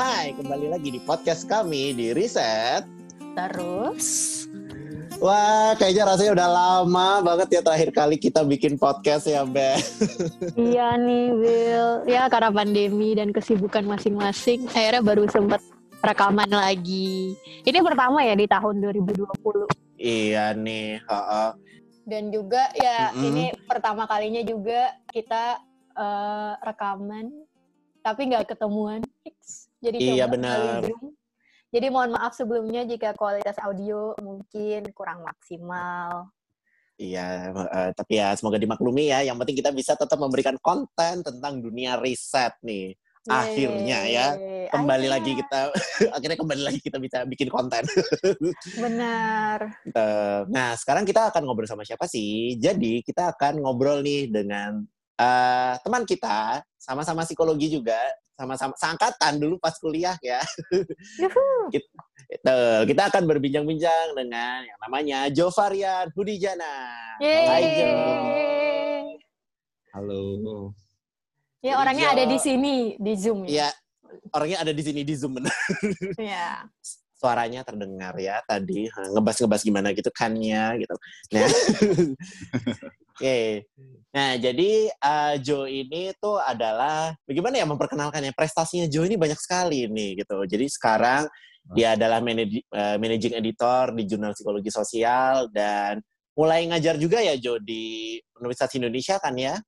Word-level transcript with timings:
Hai, 0.00 0.32
kembali 0.32 0.72
lagi 0.72 0.96
di 0.96 1.00
podcast 1.04 1.44
kami 1.44 1.92
di 1.92 2.16
Riset. 2.16 2.88
Terus, 3.36 4.08
Wah, 5.20 5.76
kayaknya 5.76 6.08
rasanya 6.08 6.32
udah 6.40 6.48
lama 6.48 7.08
banget 7.20 7.48
ya 7.52 7.60
terakhir 7.60 7.92
kali 7.92 8.16
kita 8.16 8.40
bikin 8.40 8.80
podcast 8.80 9.28
ya, 9.28 9.44
Be. 9.44 9.76
iya 10.56 10.96
nih 10.96 11.36
Will, 11.36 12.08
ya 12.08 12.32
karena 12.32 12.48
pandemi 12.48 13.12
dan 13.12 13.28
kesibukan 13.28 13.84
masing-masing, 13.84 14.64
akhirnya 14.72 15.04
baru 15.04 15.28
sempat 15.28 15.60
rekaman 16.00 16.48
lagi. 16.48 17.36
Ini 17.68 17.84
pertama 17.84 18.24
ya 18.24 18.32
di 18.32 18.48
tahun 18.48 18.80
2020. 18.80 19.68
Iya 20.00 20.56
nih, 20.56 20.96
heeh. 20.96 21.50
Dan 22.08 22.32
juga 22.32 22.72
ya 22.72 23.12
Mm-mm. 23.12 23.26
ini 23.28 23.44
pertama 23.68 24.08
kalinya 24.08 24.40
juga 24.48 24.96
kita 25.12 25.60
eh, 25.92 26.52
rekaman, 26.64 27.28
tapi 28.00 28.32
nggak 28.32 28.48
ketemuan. 28.56 29.04
Fix. 29.20 29.69
Jadi 29.80 29.96
Iya, 29.96 30.28
benar. 30.28 30.84
Zoom. 30.84 31.16
Jadi 31.70 31.86
mohon 31.88 32.10
maaf 32.12 32.34
sebelumnya 32.34 32.82
jika 32.82 33.14
kualitas 33.14 33.54
audio 33.62 34.12
mungkin 34.18 34.90
kurang 34.90 35.22
maksimal. 35.22 36.28
Iya, 37.00 37.48
eh, 37.54 37.90
tapi 37.96 38.20
ya 38.20 38.36
semoga 38.36 38.60
dimaklumi 38.60 39.08
ya. 39.08 39.24
Yang 39.24 39.36
penting 39.40 39.56
kita 39.64 39.70
bisa 39.72 39.92
tetap 39.96 40.20
memberikan 40.20 40.58
konten 40.60 41.24
tentang 41.24 41.62
dunia 41.62 41.96
riset 41.96 42.52
nih. 42.60 42.92
Akhirnya 43.28 43.98
ya, 44.08 44.26
Yeay, 44.34 44.72
Kembali 44.72 45.04
akhirnya. 45.06 45.14
lagi 45.20 45.32
kita, 45.36 45.60
akhirnya 46.16 46.38
kembali 46.40 46.62
lagi 46.64 46.80
kita 46.80 46.98
bisa 46.98 47.18
bikin 47.28 47.48
konten. 47.52 47.84
Benar. 48.76 49.58
Eh, 49.86 50.40
Nah, 50.54 50.72
sekarang 50.74 51.04
kita 51.06 51.28
akan 51.30 51.44
ngobrol 51.46 51.68
sama 51.68 51.84
siapa 51.84 52.08
sih? 52.10 52.56
Jadi, 52.56 53.04
kita 53.04 53.30
akan 53.36 53.60
ngobrol 53.62 54.00
nih 54.02 54.26
dengan 54.32 54.82
eh, 55.20 55.74
teman 55.84 56.02
kita, 56.08 56.64
sama-sama 56.80 57.28
psikologi 57.28 57.68
juga, 57.68 58.00
sama-sama 58.32 58.72
seangkatan 58.72 59.36
dulu 59.36 59.60
pas 59.60 59.76
kuliah 59.76 60.16
ya. 60.24 60.40
Yuhu. 61.20 61.68
Itu, 62.30 62.58
kita 62.88 63.02
akan 63.12 63.26
berbincang-bincang 63.28 64.16
dengan 64.16 64.64
yang 64.64 64.78
namanya 64.80 65.18
Jovarian 65.28 66.08
Budijana. 66.16 66.74
Hai 67.20 67.62
Jo. 67.76 67.90
Halo. 69.92 70.22
Ya 71.60 71.76
orangnya 71.76 72.08
Jo- 72.08 72.14
ada 72.16 72.24
di 72.24 72.38
sini 72.40 72.74
di 72.96 73.12
Zoom 73.18 73.44
ya. 73.44 73.50
Iya, 73.50 73.68
orangnya 74.32 74.58
ada 74.64 74.72
di 74.72 74.82
sini 74.86 75.04
di 75.04 75.14
Zoom 75.18 75.36
bener. 75.36 75.52
Iya. 76.16 76.64
Suaranya 77.20 77.60
terdengar 77.60 78.16
ya 78.16 78.40
tadi 78.48 78.88
ngebas-ngebas 78.88 79.60
gimana 79.60 79.92
gitu 79.92 80.08
kannya 80.08 80.72
gitu. 80.80 80.96
Nah, 81.36 81.44
Oke. 83.20 83.68
Nah, 84.16 84.40
jadi 84.40 84.88
uh, 84.96 85.36
Joe 85.44 85.68
ini 85.68 86.16
tuh 86.16 86.40
adalah 86.40 87.12
bagaimana 87.28 87.60
ya 87.60 87.68
memperkenalkannya? 87.68 88.32
Prestasinya 88.32 88.88
Joe 88.88 89.04
ini 89.04 89.20
banyak 89.20 89.36
sekali 89.36 89.84
nih 89.92 90.24
gitu. 90.24 90.40
Jadi 90.48 90.66
sekarang 90.72 91.28
dia 91.76 92.00
adalah 92.00 92.24
manaj- 92.24 92.64
uh, 92.72 92.96
managing 92.96 93.36
editor 93.36 93.92
di 93.92 94.08
Jurnal 94.08 94.32
Psikologi 94.32 94.72
Sosial 94.72 95.52
dan 95.52 96.00
mulai 96.32 96.64
ngajar 96.64 96.96
juga 96.96 97.20
ya 97.20 97.36
Joe 97.36 97.60
di 97.60 98.16
Universitas 98.40 98.72
Indonesia 98.80 99.20
kan 99.20 99.36
ya? 99.36 99.60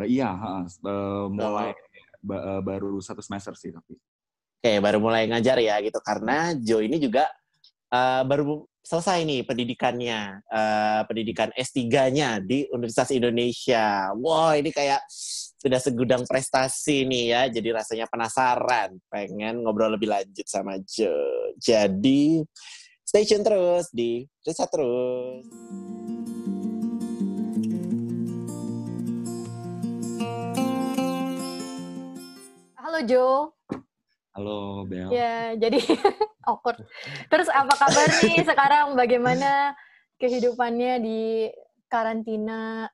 Eh, 0.00 0.08
iya, 0.08 0.32
eh, 0.32 1.24
mulai 1.28 1.76
ba- 2.24 2.44
eh, 2.56 2.62
baru 2.64 2.96
satu 3.04 3.20
semester 3.20 3.52
sih 3.60 3.76
tapi. 3.76 3.92
Oke, 4.58 4.72
baru 4.80 4.98
mulai 5.04 5.28
ngajar 5.28 5.60
ya 5.60 5.76
gitu 5.84 6.00
karena 6.00 6.56
Joe 6.56 6.82
ini 6.82 6.96
juga 6.96 7.28
uh, 7.94 8.26
baru 8.26 8.66
selesai 8.88 9.20
nih 9.28 9.44
pendidikannya, 9.44 10.40
uh, 10.48 11.04
pendidikan 11.04 11.52
S3-nya 11.52 12.40
di 12.40 12.64
Universitas 12.72 13.12
Indonesia. 13.12 14.08
Wow, 14.16 14.56
ini 14.56 14.72
kayak 14.72 15.04
sudah 15.60 15.76
segudang 15.76 16.24
prestasi 16.24 17.04
nih 17.04 17.24
ya, 17.36 17.42
jadi 17.52 17.76
rasanya 17.76 18.08
penasaran, 18.08 18.96
pengen 19.12 19.60
ngobrol 19.60 19.92
lebih 19.92 20.08
lanjut 20.08 20.48
sama 20.48 20.80
Joe. 20.88 21.52
Jadi 21.60 22.40
stay 23.04 23.28
tune 23.28 23.44
terus 23.44 23.92
di 23.92 24.24
Riset 24.40 24.72
Terus. 24.72 25.44
Halo 32.80 33.04
Jo. 33.04 33.52
Halo 34.38 34.86
Bel. 34.86 35.10
Ya, 35.10 35.58
jadi 35.58 35.82
awkward. 36.46 36.78
Terus 37.26 37.50
apa 37.50 37.74
kabar 37.74 38.06
nih 38.22 38.46
sekarang? 38.46 38.94
Bagaimana 38.94 39.74
kehidupannya 40.14 41.02
di 41.02 41.50
karantina? 41.90 42.86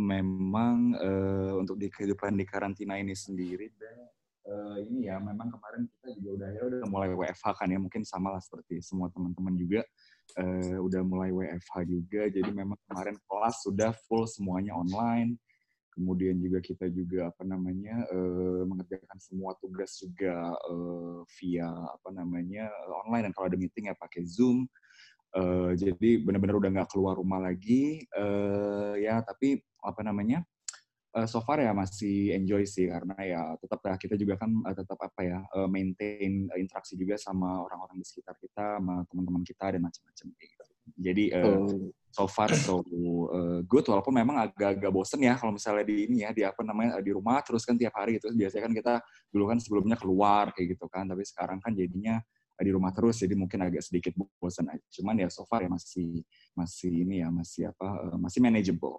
Memang 0.00 0.96
eh, 0.96 1.52
untuk 1.52 1.76
di 1.76 1.92
kehidupan 1.92 2.40
di 2.40 2.48
karantina 2.48 2.96
ini 2.96 3.12
sendiri, 3.12 3.68
Bel, 3.76 4.08
eh, 4.48 4.76
ini 4.88 5.12
ya 5.12 5.20
memang 5.20 5.52
kemarin 5.52 5.84
kita 5.84 6.16
juga 6.16 6.30
udah 6.32 6.48
ya 6.56 6.62
udah 6.64 6.88
mulai 6.88 7.12
WFH 7.12 7.44
kan 7.60 7.68
ya 7.68 7.76
mungkin 7.76 8.00
sama 8.00 8.32
lah 8.32 8.40
seperti 8.40 8.80
semua 8.80 9.12
teman-teman 9.12 9.52
juga 9.52 9.84
eh, 10.40 10.80
udah 10.80 11.04
mulai 11.04 11.28
WFH 11.28 11.74
juga. 11.84 12.24
Jadi 12.32 12.48
memang 12.56 12.80
kemarin 12.88 13.20
kelas 13.28 13.68
sudah 13.68 13.92
full 14.08 14.24
semuanya 14.24 14.72
online. 14.72 15.36
Kemudian 15.96 16.36
juga 16.36 16.60
kita 16.60 16.92
juga 16.92 17.32
apa 17.32 17.40
namanya 17.48 18.04
eh, 18.12 18.62
mengerjakan 18.68 19.16
semua 19.16 19.56
tugas 19.56 19.96
juga 19.96 20.52
eh, 20.52 21.18
via 21.40 21.72
apa 21.72 22.12
namanya 22.12 22.68
eh, 22.68 23.00
online 23.00 23.24
dan 23.26 23.32
kalau 23.32 23.48
ada 23.48 23.56
meeting 23.56 23.88
ya 23.88 23.96
pakai 23.96 24.28
Zoom. 24.28 24.68
Eh, 25.32 25.72
jadi 25.72 26.20
benar-benar 26.20 26.60
udah 26.60 26.70
nggak 26.76 26.92
keluar 26.92 27.16
rumah 27.16 27.40
lagi. 27.40 28.04
Eh, 28.04 28.94
ya 29.08 29.24
tapi 29.24 29.56
apa 29.80 30.04
namanya 30.04 30.44
eh, 31.16 31.24
so 31.24 31.40
far 31.40 31.64
ya 31.64 31.72
masih 31.72 32.36
enjoy 32.36 32.68
sih 32.68 32.92
karena 32.92 33.16
ya 33.24 33.40
tetap 33.56 33.80
ya 33.80 33.96
kita 33.96 34.20
juga 34.20 34.36
kan 34.36 34.52
eh, 34.52 34.76
tetap 34.76 35.00
apa 35.00 35.20
ya 35.24 35.40
eh, 35.40 35.68
maintain 35.72 36.44
eh, 36.52 36.58
interaksi 36.60 36.92
juga 37.00 37.16
sama 37.16 37.64
orang-orang 37.64 37.96
di 38.00 38.04
sekitar 38.04 38.36
kita, 38.36 38.76
sama 38.76 39.00
teman-teman 39.08 39.40
kita 39.48 39.64
dan 39.72 39.80
macam-macam 39.80 40.26
gitu. 40.36 40.64
Jadi 41.00 41.24
eh, 41.32 41.72
so 42.16 42.24
far 42.24 42.48
so 42.56 42.80
uh, 43.28 43.60
good 43.68 43.84
walaupun 43.84 44.16
memang 44.16 44.48
agak-agak 44.48 44.88
bosen 44.88 45.20
ya 45.20 45.36
kalau 45.36 45.52
misalnya 45.52 45.84
di 45.84 46.08
ini 46.08 46.24
ya 46.24 46.32
di 46.32 46.40
apa 46.48 46.64
namanya 46.64 46.96
di 47.04 47.12
rumah 47.12 47.44
terus 47.44 47.68
kan 47.68 47.76
tiap 47.76 47.92
hari 47.92 48.16
gitu. 48.16 48.32
Biasanya 48.32 48.64
kan 48.64 48.72
kita 48.72 48.94
dulu 49.28 49.44
kan 49.52 49.58
sebelumnya 49.60 50.00
keluar 50.00 50.48
kayak 50.56 50.80
gitu 50.80 50.88
kan 50.88 51.04
tapi 51.04 51.28
sekarang 51.28 51.60
kan 51.60 51.76
jadinya 51.76 52.16
uh, 52.56 52.62
di 52.64 52.72
rumah 52.72 52.88
terus 52.96 53.20
jadi 53.20 53.36
mungkin 53.36 53.68
agak 53.68 53.84
sedikit 53.84 54.16
bosen 54.40 54.64
aja. 54.72 54.80
Cuman 54.96 55.20
ya 55.20 55.28
so 55.28 55.44
far 55.44 55.60
ya 55.60 55.68
masih 55.68 56.24
masih 56.56 57.04
ini 57.04 57.20
ya 57.20 57.28
masih 57.28 57.68
apa 57.68 57.88
uh, 58.08 58.16
masih 58.16 58.40
manageable. 58.40 58.96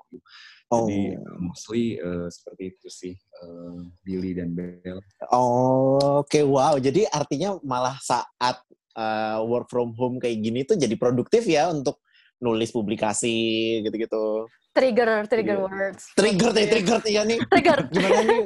Jadi 0.69 1.17
uh, 1.17 1.37
mostly 1.41 1.97
uh, 1.97 2.29
seperti 2.29 2.77
itu 2.77 2.87
sih 2.93 3.13
uh, 3.41 3.81
Billy 4.05 4.37
dan 4.37 4.53
Bell 4.53 5.01
Oh, 5.33 6.21
oke 6.21 6.37
wow. 6.45 6.77
Jadi 6.77 7.09
artinya 7.09 7.57
malah 7.65 7.97
saat 7.97 8.61
uh, 8.93 9.41
work 9.41 9.73
from 9.73 9.97
home 9.97 10.21
kayak 10.21 10.37
gini 10.37 10.61
tuh 10.69 10.77
jadi 10.77 10.93
produktif 10.93 11.49
ya 11.49 11.73
untuk 11.73 11.97
nulis 12.39 12.69
publikasi 12.69 13.35
gitu-gitu. 13.81 14.45
Trigger, 14.71 15.25
trigger 15.25 15.57
Iya. 15.57 15.65
words. 15.65 16.03
Trigger 16.13 16.53
nih, 16.53 16.61
Oke. 16.61 16.71
trigger 16.71 16.99
ya 17.03 17.21
nih. 17.23 17.39
Trigger. 17.43 17.79
Gimana 17.89 18.19
nih 18.21 18.41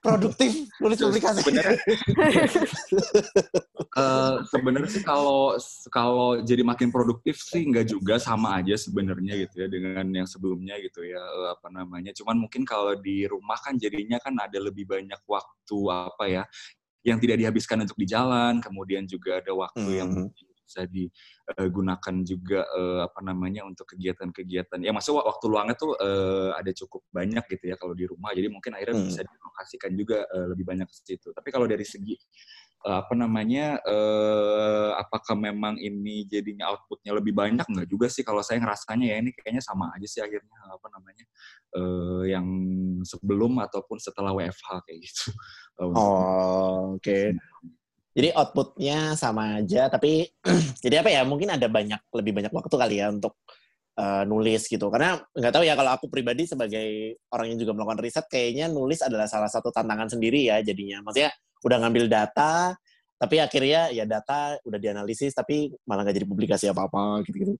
produktif 0.00 0.50
nulis 0.76 0.98
publikasi? 0.98 1.38
Sebenarnya 1.40 1.78
Eh, 3.96 4.34
sebenarnya 4.52 4.90
sih 4.90 5.00
kalau 5.00 5.56
kalau 5.88 6.36
jadi 6.38 6.60
makin 6.60 6.92
produktif 6.92 7.40
sih 7.40 7.64
nggak 7.64 7.88
juga 7.88 8.20
sama 8.20 8.60
aja 8.60 8.76
sebenarnya 8.76 9.40
gitu 9.40 9.64
ya 9.64 9.68
dengan 9.68 10.04
yang 10.12 10.28
sebelumnya 10.28 10.76
gitu 10.78 11.00
ya 11.00 11.16
eh, 11.16 11.48
apa 11.50 11.72
namanya 11.72 12.12
cuman 12.12 12.36
mungkin 12.36 12.60
kalau 12.62 12.92
di 12.92 13.24
rumah 13.24 13.56
kan 13.56 13.72
jadinya 13.74 14.20
kan 14.20 14.36
ada 14.36 14.60
lebih 14.60 14.84
banyak 14.84 15.16
waktu 15.24 15.78
apa 15.88 16.24
ya 16.28 16.42
yang 17.02 17.16
tidak 17.16 17.40
dihabiskan 17.40 17.88
untuk 17.88 17.96
di 17.96 18.04
jalan 18.04 18.60
kemudian 18.60 19.08
juga 19.08 19.40
ada 19.40 19.52
waktu 19.56 19.88
yang 19.94 20.10
Hmm. 20.12 20.28
Bisa 20.66 20.82
digunakan 20.90 22.14
juga 22.26 22.66
eh, 22.66 23.00
apa 23.06 23.20
namanya 23.22 23.62
untuk 23.62 23.86
kegiatan-kegiatan. 23.94 24.82
Ya 24.82 24.90
maksudnya 24.90 25.22
waktu 25.22 25.44
luangnya 25.46 25.76
tuh 25.78 25.94
eh, 25.96 26.50
ada 26.58 26.70
cukup 26.74 27.06
banyak 27.14 27.46
gitu 27.46 27.64
ya 27.70 27.76
kalau 27.78 27.94
di 27.94 28.04
rumah. 28.10 28.34
Jadi 28.34 28.50
mungkin 28.50 28.74
akhirnya 28.74 28.98
Hmm. 28.98 29.06
bisa 29.06 29.22
dilokasikan 29.22 29.90
juga 29.94 30.18
eh, 30.26 30.46
lebih 30.50 30.64
banyak 30.66 30.86
ke 30.90 30.94
situ. 30.98 31.30
Tapi 31.30 31.48
kalau 31.54 31.70
dari 31.70 31.86
segi 31.86 32.18
eh, 32.82 32.96
apa 32.98 33.14
namanya 33.14 33.78
eh, 33.86 34.90
apakah 34.98 35.38
memang 35.38 35.78
ini 35.78 36.26
jadinya 36.26 36.74
outputnya 36.74 37.14
lebih 37.14 37.30
banyak? 37.32 37.62
Nggak 37.64 37.86
juga 37.88 38.10
sih. 38.10 38.26
Kalau 38.26 38.42
saya 38.42 38.58
ngerasanya 38.58 39.06
ya 39.06 39.16
ini 39.22 39.30
kayaknya 39.38 39.62
sama 39.62 39.94
aja 39.94 40.06
sih 40.10 40.18
akhirnya 40.18 40.58
apa 40.74 40.86
namanya 40.90 41.24
eh, 41.78 42.22
yang 42.34 42.46
sebelum 43.06 43.62
ataupun 43.62 44.02
setelah 44.02 44.34
WFH 44.34 44.68
kayak 44.82 44.98
gitu. 45.06 45.30
Eh, 45.76 45.84
Oh, 45.92 46.96
oke. 46.96 47.36
Jadi 48.16 48.32
outputnya 48.32 49.12
sama 49.12 49.60
aja, 49.60 49.92
tapi 49.92 50.24
jadi 50.84 51.04
apa 51.04 51.12
ya? 51.12 51.20
Mungkin 51.28 51.52
ada 51.52 51.68
banyak 51.68 52.00
lebih 52.16 52.32
banyak 52.32 52.52
waktu 52.52 52.76
kali 52.80 52.96
ya 53.04 53.12
untuk 53.12 53.36
uh, 54.00 54.24
nulis 54.24 54.64
gitu. 54.72 54.88
Karena 54.88 55.20
nggak 55.36 55.52
tahu 55.52 55.64
ya 55.68 55.76
kalau 55.76 55.92
aku 55.92 56.08
pribadi 56.08 56.48
sebagai 56.48 57.20
orang 57.28 57.52
yang 57.52 57.58
juga 57.60 57.76
melakukan 57.76 58.00
riset, 58.00 58.24
kayaknya 58.32 58.72
nulis 58.72 59.04
adalah 59.04 59.28
salah 59.28 59.52
satu 59.52 59.68
tantangan 59.68 60.08
sendiri 60.08 60.48
ya 60.48 60.64
jadinya. 60.64 61.04
Maksudnya 61.04 61.28
udah 61.60 61.76
ngambil 61.84 62.04
data, 62.08 62.72
tapi 63.16 63.40
akhirnya 63.40 63.88
ya 63.90 64.04
data 64.04 64.60
udah 64.60 64.76
dianalisis 64.76 65.32
tapi 65.32 65.72
malah 65.88 66.04
nggak 66.04 66.16
jadi 66.20 66.28
publikasi 66.28 66.64
apa-apa 66.68 67.24
gitu-gitu 67.24 67.56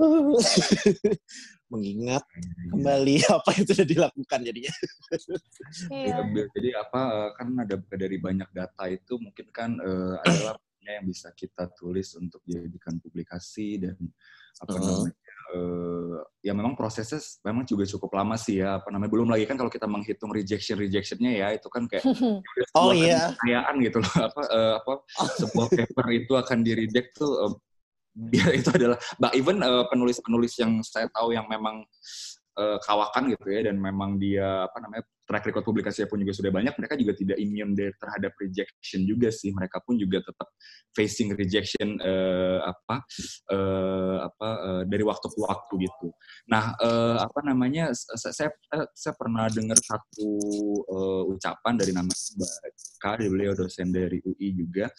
mengingat 1.72 2.24
kembali 2.72 3.16
apa 3.36 3.50
yang 3.56 3.66
sudah 3.68 3.86
dilakukan 3.86 4.40
jadinya 4.44 4.74
Iya. 5.92 6.20
Ya, 6.24 6.44
jadi 6.56 6.70
apa 6.80 7.00
eh, 7.00 7.30
kan 7.36 7.48
ada 7.60 7.76
dari 7.94 8.16
banyak 8.18 8.48
data 8.50 8.84
itu 8.88 9.20
mungkin 9.20 9.46
kan 9.52 9.76
eh, 9.78 10.14
adalah 10.24 10.56
yang 10.84 11.08
bisa 11.08 11.32
kita 11.32 11.72
tulis 11.72 12.12
untuk 12.16 12.44
dijadikan 12.44 13.00
publikasi 13.00 13.80
dan 13.80 13.96
apa 14.60 14.76
Mhm. 14.76 14.84
namanya 14.84 15.12
eh, 15.52 16.16
ya 16.40 16.52
memang 16.56 16.72
prosesnya 16.72 17.20
memang 17.44 17.68
juga 17.68 17.84
cukup 17.84 18.16
lama 18.16 18.36
sih 18.40 18.64
ya 18.64 18.80
apa 18.80 18.88
namanya 18.88 19.10
belum 19.12 19.28
lagi 19.28 19.44
kan 19.44 19.60
kalau 19.60 19.68
kita 19.68 19.84
menghitung 19.84 20.32
rejection 20.32 20.80
rejectionnya 20.80 21.32
ya 21.36 21.48
itu 21.52 21.68
kan 21.68 21.84
kayak 21.84 22.04
Oh, 22.78 22.90
iya. 22.90 23.32
keniscayaan 23.34 23.74
gitu 23.84 23.98
loh 24.00 24.14
apa 24.24 24.42
eh, 24.48 24.72
apa 24.80 24.92
sebuah 25.40 25.66
paper 25.70 26.06
itu 26.14 26.32
akan 26.34 26.58
di 26.64 26.72
reject 26.72 27.08
tuh 27.18 27.32
eh, 27.44 27.52
dia 28.30 28.46
itu 28.54 28.70
adalah 28.70 28.94
bah 29.18 29.34
even 29.34 29.58
eh, 29.58 29.84
penulis-penulis 29.90 30.54
yang 30.62 30.78
saya 30.86 31.10
tahu 31.10 31.34
yang 31.34 31.50
memang 31.50 31.82
eh, 32.58 32.78
kawakan 32.82 33.34
gitu 33.34 33.46
ya 33.50 33.70
dan 33.70 33.76
memang 33.78 34.16
dia 34.18 34.66
apa 34.66 34.78
namanya 34.80 35.04
track 35.24 35.48
record 35.48 35.64
publikasinya 35.64 36.04
pun 36.04 36.20
juga 36.20 36.36
sudah 36.36 36.52
banyak 36.52 36.76
mereka 36.76 36.94
juga 37.00 37.16
tidak 37.16 37.40
immune 37.40 37.72
dari- 37.72 37.96
terhadap 37.96 38.36
rejection 38.36 39.08
juga 39.08 39.32
sih. 39.32 39.56
Mereka 39.56 39.80
pun 39.80 39.96
juga 39.96 40.20
tetap 40.20 40.52
facing 40.92 41.32
rejection 41.32 41.96
eh, 41.96 42.60
apa 42.60 43.00
eh, 43.48 44.16
apa 44.20 44.48
eh, 44.60 44.82
dari 44.84 45.00
waktu 45.00 45.26
ke 45.32 45.38
waktu 45.40 45.72
gitu. 45.88 46.08
Nah 46.52 46.76
eh, 46.76 47.16
apa 47.24 47.40
namanya 47.40 47.96
saya 47.96 48.36
saya, 48.36 48.50
saya 48.92 49.14
pernah 49.16 49.48
dengar 49.48 49.80
satu 49.80 50.28
eh, 50.84 51.22
ucapan 51.32 51.74
dari 51.80 51.92
nama 51.96 52.12
Mbak 52.12 52.52
K 53.00 53.04
beliau 53.32 53.52
dosen 53.56 53.88
dari 53.88 54.20
UI 54.20 54.48
juga. 54.52 54.92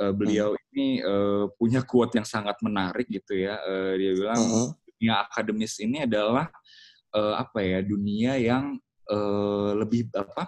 Eh, 0.00 0.12
beliau 0.16 0.56
ini 0.72 1.04
eh, 1.04 1.44
punya 1.52 1.84
quote 1.84 2.16
yang 2.16 2.24
sangat 2.24 2.56
menarik 2.64 3.04
gitu 3.12 3.36
ya. 3.36 3.60
Eh, 3.60 3.92
dia 4.00 4.12
bilang 4.16 4.40
Mhm. 4.40 4.66
dunia 4.96 5.14
akademis 5.28 5.76
ini 5.84 6.08
adalah 6.08 6.48
eh, 7.16 7.34
apa 7.40 7.58
ya 7.64 7.78
dunia 7.80 8.36
yang 8.36 8.76
eh, 9.08 9.70
lebih 9.80 10.12
apa 10.12 10.44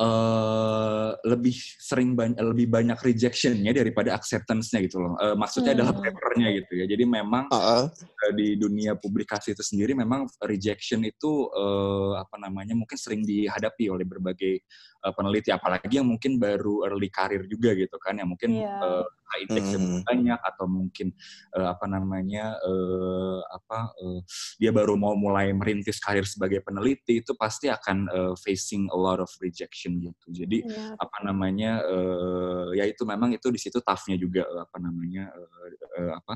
eh, 0.00 1.10
lebih 1.28 1.54
sering 1.78 2.16
banyak 2.18 2.40
lebih 2.40 2.66
banyak 2.72 2.98
rejectionnya 2.98 3.70
daripada 3.70 4.16
acceptance-nya 4.16 4.80
gitu 4.88 4.98
loh 4.98 5.14
Eh, 5.20 5.36
maksudnya 5.36 5.76
adalah 5.76 5.94
Hmm. 5.94 6.02
papernya 6.02 6.48
gitu 6.58 6.72
ya 6.80 6.84
jadi 6.90 7.04
memang 7.06 7.46
Heeh. 7.52 7.84
eh, 8.00 8.32
di 8.34 8.48
dunia 8.56 8.96
publikasi 8.96 9.52
itu 9.54 9.62
sendiri 9.62 9.92
memang 9.92 10.26
rejection 10.44 11.04
itu 11.04 11.48
eh, 11.52 12.12
apa 12.18 12.36
namanya 12.40 12.74
mungkin 12.74 12.96
sering 12.96 13.22
dihadapi 13.22 13.86
oleh 13.92 14.08
berbagai 14.08 14.64
eh, 15.00 15.12
peneliti 15.16 15.50
apalagi 15.50 15.96
yang 16.00 16.08
mungkin 16.08 16.36
baru 16.36 16.86
early 16.88 17.08
karir 17.08 17.44
juga 17.48 17.72
gitu 17.74 17.96
kan 18.00 18.16
yang 18.20 18.28
mungkin 18.28 18.60
Iya. 18.60 18.76
eh, 18.80 19.04
high 19.30 19.46
index 19.46 19.66
Hmm. 19.78 20.02
banyak 20.02 20.40
atau 20.42 20.66
mungkin 20.66 21.14
eh, 21.54 21.66
apa 21.70 21.86
namanya 21.86 22.58
eh, 22.60 23.38
apa 23.46 23.78
eh, 23.94 24.20
dia 24.58 24.74
baru 24.74 24.98
mau 24.98 25.14
mulai 25.14 25.54
merintis 25.54 26.02
karir 26.02 26.26
sebagai 26.26 26.60
peneliti 26.66 27.22
itu 27.22 27.32
pasti 27.38 27.70
akan 27.70 28.10
eh, 28.10 28.34
facing 28.42 28.90
a 28.90 28.98
lot 28.98 29.22
of 29.22 29.30
rejection 29.38 30.02
gitu 30.02 30.26
jadi 30.44 30.58
Iya. 30.66 30.84
apa 30.98 31.18
namanya 31.22 31.78
eh, 31.86 32.66
ya 32.78 32.84
itu 32.90 33.02
memang 33.06 33.30
itu 33.32 33.46
di 33.54 33.58
situ 33.62 33.78
toughnya 33.78 34.18
juga 34.18 34.42
eh, 34.44 34.60
apa 34.66 34.76
namanya 34.82 35.30
eh, 35.30 35.72
eh, 36.00 36.12
apa 36.18 36.34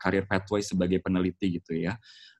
karir 0.00 0.24
pathway 0.26 0.60
sebagai 0.60 0.98
peneliti 0.98 1.62
gitu 1.62 1.78
ya. 1.78 1.94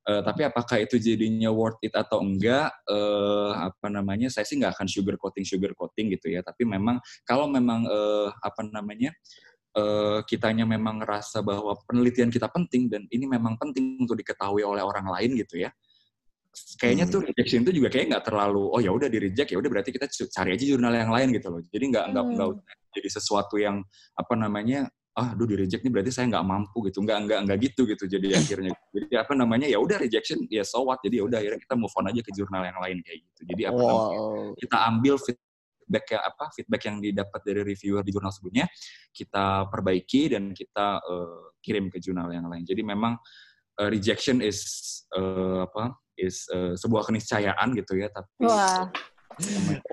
Eh, 0.04 0.20
tapi 0.20 0.44
apakah 0.44 0.84
itu 0.84 1.00
jadinya 1.00 1.48
worth 1.48 1.80
it 1.80 1.94
atau 1.96 2.20
enggak? 2.20 2.68
eh, 2.90 3.52
apa 3.56 3.88
namanya? 3.88 4.28
Saya 4.28 4.44
sih 4.44 4.60
nggak 4.60 4.76
akan 4.76 4.88
sugar 4.90 5.16
coating 5.16 5.46
sugar 5.48 5.72
coating 5.72 6.12
gitu 6.12 6.28
ya. 6.34 6.44
Tapi 6.44 6.68
memang 6.68 7.00
kalau 7.24 7.48
memang 7.48 7.86
eh, 7.88 8.28
apa 8.42 8.66
namanya? 8.68 9.14
eh, 9.74 10.22
kitanya 10.30 10.62
memang 10.62 11.02
ngerasa 11.02 11.42
bahwa 11.42 11.74
penelitian 11.90 12.30
kita 12.30 12.46
penting 12.46 12.86
dan 12.86 13.02
ini 13.10 13.26
memang 13.26 13.58
penting 13.58 13.98
untuk 13.98 14.14
diketahui 14.14 14.62
oleh 14.62 14.86
orang 14.86 15.10
lain 15.10 15.34
gitu 15.34 15.58
ya 15.66 15.74
kayaknya 16.78 17.10
Hmm. 17.10 17.12
tuh 17.18 17.20
rejection 17.26 17.66
itu 17.66 17.82
juga 17.82 17.90
kayak 17.90 18.06
nggak 18.14 18.24
terlalu 18.30 18.70
oh 18.70 18.78
ya 18.78 18.94
udah 18.94 19.10
di 19.10 19.18
reject 19.18 19.50
ya 19.50 19.58
udah 19.58 19.70
berarti 19.74 19.90
kita 19.90 20.06
cari 20.30 20.54
aja 20.54 20.64
jurnal 20.64 20.94
yang 20.94 21.10
lain 21.10 21.34
gitu 21.34 21.50
loh 21.50 21.60
jadi 21.66 21.84
nggak 21.90 22.04
nggak 22.14 22.24
Hmm. 22.30 22.62
jadi 22.94 23.08
sesuatu 23.10 23.58
yang 23.58 23.82
apa 24.14 24.34
namanya 24.38 24.86
ah 25.14 25.30
aduh 25.30 25.46
di 25.46 25.54
reject 25.54 25.86
nih 25.86 25.92
berarti 25.94 26.10
saya 26.10 26.26
nggak 26.26 26.42
mampu 26.46 26.90
gitu. 26.90 26.98
Nggak 27.06 27.18
nggak 27.26 27.40
nggak 27.46 27.58
gitu 27.70 27.86
gitu 27.86 28.04
jadi 28.10 28.34
akhirnya. 28.34 28.74
Jadi 28.90 29.14
apa 29.14 29.32
namanya? 29.38 29.66
Ya 29.70 29.78
udah 29.78 29.96
rejection 30.02 30.42
ya 30.50 30.66
so 30.66 30.82
what? 30.82 30.98
Jadi 31.06 31.22
ya 31.22 31.24
udah 31.24 31.38
akhirnya 31.38 31.60
kita 31.62 31.74
move 31.78 31.94
on 31.94 32.10
aja 32.10 32.20
ke 32.20 32.30
jurnal 32.34 32.66
yang 32.66 32.78
lain 32.82 32.98
kayak 33.06 33.18
gitu. 33.22 33.40
Jadi 33.54 33.62
apa 33.70 33.78
namanya? 33.78 34.18
Wow. 34.18 34.52
kita 34.58 34.76
ambil 34.90 35.14
feedback 35.22 36.04
yang 36.10 36.22
apa 36.26 36.44
feedback 36.50 36.82
yang 36.90 36.96
didapat 36.98 37.40
dari 37.46 37.60
reviewer 37.62 38.02
di 38.02 38.10
jurnal 38.10 38.32
sebelumnya 38.34 38.66
kita 39.14 39.70
perbaiki 39.70 40.34
dan 40.34 40.50
kita 40.50 40.86
eh, 40.98 41.42
kirim 41.62 41.86
ke 41.94 42.02
jurnal 42.02 42.34
yang 42.34 42.50
lain. 42.50 42.66
Jadi 42.66 42.82
memang 42.82 43.14
eh, 43.78 43.88
rejection 43.88 44.42
is 44.42 44.60
eh, 45.14 45.62
apa 45.62 45.94
is 46.18 46.46
eh, 46.50 46.74
sebuah 46.74 47.06
keniscayaan 47.06 47.70
gitu 47.74 47.98
ya 47.98 48.10
tapi 48.10 48.46
Wah, 48.46 48.86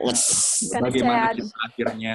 Wes. 0.06 0.69
bagaimana 0.69 1.33
kita 1.33 1.57
akhirnya 1.62 2.13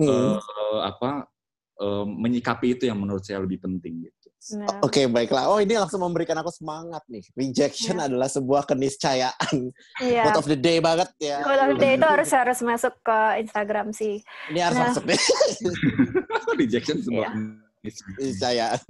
Hmm. 0.00 0.34
eh, 0.34 0.80
apa 0.88 1.28
eh, 1.74 2.04
menyikapi 2.04 2.74
itu 2.74 2.84
yang 2.84 2.98
menurut 2.98 3.22
saya 3.22 3.40
lebih 3.40 3.60
penting 3.60 4.04
gitu 4.04 4.18
Nah, 4.58 4.82
Oke, 4.82 5.06
baiklah. 5.06 5.46
Oh, 5.46 5.62
ini 5.62 5.78
langsung 5.78 6.02
memberikan 6.02 6.34
aku 6.34 6.50
semangat 6.50 7.06
nih. 7.06 7.22
Rejection 7.30 8.02
Ya. 8.02 8.10
adalah 8.10 8.26
sebuah 8.26 8.66
keniscayaan. 8.66 9.70
Iya. 10.02 10.26
Quote 10.26 10.42
of 10.42 10.50
the 10.50 10.58
day 10.58 10.82
banget 10.82 11.14
ya. 11.22 11.46
Quote 11.46 11.62
of 11.62 11.68
the 11.70 11.78
day 11.78 11.94
itu 11.94 12.02
harus 12.02 12.26
harus 12.34 12.58
masuk 12.58 12.90
ke 13.06 13.18
Instagram 13.38 13.94
sih. 13.94 14.18
Ini 14.50 14.58
harus 14.58 14.82
Nah. 14.82 14.86
masuk 14.90 15.06
deh. 15.06 15.14
rejection 16.58 16.98
sebuah 16.98 17.30
Iya. 17.30 17.92
keniscayaan. 18.18 18.80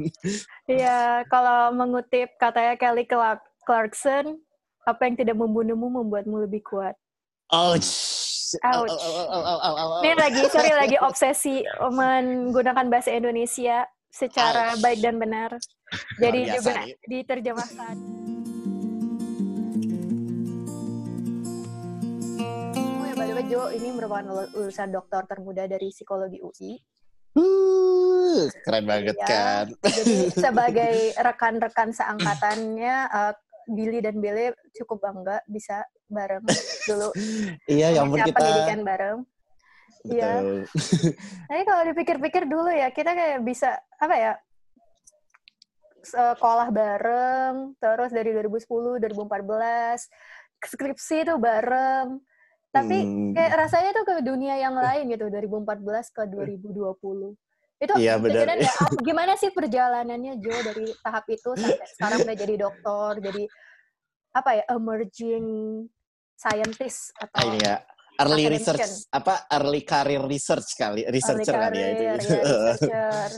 Iya, 0.65 0.99
kalau 1.29 1.69
mengutip 1.77 2.33
katanya 2.37 2.73
Kelly 2.81 3.05
Clark- 3.05 3.45
Clarkson, 3.69 4.41
apa 4.83 5.05
yang 5.05 5.21
tidak 5.21 5.37
membunuhmu 5.37 6.01
membuatmu 6.01 6.49
lebih 6.49 6.65
kuat. 6.65 6.97
Ouch. 7.53 7.93
Ouch. 8.59 8.93
Ini 10.01 10.15
lagi, 10.15 10.43
sorry 10.49 10.73
lagi 10.73 10.97
obsesi 10.99 11.61
menggunakan 11.81 12.87
bahasa 12.87 13.11
Indonesia 13.11 13.83
secara 14.09 14.73
Ouch. 14.73 14.81
baik 14.81 15.01
dan 15.01 15.17
benar. 15.17 15.57
Jadi 16.17 16.41
biasa 16.47 16.57
juga 16.59 16.73
nih. 16.79 16.95
diterjemahkan. 17.07 17.97
Oh 22.75 23.05
ya, 23.05 23.15
by 23.15 23.27
the 23.27 23.35
way, 23.35 23.45
Jo, 23.47 23.69
ini 23.71 23.89
merupakan 23.91 24.25
lul- 24.25 24.53
lulusan 24.53 24.89
doktor 24.89 25.25
termuda 25.25 25.65
dari 25.65 25.89
psikologi 25.89 26.39
UI. 26.39 26.73
Uh, 27.33 28.45
keren 28.63 28.85
banget 28.85 29.17
Iya. 29.17 29.27
kan. 29.27 29.65
Jadi 29.81 30.17
sebagai 30.45 30.95
rekan-rekan 31.17 31.89
seangkatannya, 31.91 32.95
eh, 33.09 33.33
Billy 33.65 34.01
dan 34.01 34.19
Bele 34.19 34.53
cukup 34.75 35.01
bangga 35.01 35.41
bisa 35.47 35.81
bareng 36.13 36.45
dulu. 36.87 37.09
Iya, 37.73 37.89
yang 37.97 38.13
Punya 38.13 38.29
kita. 38.29 38.37
pendidikan 38.37 38.81
bareng. 38.85 39.19
Iya. 40.05 40.33
Tapi 41.49 41.63
kalau 41.65 41.83
dipikir-pikir 41.89 42.43
dulu 42.45 42.69
ya, 42.69 42.91
kita 42.91 43.11
kayak 43.13 43.41
bisa 43.41 43.73
apa 43.97 44.15
ya? 44.15 44.33
Sekolah 46.03 46.69
bareng, 46.69 47.79
terus 47.79 48.11
dari 48.11 48.35
2010, 48.35 48.99
2014, 48.99 50.11
skripsi 50.61 51.17
itu 51.23 51.35
bareng. 51.39 52.19
Tapi 52.69 52.97
Hmm. 52.99 53.31
kayak 53.33 53.53
rasanya 53.55 53.91
tuh 53.93 54.05
ke 54.05 54.15
dunia 54.21 54.57
yang 54.57 54.75
lain 54.75 55.07
gitu, 55.07 55.31
2014 55.31 56.11
ke 56.11 56.27
2020. 56.27 57.39
Itu 57.79 57.95
Iya, 57.95 58.19
benar. 58.19 58.51
apa- 58.51 58.59
gimana 59.07 59.35
sih 59.37 59.51
perjalanannya 59.51 60.39
Jo 60.39 60.55
dari 60.65 60.91
tahap 60.99 61.27
itu 61.29 61.51
sampai 61.53 61.87
sekarang 61.87 62.19
udah 62.25 62.37
jadi 62.37 62.55
dokter, 62.59 63.13
jadi 63.23 63.43
apa 64.33 64.51
ya, 64.57 64.65
emerging 64.73 65.47
scientist 66.43 67.15
Ah, 67.17 67.31
atau 67.31 67.55
ini 67.55 67.59
ya. 67.63 67.77
Early 68.13 68.45
Academician. 68.45 68.77
research 68.77 68.91
apa 69.09 69.35
early 69.57 69.83
career 69.83 70.23
research 70.27 70.69
kali 70.77 71.01
early 71.03 71.17
researcher 71.17 71.55
kali 71.57 71.79
ya 71.79 71.87
itu 71.89 72.03
career, 72.03 72.05
ya, 72.05 72.13
researcher. 72.21 73.31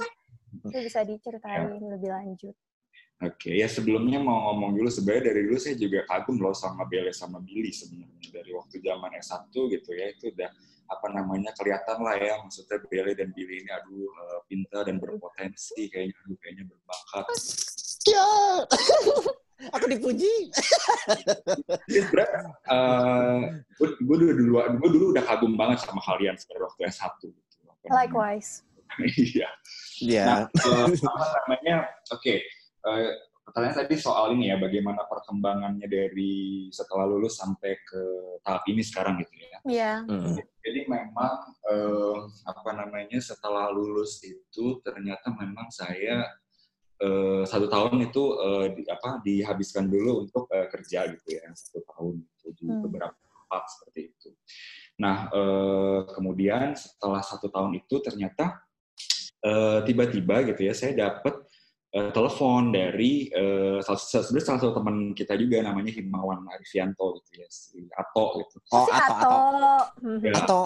Itu 0.65 0.79
bisa 0.81 1.01
diceritain 1.05 1.79
lebih 1.79 2.11
lanjut. 2.11 2.55
Oke, 3.23 3.55
ya 3.55 3.71
sebelumnya 3.71 4.19
mau 4.19 4.51
ngomong 4.51 4.75
dulu 4.75 4.91
sebenarnya 4.91 5.31
dari 5.31 5.41
dulu 5.47 5.57
saya 5.57 5.79
juga 5.79 6.03
kagum 6.05 6.37
loh 6.43 6.51
sama 6.53 6.83
Bele 6.85 7.15
sama 7.15 7.39
Billy 7.39 7.71
sebenarnya 7.71 8.29
dari 8.35 8.51
waktu 8.51 8.83
zaman 8.83 9.11
S1 9.15 9.55
gitu 9.55 9.91
ya 9.95 10.07
itu 10.11 10.35
udah 10.35 10.51
apa 10.85 11.07
namanya 11.15 11.55
kelihatan 11.55 12.03
lah 12.03 12.19
ya 12.19 12.35
maksudnya 12.43 12.83
Bele 12.85 13.15
dan 13.15 13.31
Billy 13.31 13.63
ini 13.63 13.71
aduh 13.71 14.11
eh, 14.11 14.41
pintar 14.51 14.83
dan 14.85 14.99
berpotensi 14.99 15.87
kayaknya 15.89 16.19
aduh 16.27 16.37
kayaknya 16.43 16.65
berbakat. 16.67 17.25
Ya. 18.05 18.29
Aku 19.75 19.87
dipuji. 19.87 20.51
Sebenarnya 21.87 22.41
eh, 22.69 23.39
gue 23.79 24.17
dulu 24.19 24.33
dulu 24.35 24.53
gue 24.61 24.91
dulu 24.91 25.05
udah 25.15 25.25
kagum 25.25 25.55
banget 25.55 25.83
sama 25.87 26.03
kalian 26.03 26.35
sebenarnya 26.35 26.67
waktu 26.69 26.83
S1 26.91 27.13
gitu. 27.23 27.57
Likewise. 27.91 28.65
Iya. 29.03 29.51
Ya. 29.99 30.47
Nah, 30.55 30.95
apa 31.03 31.27
namanya? 31.35 31.83
Oke, 32.15 32.47
eh, 32.87 33.11
pertanyaan 33.43 33.83
tadi 33.83 33.95
soal 33.99 34.39
ini 34.39 34.55
ya, 34.55 34.57
bagaimana 34.57 35.03
perkembangannya 35.11 35.87
dari 35.91 36.67
setelah 36.71 37.03
lulus 37.03 37.37
sampai 37.43 37.75
ke 37.83 38.03
tahap 38.47 38.63
ini 38.71 38.87
sekarang 38.87 39.19
gitu 39.19 39.35
ya. 39.35 39.59
Iya. 39.67 39.93
Hmm. 40.07 40.39
Jadi 40.65 40.81
memang 40.89 41.35
uh, 41.69 42.25
apa 42.49 42.71
namanya 42.73 43.21
setelah 43.21 43.69
lulus 43.69 44.23
itu 44.25 44.81
ternyata 44.81 45.29
memang 45.37 45.69
saya 45.69 46.25
uh, 47.05 47.43
satu 47.45 47.69
tahun 47.69 48.09
itu 48.09 48.23
uh, 48.41 48.67
di, 48.73 48.83
apa 48.89 49.21
dihabiskan 49.21 49.93
dulu 49.93 50.25
untuk 50.25 50.49
uh, 50.49 50.67
kerja 50.73 51.05
gitu 51.13 51.29
ya 51.37 51.53
satu 51.53 51.85
tahun 51.85 52.25
itu 52.25 52.47
di 52.57 52.65
hmm. 52.65 52.81
beberapa 52.89 53.13
tempat 53.15 53.63
seperti 53.69 54.01
itu. 54.09 54.29
Nah 54.99 55.29
uh, 55.29 56.09
kemudian 56.17 56.73
setelah 56.73 57.21
satu 57.21 57.53
tahun 57.53 57.77
itu 57.77 58.01
ternyata 58.01 58.65
tiba-tiba 59.85 60.41
uh, 60.41 60.45
gitu 60.49 60.61
ya 60.65 60.73
saya 60.73 60.97
dapat 60.97 61.45
uh, 61.93 62.11
telepon 62.17 62.73
dari 62.73 63.29
uh, 63.29 63.85
salah, 63.85 64.01
salah 64.25 64.57
satu 64.57 64.73
teman 64.73 65.13
kita 65.13 65.37
juga 65.37 65.61
namanya 65.61 65.93
Himawan 65.93 66.49
Arifianto 66.49 67.21
gitu 67.21 67.45
ya 67.45 67.49
si 67.53 67.85
Ato 67.93 68.41
gitu. 68.41 68.57
Oh 68.73 68.89
Ato 68.89 69.13
Ato. 69.13 69.37
Ya, 70.25 70.33
Ato. 70.41 70.61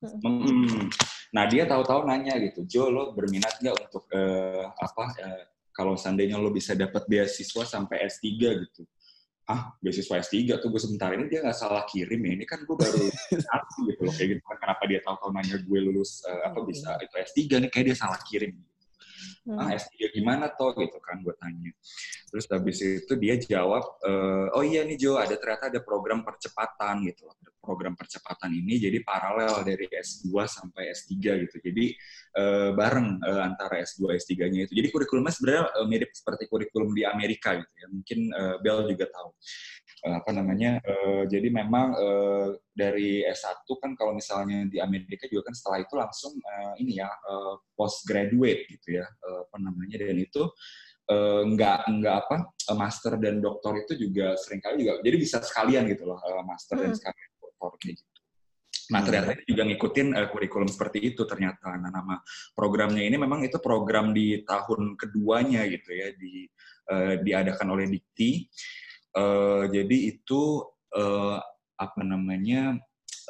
Hmm. 0.00 0.88
Nah 1.32 1.44
dia 1.48 1.64
tahu-tahu 1.64 2.04
nanya 2.04 2.36
gitu, 2.40 2.64
Jo 2.68 2.92
lo 2.92 3.12
berminat 3.16 3.58
nggak 3.60 3.76
untuk 3.88 4.04
uh, 4.12 4.70
apa 4.76 5.04
uh, 5.24 5.44
kalau 5.76 5.92
seandainya 5.92 6.40
lo 6.40 6.48
bisa 6.48 6.72
dapat 6.72 7.04
beasiswa 7.04 7.68
sampai 7.68 8.08
S3 8.08 8.24
gitu. 8.64 8.82
Ah, 9.46 9.76
beasiswa 9.78 10.18
S3 10.24 10.56
tuh 10.58 10.72
gue 10.72 10.80
sebentar 10.80 11.12
ini 11.12 11.28
dia 11.28 11.44
nggak 11.44 11.54
salah 11.54 11.84
kirim 11.84 12.18
ya. 12.24 12.32
Ini 12.32 12.44
kan 12.48 12.64
gue 12.64 12.76
baru 12.80 13.04
satu 13.46 13.84
gitu 13.84 14.00
loh 14.08 14.14
kayak 14.16 14.28
gitu 14.34 14.42
kan. 14.48 14.56
Kenapa 14.56 14.82
dia 14.88 15.04
tahu-tahu 15.04 15.30
nanya 15.36 15.56
gue 15.60 15.78
lulus 15.84 16.24
uh, 16.24 16.48
apa 16.48 16.64
bisa 16.64 16.96
itu 17.04 17.14
S3 17.14 17.38
nih 17.60 17.70
kayak 17.70 17.84
dia 17.92 17.96
salah 18.00 18.18
kirim. 18.24 18.56
Hmm. 19.46 19.58
Ah, 19.62 19.70
S3 19.74 20.10
gimana 20.10 20.50
toh 20.54 20.74
gitu 20.74 20.98
kan 20.98 21.22
gue 21.22 21.34
tanya. 21.38 21.70
Terus 22.30 22.44
habis 22.50 22.78
itu 22.82 23.12
dia 23.14 23.34
jawab, 23.38 23.84
e, 24.02 24.12
oh 24.54 24.64
iya 24.66 24.82
nih 24.82 24.98
Jo, 24.98 25.16
ada 25.20 25.38
ternyata 25.38 25.70
ada 25.70 25.80
program 25.82 26.26
percepatan 26.26 27.06
gitu. 27.06 27.30
Program 27.62 27.98
percepatan 27.98 28.54
ini 28.54 28.78
jadi 28.78 29.02
paralel 29.02 29.66
dari 29.66 29.90
S2 29.90 30.30
sampai 30.46 30.90
S3 30.94 31.14
gitu. 31.46 31.56
Jadi 31.62 31.94
e, 32.34 32.44
bareng 32.74 33.22
e, 33.22 33.30
antara 33.38 33.82
S2 33.82 34.18
S3-nya 34.18 34.66
itu. 34.66 34.72
Jadi 34.74 34.88
kurikulumnya 34.90 35.32
sebenarnya 35.34 35.64
mirip 35.86 36.10
seperti 36.10 36.50
kurikulum 36.50 36.90
di 36.94 37.06
Amerika 37.06 37.54
gitu 37.54 37.74
ya. 37.78 37.86
Mungkin 37.90 38.18
Bel 38.62 38.78
juga 38.90 39.06
tahu 39.10 39.30
apa 40.04 40.28
namanya 40.28 40.76
uh, 40.84 41.24
jadi 41.24 41.48
memang 41.48 41.96
uh, 41.96 42.52
dari 42.76 43.24
S1 43.24 43.64
kan 43.80 43.96
kalau 43.96 44.12
misalnya 44.12 44.68
di 44.68 44.76
Amerika 44.76 45.24
juga 45.24 45.48
kan 45.48 45.54
setelah 45.56 45.80
itu 45.80 45.94
langsung 45.96 46.36
uh, 46.36 46.74
ini 46.76 47.00
ya 47.00 47.08
uh, 47.08 47.56
postgraduate 47.72 48.68
gitu 48.68 49.00
ya 49.00 49.06
uh, 49.08 49.48
apa 49.48 49.56
namanya 49.56 49.96
dan 50.04 50.20
itu 50.20 50.44
uh, 51.08 51.42
nggak 51.48 51.78
nggak 51.88 52.16
apa 52.26 52.36
master 52.76 53.16
dan 53.16 53.40
doktor 53.40 53.80
itu 53.80 53.96
juga 53.96 54.36
sering 54.36 54.60
kali 54.60 54.84
juga 54.84 55.00
jadi 55.00 55.16
bisa 55.16 55.40
sekalian 55.40 55.88
gitu 55.88 56.04
loh 56.04 56.20
uh, 56.20 56.44
master 56.44 56.76
hmm. 56.76 56.84
dan 56.84 56.92
sekalian 56.92 57.30
doktor 57.40 57.72
gitu. 57.80 58.04
Nah 58.86 59.02
ternyata 59.02 59.34
ini 59.34 59.44
juga 59.50 59.62
ngikutin 59.66 60.08
uh, 60.14 60.28
kurikulum 60.30 60.70
seperti 60.70 61.02
itu 61.02 61.26
ternyata. 61.26 61.74
Nah 61.74 61.90
nama 61.90 62.22
programnya 62.54 63.02
ini 63.02 63.18
memang 63.18 63.42
itu 63.42 63.58
program 63.58 64.14
di 64.14 64.46
tahun 64.46 64.94
keduanya 64.94 65.66
gitu 65.66 65.90
ya 65.90 66.08
di 66.14 66.46
uh, 66.94 67.18
diadakan 67.18 67.66
oleh 67.74 67.90
Dikti 67.90 68.46
Uh, 69.16 69.64
jadi 69.72 70.12
itu 70.12 70.60
uh, 70.92 71.40
apa 71.76 72.00
namanya 72.04 72.76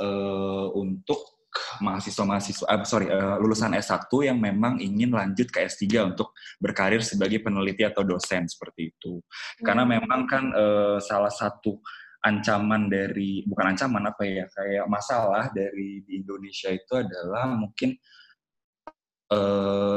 uh, 0.02 0.66
untuk 0.74 1.36
mahasiswa-mahasiswa, 1.80 2.66
uh, 2.68 2.84
sorry, 2.84 3.08
uh, 3.08 3.40
lulusan 3.40 3.72
S1 3.76 4.10
yang 4.26 4.38
memang 4.40 4.76
ingin 4.82 5.12
lanjut 5.12 5.48
ke 5.48 5.64
S3 5.64 6.12
untuk 6.12 6.36
berkarir 6.60 7.00
sebagai 7.00 7.40
peneliti 7.40 7.86
atau 7.86 8.04
dosen 8.04 8.44
seperti 8.50 8.92
itu. 8.92 9.20
Karena 9.64 9.86
hmm. 9.86 9.92
memang 9.96 10.20
kan 10.28 10.44
uh, 10.52 10.98
salah 11.00 11.32
satu 11.32 11.80
ancaman 12.26 12.90
dari 12.90 13.46
bukan 13.46 13.76
ancaman 13.76 14.10
apa 14.10 14.26
ya 14.26 14.44
kayak 14.50 14.86
masalah 14.90 15.46
dari 15.54 16.02
di 16.02 16.18
Indonesia 16.18 16.74
itu 16.74 16.98
adalah 16.98 17.54
mungkin 17.54 17.94
uh, 17.94 18.25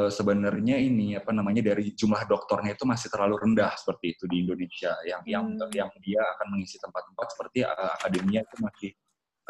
sebenarnya 0.10 0.82
ini 0.82 1.14
apa 1.14 1.30
namanya 1.30 1.62
dari 1.62 1.94
jumlah 1.94 2.26
dokternya 2.26 2.74
itu 2.74 2.86
masih 2.90 3.14
terlalu 3.14 3.38
rendah 3.46 3.78
seperti 3.78 4.18
itu 4.18 4.26
di 4.26 4.42
Indonesia. 4.42 4.98
Yang 5.06 5.22
hmm. 5.22 5.30
yang 5.30 5.46
yang 5.70 5.90
dia 6.02 6.22
akan 6.38 6.48
mengisi 6.58 6.82
tempat-tempat 6.82 7.28
seperti 7.38 7.60
uh, 7.62 7.94
akademia 7.94 8.42
itu 8.42 8.56
masih 8.58 8.92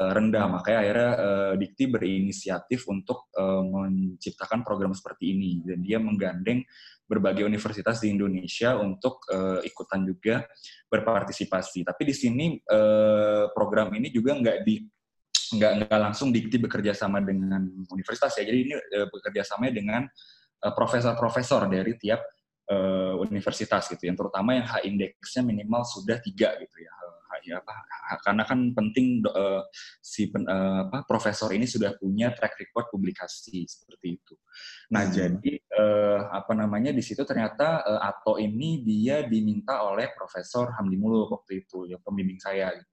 uh, 0.03 0.11
rendah. 0.11 0.45
Makanya 0.51 0.79
akhirnya 0.83 1.11
uh, 1.15 1.53
Dikti 1.55 1.85
berinisiatif 1.87 2.83
untuk 2.91 3.31
uh, 3.39 3.63
menciptakan 3.63 4.67
program 4.67 4.91
seperti 4.91 5.31
ini. 5.31 5.63
Dan 5.63 5.79
dia 5.79 5.95
menggandeng 5.99 6.59
berbagai 7.09 7.41
universitas 7.47 8.03
di 8.03 8.13
Indonesia 8.13 8.77
untuk 8.77 9.25
uh, 9.31 9.63
ikutan 9.63 10.03
juga 10.03 10.43
berpartisipasi. 10.91 11.87
Tapi 11.87 12.01
di 12.03 12.15
sini 12.15 12.45
uh, 12.67 13.49
program 13.55 13.95
ini 13.95 14.11
juga 14.11 14.35
nggak 14.35 14.59
di 14.67 14.83
nggak 15.55 15.71
nggak 15.89 15.99
langsung 15.99 16.29
dikti 16.29 16.61
bekerja 16.61 16.93
sama 16.93 17.23
dengan 17.23 17.65
universitas 17.89 18.35
ya. 18.37 18.43
Jadi 18.45 18.59
ini 18.69 18.73
uh, 18.75 19.07
bekerja 19.09 19.41
sama 19.41 19.71
dengan 19.73 20.05
uh, 20.65 20.73
profesor-profesor 20.75 21.65
dari 21.65 21.97
tiap 21.97 22.21
uh, 22.69 23.17
universitas 23.23 23.89
gitu. 23.89 24.03
Yang 24.05 24.17
terutama 24.25 24.57
yang 24.57 24.67
H 24.67 24.85
indeksnya 24.85 25.41
minimal 25.41 25.81
sudah 25.85 26.17
tiga 26.21 26.53
gitu 26.59 26.77
ya. 26.81 26.91
ya 27.39 27.55
apa, 27.63 27.71
karena 28.19 28.43
kan 28.43 28.59
penting 28.75 29.23
uh, 29.23 29.63
si 30.03 30.27
pen, 30.27 30.43
uh, 30.43 30.91
apa, 30.91 31.07
profesor 31.07 31.47
ini 31.55 31.63
sudah 31.63 31.95
punya 31.95 32.35
track 32.35 32.59
record 32.59 32.91
publikasi 32.91 33.63
seperti 33.63 34.19
itu. 34.19 34.35
Nah 34.91 35.07
hmm. 35.07 35.13
jadi 35.15 35.53
uh, 35.71 36.19
apa 36.35 36.51
namanya 36.51 36.91
di 36.91 36.99
situ 36.99 37.23
ternyata 37.23 37.79
uh, 37.87 38.03
Ato 38.03 38.35
ini 38.43 38.83
dia 38.83 39.23
diminta 39.23 39.87
oleh 39.87 40.11
Profesor 40.11 40.75
Hamdi 40.75 40.99
Muluk 40.99 41.31
waktu 41.31 41.63
itu 41.63 41.87
yang 41.87 42.03
pembimbing 42.03 42.43
saya 42.43 42.75
gitu. 42.75 42.91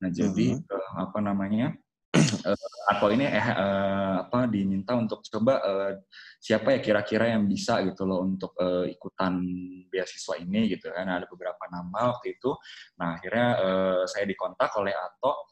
Nah, 0.00 0.10
jadi 0.10 0.56
uh 0.56 0.64
-huh. 0.64 0.76
uh, 0.76 0.92
apa 1.08 1.18
namanya? 1.20 1.76
uh, 2.16 2.56
atau 2.92 3.08
ini 3.14 3.26
eh, 3.26 3.38
uh, 3.54 4.26
apa 4.26 4.50
diminta 4.50 4.98
untuk 4.98 5.22
coba 5.30 5.62
uh, 5.62 5.92
siapa 6.42 6.74
ya 6.74 6.78
kira-kira 6.82 7.30
yang 7.30 7.46
bisa 7.46 7.78
gitu 7.86 8.02
loh 8.08 8.24
untuk 8.24 8.56
uh, 8.58 8.86
ikutan 8.88 9.38
beasiswa 9.86 10.34
ini 10.42 10.66
gitu 10.74 10.90
kan 10.90 11.06
ada 11.06 11.26
beberapa 11.30 11.70
nama 11.70 12.14
waktu 12.14 12.34
itu 12.38 12.50
nah 12.98 13.18
akhirnya 13.18 13.48
uh, 13.62 14.02
saya 14.10 14.24
dikontak 14.26 14.74
oleh 14.74 14.94
Ato 14.94 15.46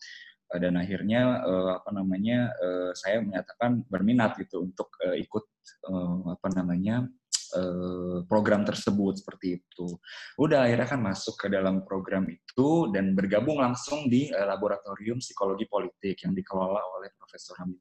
uh, 0.50 0.58
dan 0.58 0.74
akhirnya 0.80 1.46
uh, 1.46 1.70
apa 1.78 1.90
namanya 1.94 2.50
uh, 2.58 2.90
saya 2.96 3.22
menyatakan 3.22 3.86
berminat 3.86 4.34
gitu 4.42 4.66
untuk 4.66 4.90
uh, 5.04 5.14
ikut 5.14 5.44
uh, 5.86 6.34
apa 6.34 6.48
namanya 6.58 7.06
Eh, 7.48 8.18
program 8.28 8.60
tersebut 8.60 9.24
seperti 9.24 9.56
itu. 9.56 9.96
Udah 10.36 10.68
akhirnya 10.68 10.84
kan 10.84 11.00
masuk 11.00 11.40
ke 11.40 11.46
dalam 11.48 11.80
program 11.80 12.28
itu 12.28 12.92
dan 12.92 13.16
bergabung 13.16 13.56
langsung 13.56 14.04
di 14.04 14.28
uh, 14.28 14.44
laboratorium 14.44 15.16
psikologi 15.16 15.64
politik 15.64 16.28
yang 16.28 16.36
dikelola 16.36 16.82
oleh 17.00 17.08
Profesor 17.16 17.56
Hamid. 17.64 17.80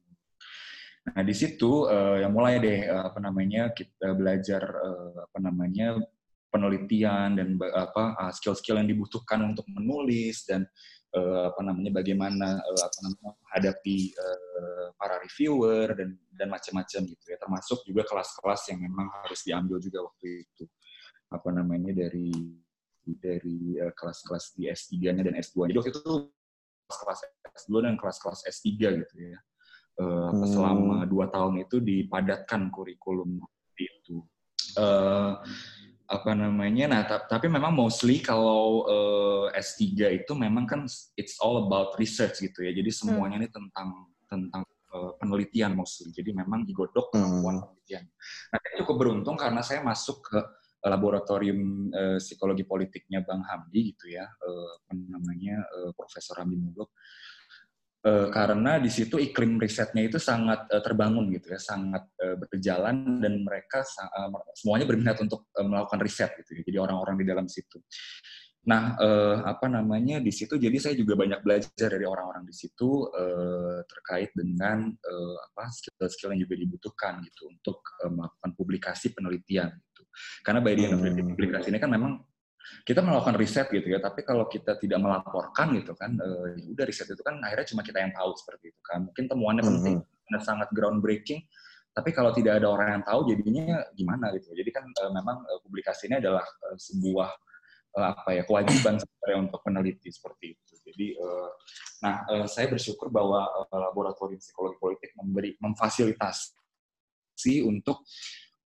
Nah 1.12 1.20
di 1.20 1.34
situ 1.36 1.84
uh, 1.84 2.16
yang 2.16 2.32
mulai 2.32 2.56
deh 2.64 2.88
uh, 2.88 3.12
apa 3.12 3.20
namanya 3.20 3.68
kita 3.76 4.16
belajar 4.16 4.62
uh, 4.64 5.28
apa 5.28 5.36
namanya 5.36 6.00
penelitian 6.48 7.36
dan 7.36 7.60
apa 7.76 8.16
skill-skill 8.32 8.80
yang 8.80 8.88
dibutuhkan 8.88 9.52
untuk 9.52 9.68
menulis 9.68 10.48
dan 10.48 10.64
uh, 11.16 11.48
apa 11.54 11.60
namanya 11.64 11.90
bagaimana 11.94 12.58
uh, 12.58 12.80
apa 12.84 12.98
namanya 13.04 13.30
menghadapi 13.38 13.96
uh, 14.18 14.86
para 14.98 15.22
reviewer 15.22 15.94
dan 15.96 16.18
dan 16.34 16.48
macam-macam 16.52 17.00
gitu 17.08 17.24
ya 17.28 17.36
termasuk 17.40 17.78
juga 17.86 18.02
kelas-kelas 18.04 18.62
yang 18.74 18.84
memang 18.84 19.06
harus 19.24 19.40
diambil 19.46 19.78
juga 19.80 20.04
waktu 20.04 20.44
itu 20.44 20.64
apa 21.28 21.48
namanya 21.52 21.92
dari 22.08 22.32
dari 23.16 23.80
uh, 23.80 23.92
kelas-kelas 23.96 24.52
di 24.52 24.68
S3-nya 24.68 25.24
dan 25.24 25.36
S2. 25.40 25.72
Jadi 25.72 25.78
waktu 25.80 25.92
itu 25.96 26.02
kelas-kelas 26.88 27.20
S2 27.56 27.72
dan 27.84 27.94
kelas-kelas 27.96 28.40
S3 28.44 28.68
gitu 28.76 29.14
ya. 29.16 29.38
Uh, 29.98 30.30
hmm. 30.30 30.46
Selama 30.46 30.96
dua 31.08 31.26
tahun 31.32 31.64
itu 31.64 31.80
dipadatkan 31.80 32.68
kurikulum 32.68 33.40
itu. 33.78 34.20
Uh, 34.76 35.40
apa 36.08 36.32
namanya? 36.32 36.84
Nah 36.88 37.02
tapi 37.04 37.52
memang 37.52 37.76
mostly 37.76 38.24
kalau 38.24 38.88
uh, 38.88 39.46
eh, 39.52 39.60
S3 39.60 40.24
itu 40.24 40.32
memang 40.32 40.64
kan 40.64 40.80
it's 41.20 41.36
all 41.38 41.68
about 41.68 41.92
research 42.00 42.40
gitu 42.40 42.64
ya. 42.64 42.72
Jadi 42.72 42.88
semuanya 42.88 43.36
hmm. 43.36 43.44
ini 43.44 43.48
tentang 43.52 43.88
tentang 44.24 44.62
uh, 44.96 45.12
penelitian 45.20 45.76
mostly. 45.76 46.08
Jadi 46.08 46.32
memang 46.32 46.64
digodok 46.64 47.12
kemampuan 47.12 47.60
hmm. 47.60 47.64
penelitian. 47.68 48.04
Nah 48.48 48.58
saya 48.58 48.74
cukup 48.80 48.96
beruntung 48.96 49.36
karena 49.36 49.60
saya 49.60 49.84
masuk 49.84 50.24
ke 50.24 50.40
laboratorium 50.88 51.92
uh, 51.92 52.16
psikologi 52.16 52.64
politiknya 52.64 53.20
Bang 53.28 53.44
Hamdi 53.44 53.92
gitu 53.92 54.08
ya. 54.08 54.24
Uh, 54.24 54.80
apa 54.88 54.92
namanya? 54.96 55.60
Uh, 55.76 55.90
Profesor 55.92 56.40
Hamdi 56.40 56.56
Muluk 56.56 56.88
Uh, 57.98 58.30
karena 58.30 58.78
di 58.78 58.86
situ 58.94 59.18
iklim 59.18 59.58
risetnya 59.58 60.06
itu 60.06 60.22
sangat 60.22 60.70
uh, 60.70 60.78
terbangun 60.78 61.34
gitu 61.34 61.50
ya, 61.50 61.58
sangat 61.58 62.06
uh, 62.22 62.38
berjalan 62.38 63.18
dan 63.18 63.42
mereka 63.42 63.82
uh, 63.82 64.30
semuanya 64.54 64.86
berminat 64.86 65.18
untuk 65.18 65.50
uh, 65.58 65.66
melakukan 65.66 65.98
riset 66.06 66.30
gitu 66.38 66.56
ya. 66.56 66.62
Jadi 66.62 66.78
orang-orang 66.78 67.18
di 67.18 67.26
dalam 67.26 67.50
situ. 67.50 67.82
Nah, 68.68 69.00
uh, 69.00 69.48
apa 69.48 69.64
namanya 69.64 70.20
di 70.20 70.28
situ 70.28 70.60
jadi 70.60 70.76
saya 70.76 70.92
juga 70.92 71.16
banyak 71.16 71.40
belajar 71.40 71.88
dari 71.88 72.04
orang-orang 72.04 72.44
di 72.44 72.52
situ 72.52 73.08
uh, 73.08 73.80
terkait 73.88 74.28
dengan 74.36 74.92
uh, 74.92 75.36
apa 75.48 75.72
skill-skill 75.72 76.36
yang 76.36 76.44
juga 76.44 76.54
dibutuhkan 76.60 77.24
gitu 77.24 77.48
untuk 77.48 77.80
uh, 78.04 78.12
melakukan 78.12 78.50
publikasi 78.52 79.16
penelitian 79.16 79.72
gitu. 79.72 80.02
Karena 80.44 80.60
by 80.60 80.76
the 80.76 80.84
end 80.84 80.94
of 80.94 81.00
the 81.00 81.16
hmm. 81.16 81.32
publikasi 81.32 81.72
ini 81.72 81.80
kan 81.80 81.88
memang 81.88 82.20
kita 82.84 83.00
melakukan 83.04 83.36
riset 83.36 83.68
gitu 83.68 83.88
ya, 83.92 84.00
tapi 84.00 84.24
kalau 84.24 84.48
kita 84.48 84.80
tidak 84.80 84.98
melaporkan 85.00 85.76
gitu 85.76 85.92
kan, 85.92 86.16
uh, 86.18 86.52
udah 86.72 86.84
riset 86.88 87.08
itu 87.08 87.20
kan 87.20 87.36
akhirnya 87.44 87.66
cuma 87.70 87.82
kita 87.84 87.98
yang 88.00 88.12
tahu 88.16 88.32
seperti 88.36 88.72
itu 88.72 88.80
kan. 88.84 89.04
Mungkin 89.08 89.24
temuannya 89.28 89.62
mm 89.62 89.68
-hmm. 89.68 89.82
penting, 89.84 89.96
sangat 90.44 90.68
groundbreaking 90.76 91.40
tapi 91.98 92.14
kalau 92.14 92.30
tidak 92.30 92.62
ada 92.62 92.70
orang 92.70 92.88
yang 92.94 93.02
tahu 93.02 93.26
jadinya 93.26 93.82
gimana 93.90 94.30
gitu 94.38 94.54
jadi 94.54 94.70
kan 94.70 94.86
uh, 94.86 95.10
memang 95.10 95.42
uh, 95.42 95.58
publikasi 95.66 96.06
ini 96.06 96.22
adalah 96.22 96.46
uh, 96.46 96.78
sebuah 96.78 97.30
uh, 97.98 98.06
apa 98.14 98.38
ya 98.38 98.46
kewajiban 98.46 99.02
sebenarnya 99.02 99.38
untuk 99.50 99.58
peneliti 99.66 100.06
seperti 100.14 100.54
itu 100.54 100.72
jadi 100.86 101.18
uh, 101.18 101.50
nah 102.06 102.22
uh, 102.30 102.46
saya 102.46 102.70
bersyukur 102.70 103.10
bahwa 103.10 103.50
uh, 103.50 103.78
laboratorium 103.90 104.38
psikologi 104.38 104.78
politik 104.78 105.10
memberi 105.18 105.58
memfasilitasi 105.58 106.54
untuk 107.66 108.06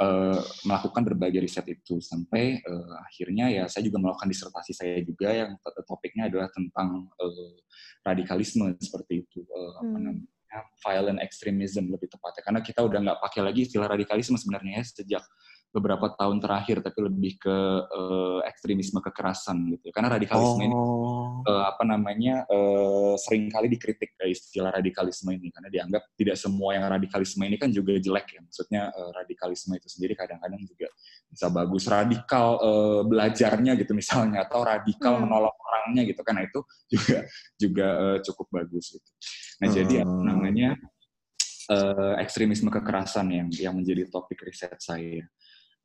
uh, 0.02 0.40
melakukan 0.66 1.02
berbagai 1.06 1.40
riset 1.46 1.66
itu 1.70 2.02
sampai 2.02 2.58
uh, 2.66 2.98
akhirnya 3.06 3.46
ya 3.48 3.64
saya 3.70 3.86
juga 3.86 4.02
melakukan 4.02 4.28
disertasi 4.28 4.72
saya 4.74 4.98
juga 5.06 5.30
yang 5.30 5.50
topiknya 5.86 6.26
adalah 6.26 6.50
tentang 6.50 7.06
uh, 7.22 7.54
radikalisme 8.02 8.74
seperti 8.82 9.22
itu 9.22 9.46
uh, 9.46 9.78
hmm. 9.78 9.78
apa 9.78 9.96
namanya 10.02 10.30
violent 10.84 11.20
extremism 11.24 11.88
lebih 11.88 12.12
tepatnya 12.12 12.42
karena 12.44 12.60
kita 12.60 12.80
udah 12.84 12.98
nggak 13.00 13.18
pakai 13.24 13.40
lagi 13.40 13.64
istilah 13.64 13.88
radikalisme 13.88 14.36
sebenarnya 14.36 14.82
ya 14.82 14.84
sejak 14.84 15.24
beberapa 15.72 16.12
tahun 16.12 16.36
terakhir 16.38 16.84
tapi 16.84 17.08
lebih 17.08 17.40
ke 17.40 17.56
uh, 17.88 18.44
ekstremisme 18.44 19.00
kekerasan 19.00 19.72
gitu 19.72 19.88
karena 19.88 20.12
radikalisme 20.12 20.60
oh. 20.60 20.68
ini 20.68 20.76
uh, 21.48 21.64
apa 21.72 21.82
namanya 21.88 22.44
uh, 22.44 23.16
sering 23.16 23.48
kali 23.48 23.72
dikritik 23.72 24.12
uh, 24.20 24.28
istilah 24.28 24.68
radikalisme 24.68 25.32
ini 25.32 25.48
karena 25.48 25.72
dianggap 25.72 26.12
tidak 26.12 26.36
semua 26.36 26.76
yang 26.76 26.84
radikalisme 26.92 27.40
ini 27.48 27.56
kan 27.56 27.72
juga 27.72 27.96
jelek 27.96 28.36
ya 28.36 28.40
maksudnya 28.44 28.82
uh, 28.92 29.10
radikalisme 29.16 29.72
itu 29.72 29.88
sendiri 29.88 30.12
kadang-kadang 30.12 30.60
juga 30.60 30.92
bisa 31.32 31.48
bagus 31.48 31.84
radikal 31.88 32.60
uh, 32.60 33.00
belajarnya 33.08 33.72
gitu 33.80 33.96
misalnya 33.96 34.44
atau 34.44 34.60
radikal 34.60 35.16
hmm. 35.16 35.24
menolong 35.24 35.56
orangnya 35.56 36.02
gitu 36.04 36.20
kan 36.20 36.36
nah, 36.36 36.44
itu 36.44 36.60
juga 36.92 37.18
juga 37.56 37.86
uh, 37.96 38.18
cukup 38.20 38.46
bagus 38.60 38.92
gitu 38.92 39.10
nah 39.64 39.68
hmm. 39.72 39.76
jadi 39.80 39.94
apa 40.04 40.20
namanya 40.20 40.68
uh, 41.72 42.14
ekstremisme 42.20 42.68
kekerasan 42.68 43.32
yang 43.32 43.48
yang 43.56 43.72
menjadi 43.72 44.04
topik 44.12 44.44
riset 44.44 44.76
saya 44.76 45.24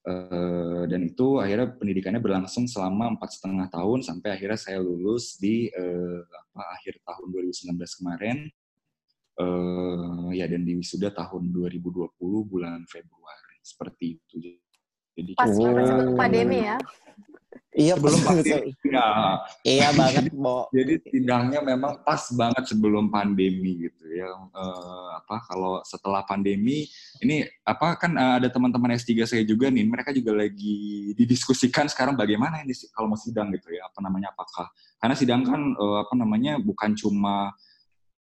Uh, 0.07 0.87
dan 0.87 1.03
itu 1.03 1.35
akhirnya 1.43 1.67
pendidikannya 1.75 2.23
berlangsung 2.23 2.63
selama 2.63 3.11
empat 3.19 3.27
setengah 3.27 3.67
tahun 3.67 4.07
sampai 4.07 4.39
akhirnya 4.39 4.55
saya 4.55 4.79
lulus 4.79 5.35
di 5.35 5.67
uh, 5.67 6.23
apa, 6.23 6.63
akhir 6.79 7.03
tahun 7.03 7.27
2019 7.75 7.99
kemarin. 7.99 8.37
Uh, 9.37 10.33
ya 10.33 10.49
dan 10.49 10.65
di 10.65 10.73
wisuda 10.79 11.13
tahun 11.13 11.53
2020 11.53 12.17
bulan 12.49 12.81
Februari 12.89 13.59
seperti 13.61 14.17
itu 14.17 14.57
jadi 15.17 15.31
pas 15.33 15.49
oh. 15.49 16.13
pandemi 16.13 16.61
ya 16.61 16.77
Iya 17.77 17.93
belum 17.93 18.21
pandemi. 18.25 18.73
Ya. 18.89 19.05
iya 19.61 19.87
banget, 19.93 20.33
Bo. 20.33 20.65
Jadi 20.73 20.97
sidangnya 21.13 21.61
memang 21.61 22.01
pas 22.01 22.25
banget 22.33 22.73
sebelum 22.73 23.13
pandemi 23.13 23.85
gitu 23.85 24.01
ya. 24.09 24.33
Uh, 24.49 25.13
apa 25.13 25.45
kalau 25.45 25.85
setelah 25.85 26.25
pandemi 26.25 26.89
ini 27.21 27.45
apa 27.61 27.93
kan 28.01 28.17
uh, 28.17 28.41
ada 28.41 28.49
teman-teman 28.49 28.97
S3 28.97 29.29
saya 29.29 29.43
juga 29.45 29.69
nih, 29.69 29.85
mereka 29.85 30.09
juga 30.09 30.33
lagi 30.33 31.13
didiskusikan 31.13 31.85
sekarang 31.85 32.17
bagaimana 32.17 32.65
ini 32.65 32.73
kalau 32.89 33.13
mau 33.13 33.19
sidang 33.21 33.53
gitu 33.53 33.69
ya. 33.69 33.85
Apa 33.85 34.01
namanya 34.01 34.33
apakah 34.33 34.73
karena 34.97 35.13
sidang 35.13 35.45
kan 35.45 35.61
uh, 35.77 36.01
apa 36.01 36.17
namanya 36.17 36.57
bukan 36.57 36.97
cuma 36.97 37.53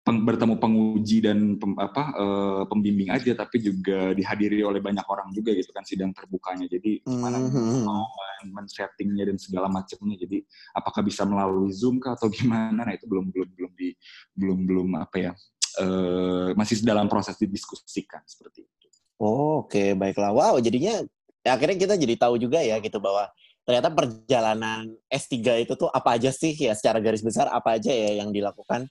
peng, 0.02 0.26
bertemu 0.26 0.56
penguji 0.58 1.18
dan 1.22 1.62
pem, 1.62 1.78
apa 1.78 2.04
uh, 2.18 2.64
pembimbing 2.66 3.14
aja 3.14 3.38
tapi 3.38 3.62
juga 3.62 4.18
dihadiri 4.18 4.66
oleh 4.66 4.82
banyak 4.82 5.06
orang 5.06 5.30
juga 5.30 5.54
gitu 5.54 5.70
kan 5.70 5.86
sidang 5.86 6.10
terbukanya 6.12 6.66
jadi 6.66 7.06
gimana 7.06 7.38
mm-hmm. 7.38 7.86
mau 7.86 8.10
men-settingnya 8.50 9.30
dan 9.30 9.38
segala 9.38 9.70
macamnya 9.70 10.18
jadi 10.18 10.42
apakah 10.74 11.06
bisa 11.06 11.22
melalui 11.24 11.70
zoom 11.70 12.02
kah 12.02 12.18
atau 12.18 12.34
gimana 12.34 12.82
nah 12.82 12.94
itu 12.94 13.06
belum 13.06 13.30
belum 13.30 13.50
belum 13.54 13.72
di 13.78 13.90
belum 14.34 14.60
belum 14.66 14.88
apa 14.98 15.18
ya 15.22 15.32
uh, 15.82 16.50
masih 16.58 16.82
dalam 16.82 17.06
proses 17.06 17.38
didiskusikan 17.38 18.26
seperti 18.26 18.66
itu 18.66 18.88
oh, 19.22 19.62
oke 19.66 19.70
okay. 19.70 19.94
baiklah 19.94 20.34
wow 20.34 20.58
jadinya 20.58 21.06
ya, 21.46 21.54
akhirnya 21.54 21.78
kita 21.78 21.94
jadi 21.94 22.16
tahu 22.18 22.42
juga 22.42 22.58
ya 22.66 22.82
gitu 22.82 22.98
bahwa 22.98 23.30
ternyata 23.62 23.94
perjalanan 23.94 24.90
S3 25.06 25.62
itu 25.62 25.78
tuh 25.78 25.86
apa 25.94 26.18
aja 26.18 26.34
sih 26.34 26.58
ya 26.58 26.74
secara 26.74 26.98
garis 26.98 27.22
besar 27.22 27.46
apa 27.54 27.78
aja 27.78 27.94
ya 27.94 28.18
yang 28.18 28.34
dilakukan 28.34 28.90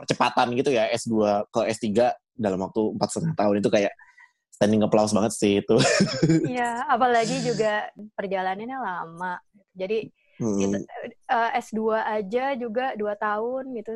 percepatan 0.00 0.56
gitu 0.56 0.72
ya 0.72 0.88
S2 0.96 1.44
ke 1.52 1.60
S3 1.76 2.16
dalam 2.40 2.58
waktu 2.64 2.80
empat 2.96 3.08
setengah 3.12 3.36
tahun 3.36 3.54
itu 3.60 3.68
kayak 3.68 3.92
standing 4.60 4.84
applause 4.84 5.16
banget 5.16 5.32
sih 5.32 5.52
itu. 5.64 5.76
Iya, 6.52 6.84
apalagi 6.84 7.40
juga 7.40 7.88
perjalanannya 8.16 8.76
lama. 8.76 9.40
Jadi 9.72 10.08
hmm. 10.40 10.60
itu, 10.60 10.76
uh, 11.32 11.48
eh, 11.52 11.64
S2 11.64 11.80
aja 11.96 12.44
juga 12.60 12.92
dua 12.96 13.16
tahun 13.16 13.72
gitu. 13.76 13.92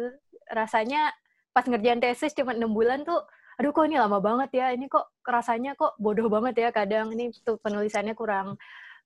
Rasanya 0.49 1.13
pas 1.53 1.69
ngerjain 1.69 2.01
tesis 2.01 2.33
cuma 2.33 2.57
enam 2.57 2.73
bulan 2.73 3.05
tuh, 3.05 3.21
aduh 3.61 3.77
kok 3.77 3.85
ini 3.85 4.01
lama 4.01 4.21
banget 4.25 4.57
ya. 4.57 4.67
Ini 4.73 4.89
kok 4.89 5.21
rasanya 5.29 5.77
kok 5.77 6.01
bodoh 6.01 6.33
banget 6.33 6.65
ya. 6.65 6.69
Kadang 6.73 7.13
ini 7.13 7.29
tuh 7.45 7.61
penulisannya 7.61 8.17
kurang 8.17 8.57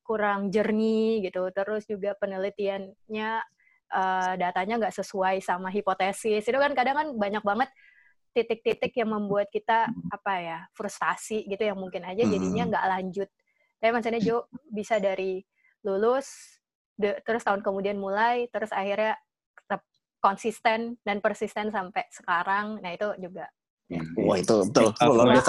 kurang 0.06 0.54
jernih 0.54 1.26
gitu. 1.26 1.50
Terus 1.50 1.90
juga 1.90 2.14
penelitiannya 2.22 3.30
uh, 3.92 4.35
datanya 4.37 4.81
nggak 4.81 4.96
sesuai 4.96 5.40
sama 5.40 5.68
hipotesis. 5.72 6.44
Itu 6.44 6.59
kan 6.59 6.72
kadang 6.72 6.96
kan 6.96 7.09
banyak 7.16 7.44
banget 7.44 7.70
titik-titik 8.37 8.92
yang 8.94 9.11
membuat 9.11 9.48
kita 9.51 9.88
apa 10.12 10.33
ya 10.38 10.59
frustasi 10.77 11.48
gitu 11.48 11.62
yang 11.64 11.79
mungkin 11.81 12.05
aja 12.07 12.22
jadinya 12.22 12.64
hmm. 12.68 12.70
nggak 12.70 12.87
lanjut. 12.87 13.29
Tapi 13.79 13.90
maksudnya 13.94 14.20
Jo 14.22 14.46
bisa 14.68 14.98
dari 14.98 15.42
lulus 15.87 16.59
de, 16.98 17.18
terus 17.22 17.46
tahun 17.46 17.62
kemudian 17.62 17.96
mulai 17.96 18.51
terus 18.51 18.74
akhirnya 18.74 19.14
tetap 19.55 19.83
konsisten 20.18 20.98
dan 21.07 21.18
persisten 21.22 21.70
sampai 21.70 22.05
sekarang. 22.11 22.83
Nah 22.83 22.90
itu 22.94 23.09
juga 23.22 23.46
ya. 23.88 24.03
wah 24.22 24.37
itu 24.37 24.57
betul, 24.68 24.92
betul 24.92 25.14
boleh, 25.14 25.40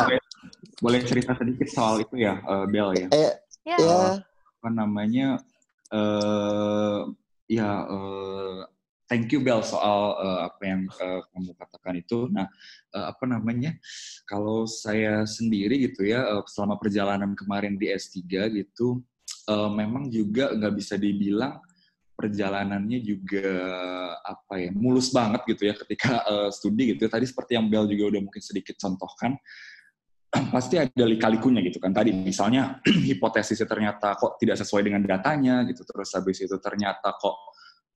boleh 0.79 0.99
cerita 1.03 1.31
sedikit 1.35 1.67
soal 1.67 2.01
itu 2.01 2.15
ya 2.21 2.39
uh, 2.45 2.65
Bel 2.69 2.95
ya? 2.95 3.07
Eh, 3.11 3.33
ya. 3.65 3.77
Uh, 3.77 4.15
apa 4.59 4.69
namanya 4.71 5.39
uh, 5.93 7.09
ya 7.49 7.89
uh, 7.89 8.61
thank 9.09 9.33
you 9.33 9.41
Bel 9.41 9.65
soal 9.65 10.13
uh, 10.21 10.39
apa 10.45 10.61
yang 10.61 10.81
uh, 11.01 11.19
kamu 11.33 11.51
katakan 11.57 11.93
itu. 11.97 12.29
Nah, 12.29 12.45
uh, 12.93 13.09
apa 13.09 13.25
namanya? 13.25 13.73
Kalau 14.29 14.69
saya 14.69 15.25
sendiri 15.25 15.89
gitu 15.89 16.05
ya, 16.05 16.21
uh, 16.29 16.45
selama 16.45 16.77
perjalanan 16.77 17.33
kemarin 17.33 17.75
di 17.75 17.89
S3 17.89 18.21
gitu, 18.53 19.01
uh, 19.49 19.73
memang 19.73 20.13
juga 20.13 20.53
nggak 20.53 20.73
bisa 20.77 20.95
dibilang 20.95 21.57
perjalanannya 22.13 22.99
juga 22.99 23.47
apa 24.27 24.59
ya 24.59 24.75
mulus 24.75 25.07
banget 25.07 25.39
gitu 25.55 25.71
ya 25.71 25.73
ketika 25.73 26.19
uh, 26.27 26.49
studi 26.53 26.93
gitu. 26.93 27.09
Tadi 27.09 27.25
seperti 27.25 27.57
yang 27.57 27.65
Bel 27.71 27.89
juga 27.89 28.13
udah 28.15 28.21
mungkin 28.21 28.43
sedikit 28.43 28.77
contohkan, 28.77 29.39
pasti 30.53 30.77
ada 30.77 31.05
lika-likunya 31.05 31.61
gitu 31.65 31.81
kan. 31.81 31.89
Tadi 31.89 32.13
misalnya 32.13 32.77
hipotesisnya 33.09 33.65
ternyata 33.65 34.13
kok 34.13 34.37
tidak 34.37 34.61
sesuai 34.61 34.85
dengan 34.85 35.01
datanya 35.01 35.65
gitu. 35.65 35.81
Terus 35.81 36.09
habis 36.13 36.37
itu 36.41 36.55
ternyata 36.61 37.17
kok 37.17 37.37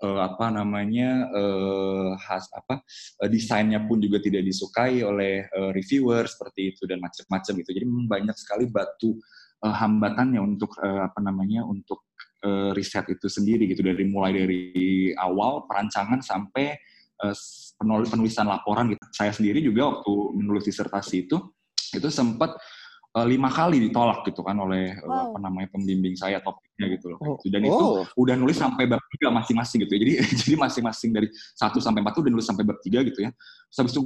uh, 0.02 0.20
apa 0.26 0.50
namanya 0.50 1.30
uh, 1.30 2.18
has 2.18 2.50
apa 2.54 2.82
uh, 3.22 3.30
desainnya 3.30 3.86
pun 3.86 4.02
juga 4.02 4.18
tidak 4.18 4.50
disukai 4.50 5.06
oleh 5.06 5.46
reviewer 5.74 6.26
seperti 6.26 6.74
itu 6.74 6.90
dan 6.90 6.98
macam-macam 7.00 7.54
gitu. 7.62 7.70
Jadi 7.70 7.86
banyak 8.10 8.38
sekali 8.38 8.66
batu 8.70 9.18
hambatannya 9.64 10.44
untuk 10.44 10.76
apa 10.84 11.24
namanya 11.24 11.64
untuk 11.64 12.12
riset 12.76 13.08
itu 13.08 13.32
sendiri 13.32 13.64
gitu 13.72 13.80
dari 13.80 14.04
mulai 14.04 14.36
dari 14.36 14.64
awal 15.16 15.64
perancangan 15.64 16.20
sampai 16.20 16.76
penulisan 18.12 18.52
laporan 18.52 18.92
gitu. 18.92 19.00
Saya 19.16 19.32
sendiri 19.32 19.64
juga 19.64 19.88
waktu 19.88 20.12
menulis 20.36 20.68
disertasi 20.68 21.32
itu 21.32 21.40
itu 21.94 22.10
sempat 22.10 22.58
uh, 23.14 23.26
lima 23.26 23.50
kali 23.50 23.90
ditolak 23.90 24.26
gitu 24.28 24.42
kan 24.42 24.58
oleh 24.58 24.98
wow. 25.06 25.10
uh, 25.10 25.24
apa 25.32 25.40
namanya 25.40 25.68
pembimbing 25.74 26.18
saya 26.18 26.42
topiknya 26.42 26.98
gitu 26.98 27.14
loh. 27.14 27.20
Oh. 27.22 27.38
Dan 27.46 27.62
itu 27.64 27.86
oh. 28.04 28.04
udah 28.18 28.36
nulis 28.38 28.58
sampai 28.58 28.90
bab 28.90 29.02
tiga 29.14 29.30
masing-masing 29.30 29.86
gitu 29.86 29.94
ya. 29.96 30.00
Jadi 30.04 30.14
jadi 30.46 30.56
masing-masing 30.58 31.10
dari 31.14 31.28
satu 31.54 31.78
sampai 31.78 32.02
empat 32.02 32.18
udah 32.18 32.32
nulis 32.34 32.46
sampai 32.46 32.66
bab 32.66 32.82
tiga 32.82 33.06
gitu 33.06 33.24
ya. 33.24 33.32
Terus 33.70 33.78
habis 33.78 33.94
itu 33.94 34.04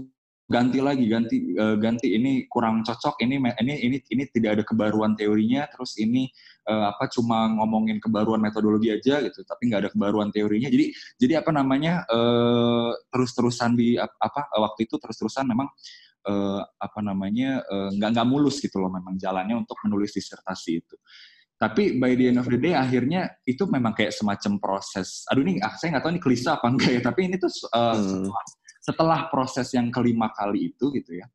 ganti 0.48 0.80
lagi 0.80 1.12
ganti 1.12 1.60
uh, 1.60 1.76
ganti 1.76 2.16
ini 2.16 2.48
kurang 2.48 2.80
cocok 2.80 3.20
ini 3.20 3.36
ini 3.60 3.74
ini 3.84 3.98
ini 4.00 4.24
tidak 4.32 4.50
ada 4.56 4.64
kebaruan 4.64 5.12
teorinya 5.12 5.68
terus 5.68 6.00
ini 6.00 6.32
uh, 6.72 6.88
apa 6.96 7.12
cuma 7.12 7.52
ngomongin 7.52 8.00
kebaruan 8.00 8.40
metodologi 8.40 8.96
aja 8.96 9.20
gitu 9.28 9.44
tapi 9.44 9.68
nggak 9.68 9.82
ada 9.84 9.92
kebaruan 9.92 10.32
teorinya 10.32 10.72
jadi 10.72 10.88
jadi 11.20 11.44
apa 11.44 11.52
namanya 11.52 12.08
uh, 12.08 12.96
terus 13.12 13.36
terusan 13.36 13.76
di 13.76 14.00
apa 14.00 14.48
waktu 14.56 14.88
itu 14.88 14.96
terus 14.96 15.20
terusan 15.20 15.52
memang 15.52 15.68
uh, 16.28 16.62
apa 16.78 17.00
namanya 17.00 17.64
uh, 17.66 17.90
nggak 17.96 18.10
nggak 18.14 18.28
mulus 18.28 18.60
gitu 18.60 18.84
loh 18.84 18.92
memang 18.92 19.16
jalannya 19.16 19.64
untuk 19.64 19.80
menulis 19.88 20.12
disertasi 20.14 20.84
itu. 20.84 20.96
Tapi 21.58 21.98
by 21.98 22.14
the 22.14 22.30
end 22.30 22.38
of 22.38 22.46
the 22.46 22.60
day 22.60 22.78
akhirnya 22.78 23.34
itu 23.42 23.66
memang 23.66 23.98
kayak 23.98 24.14
semacam 24.14 24.62
proses. 24.62 25.26
Aduh 25.34 25.42
ini 25.42 25.58
ah, 25.66 25.74
saya 25.74 25.98
nggak 25.98 26.04
tahu 26.06 26.12
ini 26.14 26.22
klise 26.22 26.48
apa 26.54 26.66
enggak 26.70 26.92
ya. 26.94 27.02
Tapi 27.02 27.20
ini 27.26 27.36
tuh 27.42 27.50
uh, 27.74 27.98
hmm. 27.98 28.06
setelah, 28.06 28.46
setelah 28.78 29.20
proses 29.34 29.68
yang 29.74 29.90
kelima 29.90 30.30
kali 30.38 30.70
itu 30.70 30.94
gitu 30.94 31.18
ya. 31.18 31.26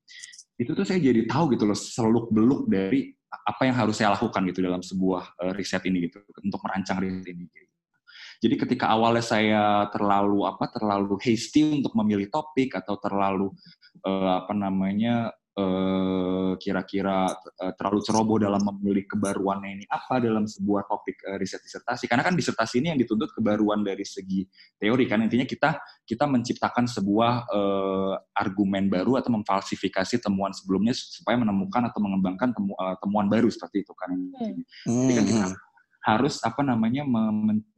Itu 0.54 0.78
tuh 0.78 0.86
saya 0.86 1.02
jadi 1.02 1.26
tahu 1.26 1.58
gitu 1.58 1.66
loh 1.66 1.74
seluk 1.74 2.30
beluk 2.30 2.70
dari 2.70 3.10
apa 3.32 3.66
yang 3.66 3.74
harus 3.74 3.98
saya 3.98 4.14
lakukan 4.14 4.46
gitu 4.52 4.62
dalam 4.62 4.78
sebuah 4.78 5.24
uh, 5.42 5.52
riset 5.58 5.82
ini 5.90 6.06
gitu 6.06 6.22
untuk 6.38 6.62
merancang 6.62 7.02
riset 7.02 7.26
ini. 7.26 7.50
Gitu. 7.50 7.72
Jadi 8.42 8.54
ketika 8.58 8.90
awalnya 8.90 9.22
saya 9.22 9.86
terlalu 9.94 10.42
apa 10.42 10.66
terlalu 10.66 11.14
hasty 11.22 11.78
untuk 11.82 11.94
memilih 11.94 12.26
topik 12.26 12.74
atau 12.74 12.98
terlalu 12.98 13.54
uh, 14.06 14.42
apa 14.42 14.52
namanya 14.54 15.30
uh, 15.58 16.52
kira-kira 16.56 17.28
uh, 17.32 17.72
terlalu 17.76 18.00
ceroboh 18.04 18.38
dalam 18.40 18.60
memilih 18.60 19.04
kebaruannya 19.08 19.70
ini 19.80 19.84
apa 19.88 20.20
dalam 20.20 20.48
sebuah 20.48 20.88
topik 20.88 21.22
uh, 21.28 21.36
riset 21.36 21.60
disertasi. 21.60 22.08
Karena 22.08 22.24
kan 22.24 22.34
disertasi 22.36 22.80
ini 22.80 22.94
yang 22.94 23.00
dituntut 23.00 23.32
kebaruan 23.36 23.84
dari 23.84 24.04
segi 24.04 24.44
teori 24.78 25.04
kan. 25.04 25.24
Intinya 25.24 25.44
kita 25.44 25.70
kita 26.04 26.24
menciptakan 26.28 26.84
sebuah 26.88 27.32
uh, 27.48 28.14
argumen 28.36 28.88
baru 28.88 29.20
atau 29.20 29.32
memfalsifikasi 29.34 30.20
temuan 30.20 30.52
sebelumnya 30.56 30.92
supaya 30.96 31.36
menemukan 31.38 31.88
atau 31.88 32.00
mengembangkan 32.00 32.52
temu, 32.52 32.72
uh, 32.76 32.96
temuan 33.00 33.26
baru 33.28 33.48
seperti 33.48 33.84
itu 33.84 33.92
kan 33.96 34.10
hmm. 34.12 34.60
jadi 34.86 35.12
kan 35.14 35.24
kita 35.24 35.46
hmm 35.48 35.71
harus 36.02 36.42
apa 36.42 36.66
namanya 36.66 37.06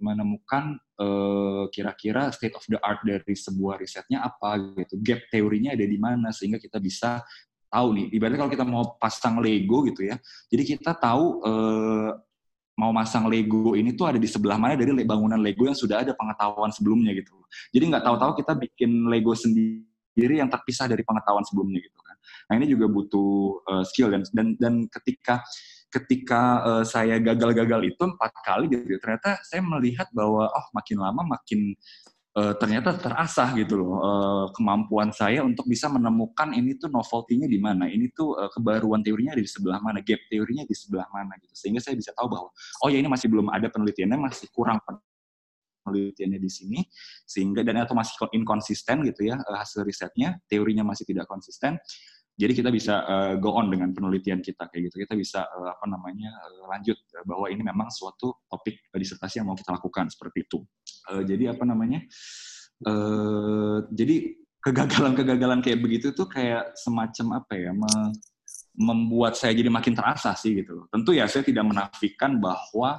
menemukan 0.00 0.80
uh, 0.96 1.68
kira-kira 1.68 2.32
state 2.32 2.56
of 2.56 2.64
the 2.72 2.80
art 2.80 3.04
dari 3.04 3.36
sebuah 3.36 3.80
risetnya 3.80 4.24
apa 4.24 4.56
gitu. 4.80 4.96
Gap 5.04 5.28
teorinya 5.28 5.76
ada 5.76 5.84
di 5.84 5.98
mana 6.00 6.32
sehingga 6.32 6.56
kita 6.56 6.80
bisa 6.80 7.20
tahu 7.68 7.88
nih. 8.00 8.06
Ibaratnya 8.16 8.40
kalau 8.40 8.52
kita 8.52 8.64
mau 8.64 8.84
pasang 8.96 9.44
Lego 9.44 9.84
gitu 9.84 10.08
ya 10.08 10.16
jadi 10.48 10.62
kita 10.62 10.94
tahu 10.94 11.42
uh, 11.42 12.10
mau 12.74 12.90
masang 12.90 13.30
Lego 13.30 13.78
ini 13.78 13.94
tuh 13.94 14.10
ada 14.10 14.18
di 14.18 14.26
sebelah 14.26 14.58
mana 14.58 14.74
dari 14.74 14.90
bangunan 15.06 15.38
Lego 15.38 15.66
yang 15.66 15.78
sudah 15.78 16.02
ada 16.02 16.12
pengetahuan 16.14 16.74
sebelumnya 16.74 17.14
gitu. 17.14 17.34
Jadi 17.70 17.84
nggak 17.86 18.02
tahu-tahu 18.02 18.32
kita 18.42 18.52
bikin 18.58 19.06
Lego 19.06 19.30
sendiri 19.34 20.42
yang 20.42 20.50
terpisah 20.50 20.90
dari 20.90 21.06
pengetahuan 21.06 21.46
sebelumnya 21.46 21.78
gitu 21.78 21.98
kan. 22.02 22.16
Nah 22.50 22.54
ini 22.58 22.66
juga 22.66 22.90
butuh 22.90 23.62
uh, 23.66 23.84
skill 23.86 24.10
dan 24.10 24.22
dan 24.34 24.46
dan 24.58 24.74
ketika 24.90 25.42
ketika 25.94 26.42
uh, 26.66 26.84
saya 26.84 27.22
gagal-gagal 27.22 27.94
itu 27.94 28.02
empat 28.02 28.32
kali 28.42 28.66
gitu 28.66 28.98
ternyata 28.98 29.38
saya 29.46 29.62
melihat 29.62 30.10
bahwa 30.10 30.50
oh 30.50 30.66
makin 30.74 30.98
lama 30.98 31.22
makin 31.38 31.78
uh, 32.34 32.54
ternyata 32.58 32.98
terasah 32.98 33.54
gitu 33.54 33.78
loh 33.78 34.02
uh, 34.02 34.46
kemampuan 34.52 35.14
saya 35.14 35.46
untuk 35.46 35.64
bisa 35.70 35.86
menemukan 35.86 36.50
ini 36.50 36.74
tuh 36.74 36.90
novelty-nya 36.90 37.46
di 37.46 37.58
mana 37.62 37.86
ini 37.86 38.10
tuh 38.10 38.34
uh, 38.34 38.50
kebaruan 38.50 39.00
teorinya 39.00 39.38
ada 39.38 39.42
di 39.42 39.50
sebelah 39.50 39.78
mana 39.78 40.02
gap 40.02 40.20
teorinya 40.26 40.66
di 40.66 40.74
sebelah 40.74 41.06
mana 41.14 41.38
gitu. 41.38 41.54
Sehingga 41.54 41.80
saya 41.80 41.94
bisa 41.94 42.10
tahu 42.12 42.26
bahwa 42.26 42.48
oh 42.82 42.88
ya 42.90 42.98
ini 42.98 43.08
masih 43.08 43.30
belum 43.30 43.48
ada 43.54 43.70
penelitiannya 43.70 44.18
masih 44.18 44.50
kurang 44.50 44.82
penelitiannya 45.84 46.40
di 46.40 46.50
sini 46.50 46.80
sehingga 47.28 47.60
dan 47.60 47.84
atau 47.84 47.92
masih 47.92 48.16
inkonsisten 48.32 49.04
gitu 49.04 49.28
ya 49.28 49.36
hasil 49.44 49.84
risetnya 49.84 50.40
teorinya 50.48 50.80
masih 50.80 51.04
tidak 51.04 51.28
konsisten 51.28 51.76
jadi 52.34 52.52
kita 52.52 52.70
bisa 52.74 53.06
uh, 53.06 53.32
go 53.38 53.54
on 53.54 53.70
dengan 53.70 53.94
penelitian 53.94 54.42
kita 54.42 54.66
kayak 54.66 54.90
gitu. 54.90 55.06
Kita 55.06 55.14
bisa 55.14 55.46
uh, 55.46 55.70
apa 55.70 55.86
namanya 55.86 56.34
uh, 56.42 56.66
lanjut 56.66 56.98
uh, 57.14 57.22
bahwa 57.22 57.46
ini 57.46 57.62
memang 57.62 57.86
suatu 57.94 58.42
topik 58.50 58.90
uh, 58.90 58.98
disertasi 58.98 59.38
yang 59.38 59.46
mau 59.46 59.54
kita 59.54 59.70
lakukan 59.70 60.10
seperti 60.10 60.42
itu. 60.42 60.58
Uh, 61.06 61.22
jadi 61.22 61.54
apa 61.54 61.62
namanya 61.62 62.02
uh, 62.90 63.86
jadi 63.94 64.34
kegagalan-kegagalan 64.66 65.62
kayak 65.62 65.78
begitu 65.78 66.10
tuh 66.10 66.26
kayak 66.26 66.74
semacam 66.74 67.44
apa 67.44 67.52
ya 67.54 67.70
me 67.70 67.92
membuat 68.74 69.38
saya 69.38 69.54
jadi 69.54 69.70
makin 69.70 69.94
terasa 69.94 70.34
sih 70.34 70.58
gitu 70.58 70.82
loh. 70.82 70.86
Tentu 70.90 71.14
ya 71.14 71.30
saya 71.30 71.46
tidak 71.46 71.62
menafikan 71.62 72.42
bahwa 72.42 72.98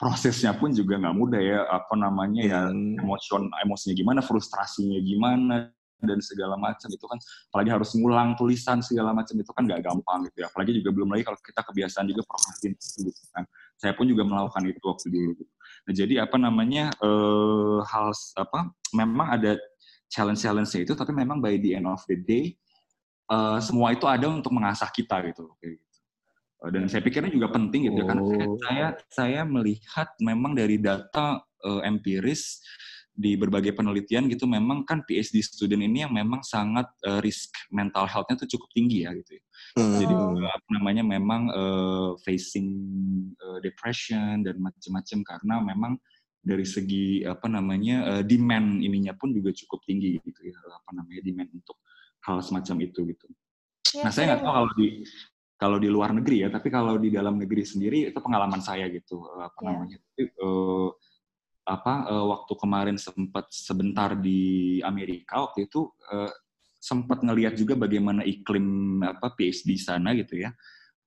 prosesnya 0.00 0.56
pun 0.56 0.72
juga 0.72 0.96
nggak 0.96 1.16
mudah 1.20 1.42
ya 1.44 1.60
apa 1.68 1.94
namanya 1.94 2.42
ya 2.42 2.60
hmm. 2.72 3.04
emosion 3.04 3.46
emosinya 3.62 3.94
gimana 3.94 4.20
frustrasinya 4.24 4.98
gimana 5.04 5.68
dan 6.02 6.18
segala 6.18 6.58
macam 6.58 6.88
itu 6.90 7.06
kan 7.06 7.18
apalagi 7.50 7.70
harus 7.70 7.90
ngulang 7.94 8.34
tulisan 8.34 8.82
segala 8.82 9.14
macam 9.14 9.34
itu 9.38 9.50
kan 9.54 9.62
nggak 9.62 9.82
gampang 9.86 10.26
gitu 10.30 10.42
ya 10.42 10.46
apalagi 10.50 10.72
juga 10.78 10.90
belum 10.90 11.08
lagi 11.14 11.22
kalau 11.26 11.38
kita 11.38 11.60
kebiasaan 11.62 12.06
juga 12.10 12.22
prokrastinasi 12.26 12.98
gitu 13.06 13.22
kan 13.30 13.44
saya 13.78 13.92
pun 13.94 14.06
juga 14.06 14.22
melakukan 14.22 14.62
itu 14.70 14.80
waktu 14.84 15.06
dulu 15.10 15.30
gitu. 15.38 15.52
nah 15.84 15.92
jadi 15.94 16.14
apa 16.24 16.36
namanya 16.38 16.84
eh, 16.98 17.78
hal 17.86 18.10
apa 18.38 18.60
memang 18.94 19.26
ada 19.38 19.52
challenge-challenge 20.10 20.86
itu 20.86 20.92
tapi 20.94 21.10
memang 21.10 21.42
by 21.42 21.58
the 21.58 21.74
end 21.74 21.88
of 21.88 22.02
the 22.10 22.18
day 22.18 22.54
eh, 23.30 23.58
semua 23.62 23.94
itu 23.94 24.04
ada 24.10 24.26
untuk 24.26 24.50
mengasah 24.50 24.90
kita 24.90 25.22
gitu 25.30 25.54
kayak 25.62 25.78
gitu 25.78 25.98
eh, 26.66 26.70
dan 26.74 26.82
saya 26.90 27.02
pikirnya 27.02 27.32
juga 27.32 27.50
penting 27.50 27.92
gitu 27.92 28.00
oh. 28.02 28.06
karena 28.06 28.22
saya 28.66 28.86
saya 29.10 29.40
melihat 29.46 30.10
memang 30.18 30.52
dari 30.58 30.78
data 30.78 31.42
uh, 31.64 31.80
empiris 31.82 32.60
di 33.14 33.38
berbagai 33.38 33.78
penelitian 33.78 34.26
gitu 34.26 34.42
memang 34.50 34.82
kan 34.82 35.06
PhD 35.06 35.38
student 35.38 35.86
ini 35.86 36.02
yang 36.02 36.10
memang 36.10 36.42
sangat 36.42 36.90
uh, 37.06 37.22
risk 37.22 37.54
mental 37.70 38.10
health-nya 38.10 38.42
tuh 38.42 38.58
cukup 38.58 38.68
tinggi 38.74 39.06
ya 39.06 39.14
gitu. 39.14 39.38
Ya. 39.38 39.42
Hmm. 39.78 39.98
Jadi 40.02 40.14
uh, 40.18 40.50
apa 40.50 40.68
namanya 40.74 41.02
memang 41.06 41.42
uh, 41.54 42.10
facing 42.26 42.68
uh, 43.38 43.62
depression 43.62 44.42
dan 44.42 44.58
macam-macam 44.58 45.18
karena 45.22 45.54
memang 45.62 45.92
dari 46.44 46.66
segi 46.66 47.22
apa 47.22 47.46
namanya 47.46 48.18
uh, 48.18 48.22
demand 48.26 48.82
ininya 48.82 49.14
pun 49.14 49.30
juga 49.30 49.54
cukup 49.54 49.80
tinggi 49.86 50.18
gitu 50.18 50.40
ya 50.50 50.58
apa 50.58 50.90
namanya 50.92 51.22
demand 51.22 51.48
untuk 51.54 51.78
hal 52.26 52.42
semacam 52.42 52.76
itu 52.82 53.00
gitu. 53.14 53.26
Ya, 53.94 54.10
nah 54.10 54.10
saya 54.10 54.34
nggak 54.34 54.42
tahu 54.42 54.50
kalau 54.50 54.70
di 54.74 54.88
kalau 55.54 55.78
di 55.78 55.86
luar 55.86 56.10
negeri 56.10 56.42
ya 56.44 56.48
tapi 56.50 56.66
kalau 56.66 56.98
di 56.98 57.14
dalam 57.14 57.38
negeri 57.38 57.62
sendiri 57.62 58.10
itu 58.10 58.18
pengalaman 58.18 58.58
saya 58.58 58.90
gitu 58.90 59.22
apa 59.38 59.54
ya. 59.62 59.66
namanya 59.70 59.98
uh, 60.42 60.90
apa 61.64 62.12
uh, 62.12 62.26
waktu 62.28 62.52
kemarin 62.60 62.96
sempat 63.00 63.48
sebentar 63.48 64.12
di 64.12 64.78
Amerika 64.84 65.40
waktu 65.48 65.64
itu 65.64 65.88
uh, 66.12 66.28
sempat 66.76 67.24
ngelihat 67.24 67.56
juga 67.56 67.72
bagaimana 67.80 68.20
iklim 68.20 69.00
apa 69.00 69.32
PhD 69.32 69.72
di 69.72 69.80
sana 69.80 70.12
gitu 70.12 70.44
ya. 70.44 70.52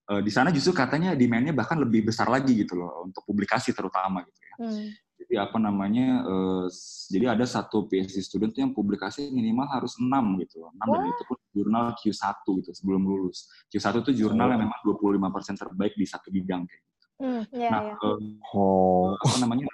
Uh, 0.09 0.23
di 0.23 0.33
sana 0.33 0.49
justru 0.49 0.73
katanya 0.73 1.13
demand-nya 1.13 1.53
bahkan 1.53 1.77
lebih 1.77 2.09
besar 2.09 2.25
lagi 2.25 2.57
gitu 2.57 2.73
loh 2.73 3.05
untuk 3.05 3.21
publikasi 3.21 3.75
terutama 3.77 4.25
gitu 4.25 4.41
ya. 4.41 4.55
Hmm. 4.65 4.89
Jadi 5.17 5.33
apa 5.37 5.57
namanya? 5.61 6.25
Uh, 6.25 6.65
jadi 7.13 7.37
ada 7.37 7.45
satu 7.45 7.85
PhD 7.85 8.17
student 8.25 8.53
yang 8.57 8.73
publikasi 8.73 9.29
minimal 9.29 9.69
harus 9.69 9.93
6 10.01 10.09
gitu 10.41 10.65
loh. 10.65 10.73
6 10.73 10.89
dan 10.89 11.03
itu 11.05 11.23
pun 11.29 11.37
jurnal 11.53 11.85
Q1 11.97 12.45
gitu 12.63 12.69
sebelum 12.73 13.01
lulus. 13.05 13.45
Q1 13.69 14.01
itu 14.01 14.25
jurnal 14.25 14.57
yang 14.57 14.61
memang 14.65 14.79
25% 14.81 15.61
terbaik 15.61 15.93
di 15.93 16.05
satu 16.09 16.33
bidang 16.33 16.65
kayak 16.65 16.81
gitu. 16.81 17.05
Hmm, 17.17 17.41
yeah, 17.49 17.71
nah, 17.73 17.81
yeah. 17.93 17.97
Uh, 18.01 18.17
oh. 18.53 19.17
apa 19.17 19.37
namanya? 19.41 19.65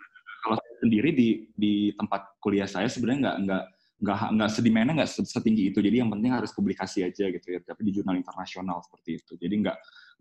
Kalau 0.44 0.60
saya 0.60 0.76
sendiri 0.84 1.10
di 1.16 1.28
di 1.56 1.74
tempat 1.96 2.36
kuliah 2.44 2.68
saya 2.68 2.92
sebenarnya 2.92 3.20
nggak 3.24 3.38
nggak 3.48 3.64
nggak 4.04 4.20
nggak 4.36 4.50
sedimennya 4.52 4.94
nggak 5.00 5.12
setinggi 5.16 5.64
itu. 5.72 5.80
Jadi 5.80 5.96
yang 6.04 6.12
penting 6.12 6.36
harus 6.36 6.52
publikasi 6.52 7.08
aja 7.08 7.32
gitu 7.32 7.48
ya 7.48 7.64
tapi 7.64 7.88
di 7.88 7.92
jurnal 7.96 8.20
internasional 8.20 8.84
seperti 8.84 9.24
itu. 9.24 9.34
Jadi 9.40 9.56
nggak 9.64 9.78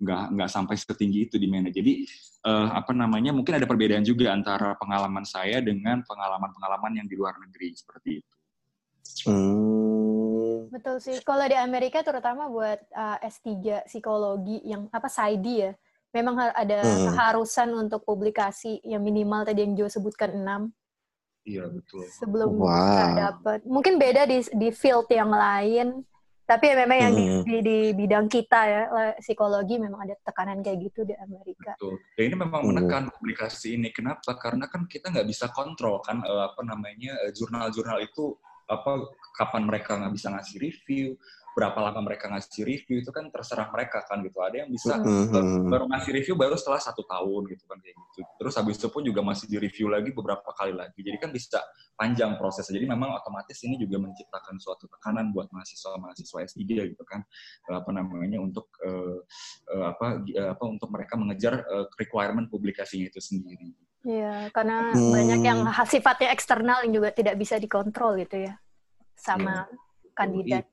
nggak 0.06 0.22
nggak 0.38 0.50
sampai 0.50 0.74
setinggi 0.78 1.26
itu 1.26 1.36
di 1.36 1.50
mana. 1.50 1.68
Jadi 1.74 2.06
uh, 2.46 2.70
apa 2.78 2.94
namanya 2.94 3.34
mungkin 3.34 3.58
ada 3.58 3.66
perbedaan 3.66 4.06
juga 4.06 4.30
antara 4.30 4.78
pengalaman 4.78 5.26
saya 5.26 5.58
dengan 5.58 6.06
pengalaman-pengalaman 6.06 7.02
yang 7.02 7.06
di 7.10 7.18
luar 7.18 7.34
negeri 7.42 7.74
seperti 7.74 8.10
itu. 8.22 8.34
Hmm. 9.26 10.70
betul 10.70 11.02
sih. 11.02 11.18
Kalau 11.26 11.44
di 11.44 11.58
Amerika 11.58 12.00
terutama 12.06 12.48
buat 12.48 12.80
uh, 12.94 13.18
eh, 13.20 13.28
S3 13.28 13.84
psikologi 13.90 14.62
yang 14.62 14.88
apa 14.88 15.10
PsyD 15.10 15.46
ya 15.52 15.72
memang 16.12 16.52
ada 16.52 16.84
hmm. 16.84 17.12
keharusan 17.12 17.72
untuk 17.72 18.04
publikasi 18.04 18.78
yang 18.84 19.00
minimal 19.00 19.42
tadi 19.42 19.64
yang 19.64 19.72
Jo 19.74 19.88
sebutkan 19.88 20.36
enam. 20.36 20.62
Iya 21.42 21.66
betul. 21.66 22.06
Sebelum 22.22 22.54
wow. 22.54 23.18
dapat, 23.18 23.66
mungkin 23.66 23.98
beda 23.98 24.30
di 24.30 24.46
di 24.54 24.70
field 24.70 25.10
yang 25.10 25.34
lain, 25.34 26.06
tapi 26.46 26.70
ya 26.70 26.76
memang 26.78 26.98
yang 27.00 27.14
hmm. 27.16 27.18
di, 27.18 27.34
di, 27.42 27.58
di 27.64 27.78
bidang 27.98 28.30
kita 28.30 28.60
ya 28.68 28.82
psikologi 29.18 29.80
memang 29.80 30.06
ada 30.06 30.14
tekanan 30.22 30.62
kayak 30.62 30.78
gitu 30.86 31.02
di 31.02 31.16
Amerika. 31.18 31.74
Betul. 31.74 31.98
Ya 32.14 32.22
ini 32.30 32.36
memang 32.38 32.62
menekan 32.62 33.10
hmm. 33.10 33.14
publikasi 33.18 33.74
ini. 33.74 33.90
Kenapa? 33.90 34.38
Karena 34.38 34.70
kan 34.70 34.86
kita 34.86 35.10
nggak 35.10 35.26
bisa 35.26 35.50
kontrol 35.50 35.98
kan 36.04 36.22
eh, 36.22 36.42
apa 36.46 36.62
namanya 36.62 37.16
eh, 37.26 37.32
jurnal-jurnal 37.34 37.98
itu 38.06 38.38
apa 38.70 39.02
kapan 39.34 39.66
mereka 39.66 39.98
nggak 39.98 40.14
bisa 40.14 40.30
ngasih 40.30 40.56
review, 40.62 41.18
berapa 41.52 41.78
lama 41.78 42.00
mereka 42.00 42.32
ngasih 42.32 42.64
review 42.64 43.04
itu 43.04 43.10
kan 43.12 43.28
terserah 43.28 43.68
mereka 43.68 44.00
kan 44.08 44.24
gitu 44.24 44.38
ada 44.40 44.64
yang 44.64 44.70
bisa 44.72 44.96
mm-hmm. 44.96 45.68
baru 45.68 45.84
ngasih 45.92 46.10
review 46.16 46.34
baru 46.34 46.56
setelah 46.56 46.80
satu 46.80 47.04
tahun 47.04 47.42
gitu 47.52 47.64
kan 47.68 47.78
kayak 47.80 47.96
gitu 47.96 48.20
terus 48.40 48.54
habis 48.56 48.76
itu 48.80 48.88
pun 48.88 49.02
juga 49.04 49.20
masih 49.20 49.46
di 49.48 49.56
review 49.60 49.92
lagi 49.92 50.10
beberapa 50.16 50.48
kali 50.56 50.72
lagi 50.72 50.98
jadi 51.00 51.16
kan 51.20 51.30
bisa 51.30 51.60
panjang 51.94 52.40
prosesnya 52.40 52.80
jadi 52.80 52.88
memang 52.88 53.12
otomatis 53.12 53.60
ini 53.62 53.76
juga 53.76 54.00
menciptakan 54.00 54.56
suatu 54.56 54.88
tekanan 54.88 55.30
buat 55.30 55.52
mahasiswa 55.52 55.96
mahasiswa 56.00 56.38
S3 56.48 56.62
gitu 56.96 57.04
kan 57.04 57.20
apa 57.68 57.90
namanya 57.92 58.40
untuk 58.40 58.72
uh, 58.82 59.20
uh, 59.76 59.84
apa 59.92 60.24
uh, 60.24 60.48
apa 60.56 60.64
untuk 60.64 60.88
mereka 60.88 61.14
mengejar 61.20 61.62
uh, 61.68 61.86
requirement 62.00 62.48
publikasinya 62.48 63.12
itu 63.12 63.20
sendiri 63.20 63.76
Iya, 64.02 64.50
karena 64.50 64.90
hmm. 64.90 65.12
banyak 65.14 65.40
yang 65.46 65.60
sifatnya 65.86 66.34
eksternal 66.34 66.82
yang 66.82 66.98
juga 66.98 67.14
tidak 67.14 67.38
bisa 67.38 67.54
dikontrol 67.62 68.18
gitu 68.18 68.50
ya 68.50 68.58
sama 69.14 69.62
ya. 69.70 69.78
kandidat. 70.10 70.66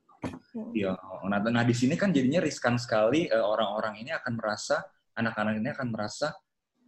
Ya, 0.75 0.97
nah, 1.29 1.39
nah 1.39 1.63
di 1.63 1.71
sini 1.71 1.95
kan 1.95 2.11
jadinya 2.11 2.43
riskan 2.43 2.75
sekali 2.75 3.31
uh, 3.31 3.45
orang-orang 3.45 4.03
ini 4.03 4.11
akan 4.11 4.35
merasa 4.35 4.83
anak-anak 5.15 5.63
ini 5.63 5.69
akan 5.71 5.87
merasa 5.93 6.35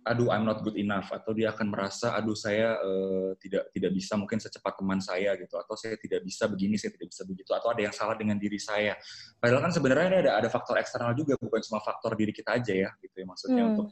aduh 0.01 0.33
I'm 0.33 0.49
not 0.49 0.65
good 0.65 0.81
enough 0.81 1.13
atau 1.13 1.29
dia 1.29 1.53
akan 1.53 1.69
merasa 1.69 2.17
aduh 2.17 2.33
saya 2.33 2.73
uh, 2.81 3.37
tidak 3.37 3.69
tidak 3.69 3.91
bisa 3.93 4.17
mungkin 4.17 4.41
secepat 4.41 4.73
teman 4.81 4.97
saya 4.97 5.37
gitu 5.37 5.53
atau 5.61 5.77
saya 5.77 5.93
tidak 6.01 6.25
bisa 6.25 6.49
begini 6.49 6.73
saya 6.73 6.97
tidak 6.97 7.13
bisa 7.13 7.21
begitu 7.21 7.53
atau 7.53 7.69
ada 7.69 7.85
yang 7.85 7.93
salah 7.93 8.17
dengan 8.17 8.41
diri 8.41 8.57
saya 8.57 8.97
padahal 9.37 9.61
kan 9.69 9.71
sebenarnya 9.71 10.07
ini 10.09 10.17
ada 10.25 10.31
ada 10.41 10.49
faktor 10.49 10.81
eksternal 10.81 11.13
juga 11.13 11.37
bukan 11.37 11.61
cuma 11.61 11.79
faktor 11.85 12.17
diri 12.17 12.33
kita 12.33 12.57
aja 12.57 12.73
ya 12.73 12.89
gitu 12.97 13.13
ya 13.13 13.25
maksudnya 13.29 13.61
hmm. 13.61 13.71
untuk 13.77 13.87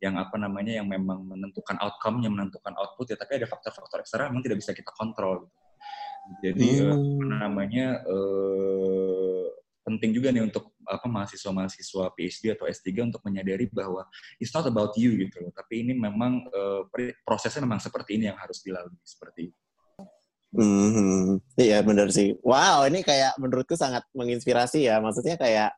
yang 0.00 0.14
apa 0.16 0.36
namanya 0.38 0.80
yang 0.80 0.86
memang 0.86 1.18
menentukan 1.26 1.76
outcome-nya 1.82 2.30
menentukan 2.30 2.72
output 2.78 3.10
ya 3.10 3.16
tapi 3.18 3.42
ada 3.42 3.50
faktor-faktor 3.50 4.06
eksternal 4.06 4.30
yang 4.30 4.38
memang 4.38 4.46
tidak 4.46 4.58
bisa 4.62 4.72
kita 4.72 4.94
kontrol 4.94 5.50
gitu. 5.50 5.58
Jadi 6.38 6.68
hmm. 6.78 6.90
uh, 6.94 6.98
namanya 7.42 7.98
uh, 8.06 9.44
penting 9.82 10.14
juga 10.14 10.30
nih 10.30 10.46
untuk 10.46 10.70
apa 10.86 11.06
mahasiswa-mahasiswa 11.10 12.14
PhD 12.14 12.44
atau 12.54 12.66
S3 12.70 13.10
untuk 13.10 13.22
menyadari 13.26 13.66
bahwa 13.70 14.06
it's 14.38 14.54
not 14.54 14.66
about 14.66 14.94
you 14.94 15.18
gitu 15.18 15.42
loh. 15.42 15.52
Tapi 15.54 15.82
ini 15.82 15.92
memang 15.98 16.46
uh, 16.50 16.86
prosesnya 17.26 17.66
memang 17.66 17.82
seperti 17.82 18.18
ini 18.18 18.30
yang 18.30 18.38
harus 18.38 18.62
dilalui 18.62 18.98
seperti 19.02 19.50
itu. 19.50 19.58
Hmm, 20.50 21.38
iya 21.54 21.78
benar 21.78 22.10
sih. 22.10 22.34
Wow, 22.42 22.82
ini 22.90 23.06
kayak 23.06 23.38
menurutku 23.38 23.78
sangat 23.78 24.02
menginspirasi 24.10 24.90
ya. 24.90 24.98
Maksudnya 24.98 25.38
kayak 25.38 25.70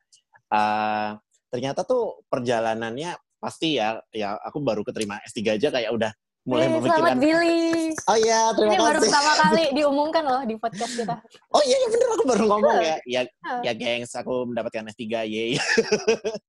uh, 0.49 1.21
ternyata 1.53 1.85
tuh 1.85 2.25
perjalanannya 2.33 3.13
pasti 3.37 3.77
ya, 3.77 4.01
ya 4.15 4.41
aku 4.41 4.65
baru 4.65 4.81
keterima 4.81 5.21
S3 5.29 5.61
aja 5.61 5.69
kayak 5.69 5.93
udah 5.93 6.13
mulai 6.43 6.67
hey, 6.67 6.73
memikirkan. 6.75 6.99
Selamat 6.99 7.19
Billy. 7.23 7.63
Oh 8.11 8.19
iya, 8.19 8.41
terima 8.51 8.67
Ini 8.67 8.75
kasih. 8.75 8.87
baru 8.91 8.99
pertama 8.99 9.33
kali 9.39 9.65
diumumkan 9.79 10.23
loh 10.27 10.43
di 10.43 10.55
podcast 10.59 10.93
kita. 10.99 11.17
Oh 11.55 11.63
iya, 11.63 11.77
iya 11.79 11.89
bener 11.89 12.09
aku 12.11 12.25
baru 12.27 12.45
ngomong 12.51 12.79
ya. 12.83 12.97
Ya, 13.07 13.23
ya 13.63 13.73
gengs, 13.79 14.13
aku 14.19 14.51
mendapatkan 14.51 14.91
S3, 14.91 15.03
yeay. 15.31 15.55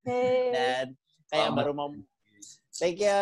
Hey. 0.01 0.49
Dan 0.49 0.85
kayak 1.29 1.49
Selamat. 1.49 1.57
baru 1.61 1.71
mau, 1.77 1.89
thank 2.73 2.97
you. 2.97 3.21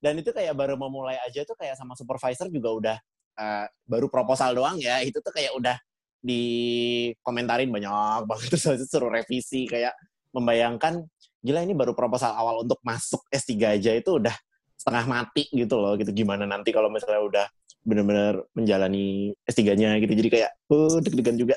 Dan 0.00 0.14
itu 0.22 0.30
kayak 0.32 0.54
baru 0.56 0.74
mau 0.80 0.88
mulai 0.88 1.20
aja 1.20 1.44
tuh 1.44 1.58
kayak 1.58 1.76
sama 1.76 1.92
supervisor 1.92 2.48
juga 2.48 2.68
udah 2.72 2.96
uh, 3.36 3.66
baru 3.84 4.08
proposal 4.08 4.56
doang 4.56 4.80
ya. 4.80 5.04
Itu 5.04 5.20
tuh 5.20 5.34
kayak 5.34 5.52
udah 5.60 5.76
dikomentarin 6.24 7.68
banyak 7.70 8.26
banget 8.26 8.48
terus 8.58 8.90
suruh 8.90 9.12
revisi 9.12 9.70
kayak 9.70 9.94
membayangkan 10.34 11.06
gila 11.38 11.62
ini 11.62 11.72
baru 11.78 11.94
proposal 11.94 12.34
awal 12.34 12.66
untuk 12.66 12.82
masuk 12.82 13.22
S3 13.30 13.78
aja 13.78 13.94
itu 13.94 14.18
udah 14.18 14.34
setengah 14.78 15.04
mati 15.10 15.50
gitu 15.50 15.74
loh 15.76 15.98
gitu 15.98 16.14
gimana 16.14 16.46
nanti 16.46 16.70
kalau 16.70 16.86
misalnya 16.86 17.20
udah 17.20 17.46
benar-benar 17.82 18.44
menjalani 18.54 19.32
S3-nya 19.48 19.98
gitu 20.02 20.12
jadi 20.14 20.28
kayak 20.30 20.50
uh 20.70 20.96
deg-degan 21.02 21.36
juga 21.40 21.56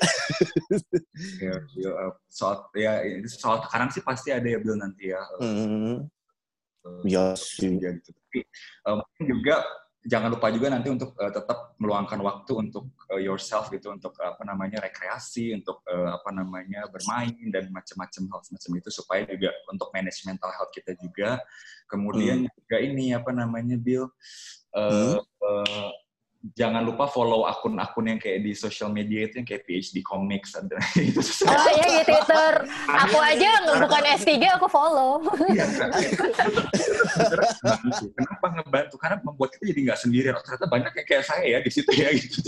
Ya, 1.38 1.54
ya, 1.76 1.92
soal 2.32 2.66
ya 2.72 3.04
soal 3.28 3.60
tekanan 3.62 3.92
sih 3.92 4.02
pasti 4.02 4.32
ada 4.32 4.46
ya 4.46 4.58
Bill 4.58 4.78
nanti 4.78 5.12
ya. 5.12 5.20
uh, 5.38 5.44
hmm. 5.44 5.96
uh, 6.88 7.02
ya 7.04 7.36
kerja 7.36 7.88
gitu. 8.00 8.10
Tapi 8.10 8.38
mungkin 8.88 9.24
juga 9.28 9.56
jangan 10.02 10.34
lupa 10.34 10.50
juga 10.50 10.66
nanti 10.66 10.90
untuk 10.90 11.14
uh, 11.14 11.30
tetap 11.30 11.78
meluangkan 11.78 12.18
waktu 12.18 12.52
untuk 12.58 12.90
uh, 13.06 13.22
yourself 13.22 13.70
gitu 13.70 13.94
untuk 13.94 14.18
uh, 14.18 14.34
apa 14.34 14.42
namanya 14.42 14.82
rekreasi 14.82 15.54
untuk 15.54 15.86
uh, 15.86 16.18
apa 16.18 16.30
namanya 16.34 16.90
bermain 16.90 17.38
dan 17.54 17.70
macam-macam 17.70 18.22
hal 18.34 18.40
semacam 18.42 18.72
itu 18.82 18.90
supaya 18.90 19.22
juga 19.30 19.50
untuk 19.70 19.88
manage 19.94 20.26
mental 20.26 20.50
health 20.50 20.74
kita 20.74 20.98
juga. 20.98 21.38
Kemudian 21.86 22.48
juga 22.50 22.76
ini 22.82 23.14
apa 23.14 23.30
namanya 23.30 23.78
Bill 23.78 24.10
uh, 24.74 25.22
uh, 25.22 25.90
jangan 26.42 26.82
lupa 26.82 27.06
follow 27.06 27.46
akun-akun 27.46 28.10
yang 28.10 28.18
kayak 28.18 28.42
di 28.42 28.50
social 28.50 28.90
media 28.90 29.30
itu 29.30 29.38
yang 29.38 29.46
kayak 29.46 29.62
PhD 29.62 30.02
Comics 30.02 30.58
ada 30.58 30.74
itu 30.98 31.22
Oh 31.46 31.68
iya 31.70 32.02
di 32.02 32.10
Twitter. 32.10 32.52
Aku 32.90 33.18
aja 33.22 33.48
nggak 33.62 33.78
bukan 33.86 34.02
S3 34.18 34.30
aku 34.58 34.66
follow. 34.66 35.22
Iya, 35.46 35.64
ngebantu. 35.70 35.98
Kenapa 38.18 38.46
ngebantu? 38.58 38.94
Karena 38.98 39.16
membuat 39.22 39.54
kita 39.54 39.70
jadi 39.70 39.80
nggak 39.86 40.00
sendiri. 40.02 40.26
Oh, 40.34 40.42
ternyata 40.42 40.66
banyak 40.66 40.92
yang 40.98 41.06
kayak 41.06 41.24
saya 41.30 41.44
ya 41.46 41.58
di 41.62 41.70
situ 41.70 41.90
ya 41.94 42.10
gitu. 42.10 42.38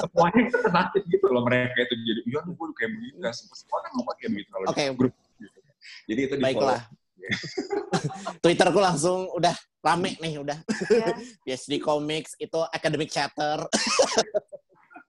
Semuanya 0.00 0.40
itu 0.48 0.58
tenatif 0.64 1.02
gitu 1.04 1.26
loh 1.28 1.44
mereka 1.44 1.76
itu 1.84 1.94
jadi, 2.00 2.20
iya 2.24 2.38
nih 2.48 2.54
gue 2.56 2.66
kayak 2.72 2.90
begini. 2.96 3.18
Semua 3.36 3.56
semua 3.60 3.78
kan 3.84 3.90
ngomong 3.92 4.16
kayak 4.16 4.30
begitu 4.32 4.48
kalau 4.48 4.66
Oke. 4.72 4.80
di 4.80 4.96
grup. 4.96 5.14
Gitu. 5.36 5.58
Jadi 6.08 6.20
itu 6.24 6.34
di 6.40 6.44
baiklah 6.48 6.80
Twitterku 8.42 8.78
langsung 8.78 9.28
udah 9.30 9.52
rame 9.80 10.14
nih 10.16 10.38
udah 10.38 10.58
Iya. 10.88 11.06
PhD 11.44 11.78
Comics 11.78 12.34
itu 12.36 12.58
academic 12.68 13.08
chatter 13.08 13.66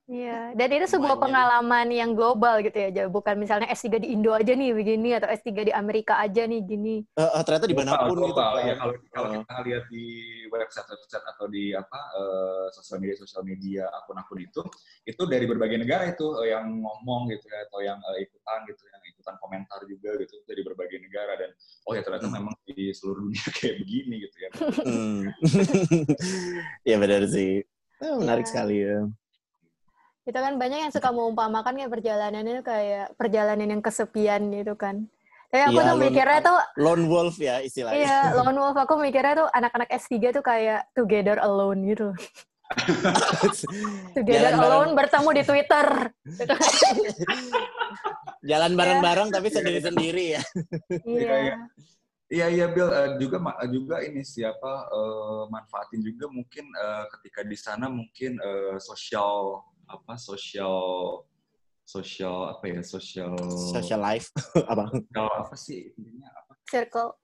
Iya, 0.08 0.56
dan 0.56 0.72
itu 0.72 0.88
sebuah 0.88 1.20
Semuanya. 1.20 1.52
pengalaman 1.52 1.88
yang 1.92 2.16
global 2.16 2.64
gitu 2.64 2.80
ya, 2.80 2.96
Jadi 2.96 3.12
bukan 3.12 3.36
misalnya 3.36 3.68
S3 3.68 4.00
di 4.00 4.16
Indo 4.16 4.32
aja 4.32 4.56
nih 4.56 4.72
begini 4.72 5.12
atau 5.12 5.28
S3 5.28 5.68
di 5.68 5.74
Amerika 5.76 6.16
aja 6.16 6.48
nih 6.48 6.64
gini. 6.64 7.04
Eh, 7.12 7.20
eh, 7.28 7.44
ternyata 7.44 7.68
di 7.68 7.76
mana 7.76 7.92
pun 8.00 8.16
global, 8.16 8.24
gitu 8.24 8.32
global. 8.32 8.52
kan. 8.56 8.64
Ya, 8.64 8.76
kalau 8.80 8.94
kalau 9.12 9.28
Oh. 9.28 9.36
kita 9.44 9.56
lihat 9.68 9.84
di 9.92 10.06
website-website 10.48 11.26
atau 11.28 11.46
di 11.52 11.76
apa 11.76 12.00
eh, 12.16 12.66
sosial 12.72 12.98
media 12.98 13.16
sosial 13.20 13.44
media 13.44 13.84
akun-akun 13.94 14.40
itu, 14.40 14.62
itu 15.04 15.24
dari 15.28 15.44
berbagai 15.44 15.76
negara 15.76 16.08
itu 16.08 16.24
eh, 16.40 16.56
yang 16.56 16.72
ngomong 16.72 17.28
gitu 17.28 17.44
ya 17.44 17.68
atau 17.68 17.84
yang 17.84 18.00
eh, 18.00 18.24
ikutan 18.24 18.64
gitu, 18.64 18.88
yang 18.88 19.04
ikutan 19.28 19.44
komentar 19.44 19.84
juga 19.84 20.16
gitu 20.16 20.40
dari 20.48 20.64
berbagai 20.64 21.04
negara 21.04 21.36
dan 21.36 21.52
oh 21.84 21.92
ya 21.92 22.00
ternyata 22.00 22.28
Hmm. 22.28 22.36
memang 22.40 22.56
di 22.64 22.96
seluruh 22.96 23.28
dunia 23.28 23.44
kayak 23.60 23.76
begini 23.84 24.16
gitu 24.24 24.36
ya. 24.40 24.50
Hmm. 24.88 25.20
ya 26.90 26.96
benar 26.96 27.28
sih 27.28 27.68
Eh, 27.98 28.14
menarik 28.16 28.46
Iya. 28.46 28.52
sekali 28.54 28.76
ya 28.80 29.00
Itu 30.24 30.38
kan 30.38 30.54
banyak 30.56 30.80
yang 30.80 30.94
suka 30.94 31.10
mengumpamakan 31.10 31.74
kayak 31.74 31.90
perjalanannya 31.90 32.60
kayak 32.62 33.06
perjalanan 33.16 33.68
yang 33.70 33.82
kesepian 33.82 34.52
gitu 34.52 34.76
kan. 34.76 35.08
Tapi 35.48 35.64
aku 35.66 35.72
Iya, 35.74 35.82
tuh 35.82 35.88
lone- 35.90 36.04
mikirnya 36.04 36.40
tuh, 36.42 36.58
lone 36.78 37.04
wolf 37.08 37.36
ya 37.40 37.56
istilahnya 37.60 37.96
iya, 37.98 38.20
lone 38.36 38.60
wolf. 38.60 38.76
Aku 38.76 39.00
mikirnya 39.00 39.34
tuh 39.34 39.48
anak-anak 39.50 39.88
S3 39.90 40.14
tuh 40.30 40.44
kayak 40.44 40.84
together 40.92 41.40
alone 41.40 41.80
gitu. 41.88 42.12
Together 44.14 44.24
Jalan 44.52 44.54
bareng. 44.54 44.60
alone 44.60 44.92
bertemu 44.94 45.30
di 45.32 45.44
Twitter. 45.44 45.88
Jalan 48.44 48.72
bareng-bareng 48.74 49.30
tapi 49.30 49.48
sendiri-sendiri 49.48 50.26
ya 50.32 50.42
Iya, 51.02 51.16
Iya. 51.18 51.36
iya. 51.38 51.56
Iya 52.28 52.48
iya 52.50 52.66
Bill 52.68 52.90
Eh, 52.90 53.10
juga 53.18 53.40
ma- 53.40 53.56
juga 53.66 54.04
ini 54.04 54.20
siapa 54.20 54.68
eh, 54.86 55.44
manfaatin 55.48 56.02
juga 56.02 56.28
mungkin 56.28 56.68
eh, 56.68 57.04
ketika 57.10 57.42
di 57.42 57.56
sana 57.56 57.88
mungkin 57.88 58.36
eh, 58.36 58.76
sosial 58.78 59.64
apa 59.86 60.20
sosial 60.20 60.76
sosial 61.82 62.52
apa 62.52 62.68
ya 62.68 62.84
sosial 62.84 63.32
social 63.72 64.04
life 64.04 64.28
apa 64.68 64.92
sosial 64.92 65.28
apa 65.32 65.56
sih 65.56 65.88
intinya 65.90 66.28
apa 66.36 66.52
Circle. 66.68 67.16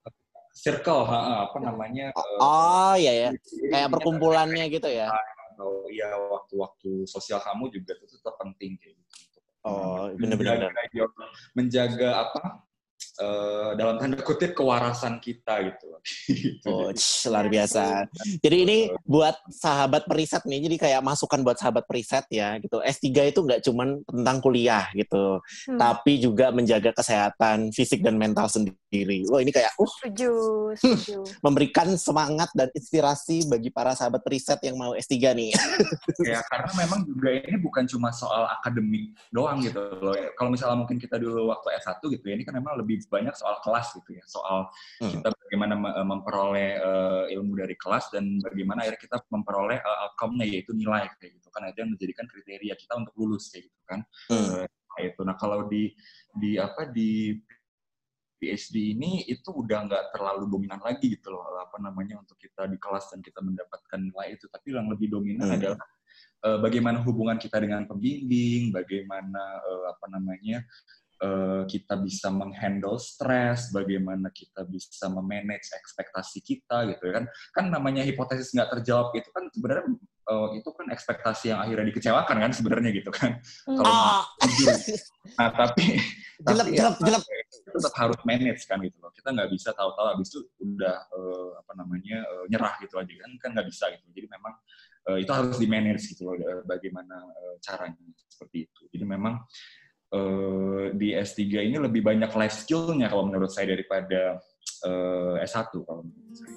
circle 0.56 1.04
ha, 1.04 1.18
ha, 1.20 1.34
apa 1.44 1.58
namanya 1.60 2.08
eh, 2.08 2.38
oh 2.40 2.96
iya 2.96 3.12
ya 3.12 3.30
kayak 3.68 3.92
perkumpulannya 3.92 4.64
gitu 4.68 4.88
ya 4.88 5.12
atau 5.54 5.86
iya 5.86 6.10
waktu-waktu 6.18 7.06
sosial 7.06 7.38
kamu 7.38 7.70
juga 7.70 7.94
itu 7.94 8.10
tetap 8.10 8.34
penting 8.42 8.74
kayak 8.82 8.98
gitu 8.98 9.38
oh 9.62 10.10
bener-bener. 10.18 10.66
menjaga, 10.74 11.06
menjaga 11.54 12.08
apa 12.26 12.42
eh, 13.16 13.70
dalam 13.78 13.96
tanda 13.98 14.18
kutip 14.20 14.54
kewarasan 14.54 15.18
kita 15.18 15.54
gitu 15.70 15.94
Gitu. 16.44 16.68
Oh, 16.68 16.92
luar 17.32 17.46
biasa. 17.48 18.08
Jadi 18.44 18.56
ini 18.64 18.78
buat 19.04 19.36
sahabat 19.48 20.04
periset 20.04 20.44
nih, 20.44 20.60
jadi 20.68 20.76
kayak 20.76 21.00
masukan 21.04 21.40
buat 21.40 21.56
sahabat 21.56 21.84
periset 21.88 22.28
ya 22.28 22.56
gitu. 22.60 22.80
S3 22.80 23.32
itu 23.32 23.40
nggak 23.40 23.64
cuman 23.64 24.04
tentang 24.04 24.38
kuliah 24.44 24.88
gitu, 24.92 25.40
Hmm. 25.64 25.80
tapi 25.80 26.20
juga 26.20 26.52
menjaga 26.52 26.92
kesehatan 26.92 27.72
fisik 27.72 28.04
dan 28.04 28.20
mental 28.20 28.48
sendiri. 28.48 29.24
Wah, 29.32 29.40
ini 29.40 29.50
kayak 29.50 29.72
uh 29.80 29.92
Setuju, 30.04 30.32
setuju. 30.76 31.18
memberikan 31.40 31.88
semangat 31.96 32.52
dan 32.52 32.68
inspirasi 32.76 33.48
bagi 33.48 33.72
para 33.72 33.96
sahabat 33.96 34.20
periset 34.20 34.60
yang 34.60 34.76
mau 34.76 34.92
S3 34.92 35.32
nih. 35.32 35.50
ya 36.30 36.44
karena 36.52 36.70
memang 36.84 37.00
juga 37.08 37.28
ini 37.32 37.56
bukan 37.56 37.84
cuma 37.88 38.12
soal 38.12 38.44
akademik 38.60 39.16
doang 39.32 39.64
gitu 39.64 39.80
loh. 39.80 40.12
Kalau 40.36 40.50
misalnya 40.52 40.76
mungkin 40.76 41.00
kita 41.00 41.16
dulu 41.16 41.48
waktu 41.48 41.72
S1 41.80 42.00
gitu 42.12 42.24
ya, 42.28 42.34
ini 42.36 42.44
kan 42.44 42.54
memang 42.56 42.76
lebih 42.76 43.03
banyak 43.06 43.34
soal 43.36 43.60
kelas 43.64 43.94
gitu 43.96 44.16
ya, 44.16 44.24
soal 44.26 44.68
Hmm. 45.00 45.12
kita 45.18 45.28
bagaimana 45.30 45.74
me- 45.78 45.94
memperoleh 46.04 46.70
eh, 46.78 47.24
ilmu 47.38 47.52
dari 47.58 47.76
kelas 47.78 48.10
dan 48.10 48.40
bagaimana 48.40 48.82
akhirnya 48.86 49.00
kita 49.00 49.16
memperoleh 49.30 49.78
eh, 49.78 49.98
outcome-nya 50.08 50.46
yaitu 50.46 50.72
nilai 50.74 51.08
kayak 51.20 51.38
gitu 51.38 51.48
kan 51.54 51.68
itu 51.70 51.78
yang 51.80 51.90
menjadikan 51.94 52.26
kriteria 52.26 52.74
kita 52.74 52.92
untuk 52.98 53.14
lulus 53.14 53.48
kayak 53.52 53.70
gitu 53.70 53.80
kan. 53.86 54.00
Hmm. 54.30 54.48
Eh, 54.64 54.68
kayak 54.94 55.08
itu. 55.14 55.20
Nah 55.26 55.36
kalau 55.36 55.66
di 55.66 55.90
di 56.34 56.58
apa 56.58 56.86
di 56.86 57.38
PhD 58.34 58.92
ini 58.92 59.24
itu 59.24 59.48
udah 59.48 59.88
nggak 59.88 60.04
terlalu 60.12 60.44
dominan 60.50 60.82
lagi 60.82 61.16
gitu 61.16 61.32
loh 61.32 61.48
apa 61.56 61.80
namanya 61.80 62.20
untuk 62.20 62.36
kita 62.36 62.68
di 62.68 62.76
kelas 62.76 63.08
dan 63.14 63.24
kita 63.24 63.40
mendapatkan 63.40 63.96
nilai 63.96 64.36
itu 64.36 64.50
tapi 64.52 64.74
yang 64.74 64.90
lebih 64.90 65.08
dominan 65.08 65.48
Hmm. 65.48 65.56
adalah 65.56 65.80
eh, 66.44 66.58
bagaimana 66.60 67.00
hubungan 67.00 67.40
kita 67.40 67.56
dengan 67.62 67.88
pembimbing 67.88 68.68
bagaimana 68.74 69.42
eh, 69.64 69.84
apa 69.96 70.06
namanya 70.12 70.60
eh, 71.24 71.62
kita 71.64 71.94
bisa 71.96 72.28
menghandle 72.28 73.00
stres 73.00 73.72
bagaimana 73.72 74.28
kita 74.28 74.68
bisa 74.68 75.08
memanage 75.08 75.72
ekspektasi 75.72 76.44
kita 76.44 76.84
gitu 76.92 77.08
ya 77.08 77.12
kan. 77.22 77.24
Kan 77.56 77.64
namanya 77.72 78.04
hipotesis 78.04 78.52
nggak 78.52 78.78
terjawab 78.78 79.16
itu 79.16 79.28
kan 79.32 79.48
sebenarnya 79.48 79.84
eh, 80.24 80.48
itu 80.60 80.68
kan 80.76 80.86
ekspektasi 80.92 81.44
yang 81.52 81.60
akhirnya 81.64 81.86
dikecewakan 81.88 82.36
kan 82.44 82.52
sebenarnya 82.52 82.90
gitu 82.92 83.10
kan. 83.12 83.40
Hmm. 83.64 83.76
Kalau 83.80 83.92
Ah, 83.94 84.22
nah 85.40 85.50
tapi 85.56 85.84
jelek, 86.46 86.66
tapi 86.76 86.76
jelek, 86.76 86.96
ya, 87.00 87.08
jelek. 87.08 87.22
tetap 87.72 87.94
harus 87.96 88.20
manage 88.28 88.62
kan 88.68 88.78
gitu 88.84 88.96
loh. 89.00 89.10
Kita 89.16 89.28
nggak 89.32 89.48
bisa 89.48 89.70
tahu-tahu 89.72 90.06
abis 90.18 90.28
itu 90.34 90.40
udah 90.60 90.96
eh, 91.08 91.50
apa 91.64 91.72
namanya 91.78 92.18
eh, 92.20 92.44
nyerah 92.52 92.74
gitu 92.84 93.00
aja 93.00 93.12
kan. 93.12 93.30
Kan 93.40 93.50
nggak 93.56 93.66
bisa 93.72 93.88
gitu. 93.96 94.04
Jadi 94.12 94.26
memang 94.28 94.54
eh, 95.08 95.18
itu 95.24 95.30
harus 95.32 95.56
di 95.56 95.66
manage 95.68 96.04
gitu 96.12 96.28
loh 96.28 96.36
bagaimana 96.68 97.16
eh, 97.24 97.56
caranya 97.64 98.04
seperti 98.28 98.68
itu. 98.68 98.82
Jadi 98.92 99.04
memang 99.06 99.40
eh, 100.14 100.84
di 100.94 101.10
S3 101.12 101.66
ini 101.66 101.76
lebih 101.82 102.06
banyak 102.06 102.30
life 102.30 102.54
skill-nya 102.62 103.10
kalau 103.10 103.26
menurut 103.26 103.50
saya 103.50 103.74
daripada 103.74 104.38
eh, 104.86 105.44
S1 105.44 105.74
kalau 105.82 106.06
menurut 106.06 106.34
saya. 106.34 106.54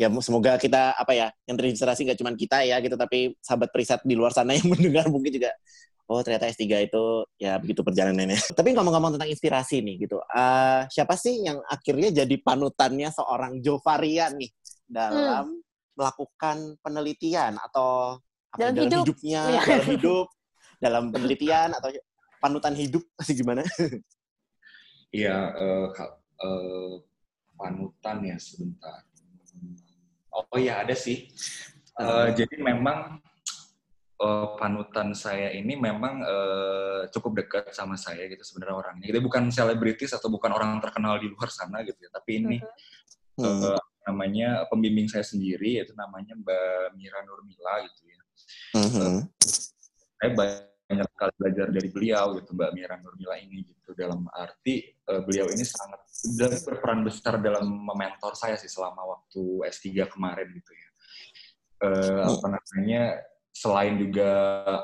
ya 0.00 0.08
semoga 0.24 0.56
kita 0.56 0.96
apa 0.96 1.12
ya 1.12 1.28
yang 1.44 1.60
terinspirasi 1.60 2.08
nggak 2.08 2.18
cuma 2.24 2.32
kita 2.32 2.64
ya 2.64 2.80
gitu 2.80 2.96
tapi 2.96 3.36
sahabat 3.44 3.68
periset 3.68 4.00
di 4.00 4.16
luar 4.16 4.32
sana 4.32 4.54
yang 4.56 4.72
mendengar 4.72 5.12
mungkin 5.12 5.28
juga 5.36 5.52
oh 6.10 6.20
ternyata 6.26 6.50
S3 6.50 6.90
itu 6.90 7.04
ya 7.38 7.54
begitu 7.62 7.86
perjalanannya. 7.86 8.34
Tapi 8.58 8.74
ngomong-ngomong 8.74 9.14
tentang 9.14 9.30
inspirasi 9.30 9.78
nih 9.78 10.10
gitu, 10.10 10.18
uh, 10.18 10.82
siapa 10.90 11.14
sih 11.14 11.46
yang 11.46 11.62
akhirnya 11.70 12.26
jadi 12.26 12.36
panutannya 12.42 13.14
seorang 13.14 13.62
Jovarian 13.62 14.34
nih 14.34 14.50
dalam 14.90 15.54
hmm. 15.54 15.69
Melakukan 15.94 16.78
penelitian 16.80 17.58
atau 17.60 18.18
apa, 18.50 18.58
dalam, 18.58 18.74
dalam 18.74 18.86
hidup. 18.86 19.04
hidupnya, 19.06 19.40
ya. 19.46 19.60
dalam 19.66 19.86
hidup, 19.86 20.26
dalam 20.80 21.04
penelitian 21.12 21.68
atau 21.76 21.88
panutan 22.40 22.74
hidup 22.74 23.04
sih 23.26 23.34
gimana? 23.36 23.62
Iya, 25.10 25.36
uh, 25.54 25.86
uh, 26.42 26.94
panutan 27.58 28.16
ya 28.24 28.36
sebentar. 28.40 29.04
Oh 30.30 30.58
iya 30.58 30.80
ada 30.80 30.94
sih. 30.94 31.28
Uh, 31.98 32.32
jadi 32.32 32.56
memang 32.62 33.20
uh, 34.22 34.56
panutan 34.56 35.12
saya 35.12 35.50
ini 35.52 35.74
memang 35.74 36.22
uh, 36.22 37.02
cukup 37.10 37.44
dekat 37.44 37.74
sama 37.74 37.98
saya 37.98 38.30
gitu 38.30 38.40
sebenarnya 38.46 38.76
orangnya. 38.78 39.06
Jadi 39.10 39.20
bukan 39.20 39.50
selebritis 39.50 40.14
atau 40.14 40.30
bukan 40.30 40.54
orang 40.54 40.78
terkenal 40.78 41.18
di 41.18 41.28
luar 41.28 41.50
sana 41.50 41.82
gitu 41.82 41.98
ya, 41.98 42.10
tapi 42.14 42.30
ini 42.40 42.58
uh 43.36 43.44
-huh. 43.44 43.74
uh, 43.74 43.82
namanya 44.08 44.64
pembimbing 44.72 45.06
saya 45.06 45.24
sendiri 45.24 45.80
yaitu 45.80 45.92
namanya 45.92 46.32
Mbak 46.38 46.96
Mira 46.96 47.20
Nurmila 47.24 47.84
gitu 47.84 48.02
ya. 48.08 48.20
Uh 48.76 48.80
-huh. 48.80 49.00
uh, 49.00 49.20
saya 50.20 50.30
banyak 50.36 51.06
sekali 51.14 51.32
belajar 51.36 51.66
dari 51.68 51.88
beliau 51.92 52.26
gitu 52.40 52.50
Mbak 52.56 52.70
Mira 52.72 52.96
Nurmila 52.98 53.36
ini 53.36 53.64
gitu 53.66 53.92
dalam 53.92 54.26
arti 54.32 54.88
uh, 55.10 55.20
beliau 55.22 55.46
ini 55.52 55.64
sangat 55.64 56.00
berperan 56.64 57.00
besar 57.04 57.40
dalam 57.40 57.64
mementor 57.64 58.36
saya 58.36 58.56
sih 58.56 58.68
selama 58.68 59.04
waktu 59.04 59.68
S3 59.68 60.08
kemarin 60.08 60.48
gitu 60.52 60.72
ya. 60.72 60.88
Uh, 61.80 62.28
apa 62.28 62.46
namanya 62.60 63.24
selain 63.50 63.98
juga 63.98 64.30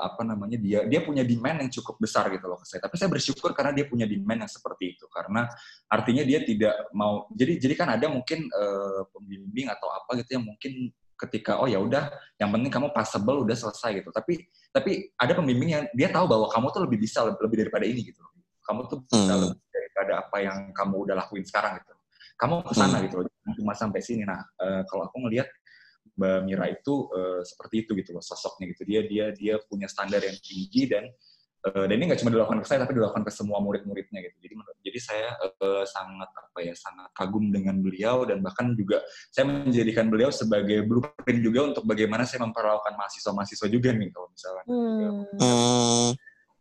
apa 0.03 0.21
namanya 0.27 0.59
dia 0.59 0.83
dia 0.85 0.99
punya 1.01 1.23
demand 1.23 1.65
yang 1.65 1.71
cukup 1.71 1.97
besar 2.03 2.27
gitu 2.29 2.45
loh 2.45 2.59
ke 2.59 2.67
saya. 2.67 2.83
Tapi 2.83 2.95
saya 2.99 3.09
bersyukur 3.09 3.55
karena 3.55 3.71
dia 3.71 3.87
punya 3.87 4.03
demand 4.03 4.43
yang 4.43 4.51
seperti 4.51 4.95
itu 4.99 5.07
karena 5.07 5.47
artinya 5.87 6.23
dia 6.27 6.43
tidak 6.43 6.75
mau 6.91 7.25
jadi 7.31 7.57
jadi 7.57 7.73
kan 7.73 7.87
ada 7.95 8.11
mungkin 8.11 8.45
uh, 8.51 9.07
pembimbing 9.15 9.71
atau 9.71 9.87
apa 9.89 10.19
gitu 10.19 10.37
yang 10.37 10.45
mungkin 10.45 10.91
ketika 11.17 11.57
oh 11.57 11.65
ya 11.65 11.81
udah 11.81 12.13
yang 12.37 12.53
penting 12.53 12.69
kamu 12.69 12.87
passable 12.93 13.41
udah 13.41 13.55
selesai 13.57 14.03
gitu. 14.03 14.09
Tapi 14.13 14.45
tapi 14.69 15.09
ada 15.17 15.33
pembimbing 15.33 15.69
yang 15.73 15.83
dia 15.95 16.11
tahu 16.13 16.29
bahwa 16.29 16.51
kamu 16.51 16.67
tuh 16.69 16.81
lebih 16.85 16.99
bisa 17.01 17.25
lebih 17.25 17.65
daripada 17.65 17.87
ini 17.87 18.13
gitu. 18.13 18.21
Kamu 18.67 18.85
tuh 18.91 18.99
bisa 19.07 19.33
hmm. 19.33 19.41
lebih 19.47 19.67
daripada 19.71 20.13
apa 20.27 20.37
yang 20.43 20.57
kamu 20.75 20.95
udah 21.07 21.15
lakuin 21.17 21.47
sekarang 21.47 21.79
gitu. 21.81 21.93
Kamu 22.37 22.61
ke 22.61 22.73
sana 22.77 23.01
hmm. 23.01 23.05
gitu 23.09 23.15
loh, 23.25 23.31
cuma 23.57 23.73
sampai 23.73 23.97
sini. 23.97 24.21
Nah, 24.21 24.37
uh, 24.61 24.85
kalau 24.85 25.09
aku 25.09 25.25
ngelihat 25.25 25.49
Mbak 26.17 26.39
Mira 26.49 26.65
itu 26.73 27.07
uh, 27.13 27.41
seperti 27.45 27.85
itu 27.85 27.91
gitu 27.93 28.17
loh 28.17 28.23
sosoknya 28.25 28.73
gitu. 28.73 28.83
Dia 28.83 29.01
dia 29.05 29.25
dia 29.31 29.55
punya 29.61 29.85
standar 29.85 30.19
yang 30.25 30.35
tinggi 30.41 30.89
dan 30.89 31.05
uh, 31.69 31.85
dan 31.85 31.95
ini 31.95 32.09
nggak 32.09 32.19
cuma 32.25 32.33
dilakukan 32.33 32.59
ke 32.65 32.67
saya 32.67 32.83
tapi 32.83 32.97
dilakukan 32.97 33.23
ke 33.23 33.31
semua 33.31 33.61
murid-muridnya 33.61 34.19
gitu. 34.25 34.37
Jadi 34.41 34.53
jadi 34.81 34.99
saya 34.99 35.29
uh, 35.39 35.85
sangat 35.85 36.29
apa 36.33 36.59
ya 36.65 36.73
sangat 36.73 37.09
kagum 37.13 37.53
dengan 37.53 37.77
beliau 37.77 38.25
dan 38.25 38.41
bahkan 38.41 38.73
juga 38.73 39.05
saya 39.29 39.45
menjadikan 39.45 40.09
beliau 40.09 40.33
sebagai 40.33 40.81
blueprint 40.83 41.39
juga 41.45 41.59
untuk 41.69 41.85
bagaimana 41.85 42.25
saya 42.25 42.41
memperlakukan 42.43 42.97
mahasiswa-mahasiswa 42.97 43.67
juga 43.69 43.93
nih 43.93 44.09
kalau 44.09 44.27
misalnya. 44.33 44.65
Hmm 45.37 46.17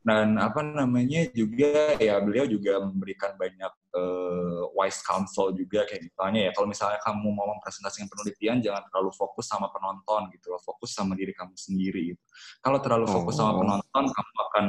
dan 0.06 0.38
apa 0.38 0.62
namanya 0.62 1.26
juga 1.34 1.98
ya 1.98 2.22
beliau 2.22 2.46
juga 2.46 2.78
memberikan 2.78 3.34
banyak 3.34 3.72
uh, 3.90 4.70
wise 4.78 5.02
counsel 5.02 5.50
juga 5.50 5.82
kayak 5.82 6.06
misalnya 6.06 6.40
ya 6.46 6.50
kalau 6.54 6.70
misalnya 6.70 7.02
kamu 7.02 7.26
mau 7.34 7.50
mempresentasikan 7.58 8.06
penelitian 8.06 8.62
jangan 8.62 8.86
terlalu 8.86 9.10
fokus 9.10 9.50
sama 9.50 9.66
penonton 9.74 10.30
gitu 10.30 10.54
loh 10.54 10.62
fokus 10.62 10.94
sama 10.94 11.18
diri 11.18 11.34
kamu 11.34 11.58
sendiri 11.58 12.14
gitu 12.14 12.22
kalau 12.62 12.78
terlalu 12.78 13.10
fokus 13.10 13.34
oh. 13.34 13.38
sama 13.50 13.52
penonton 13.58 14.04
kamu 14.14 14.34
akan 14.46 14.64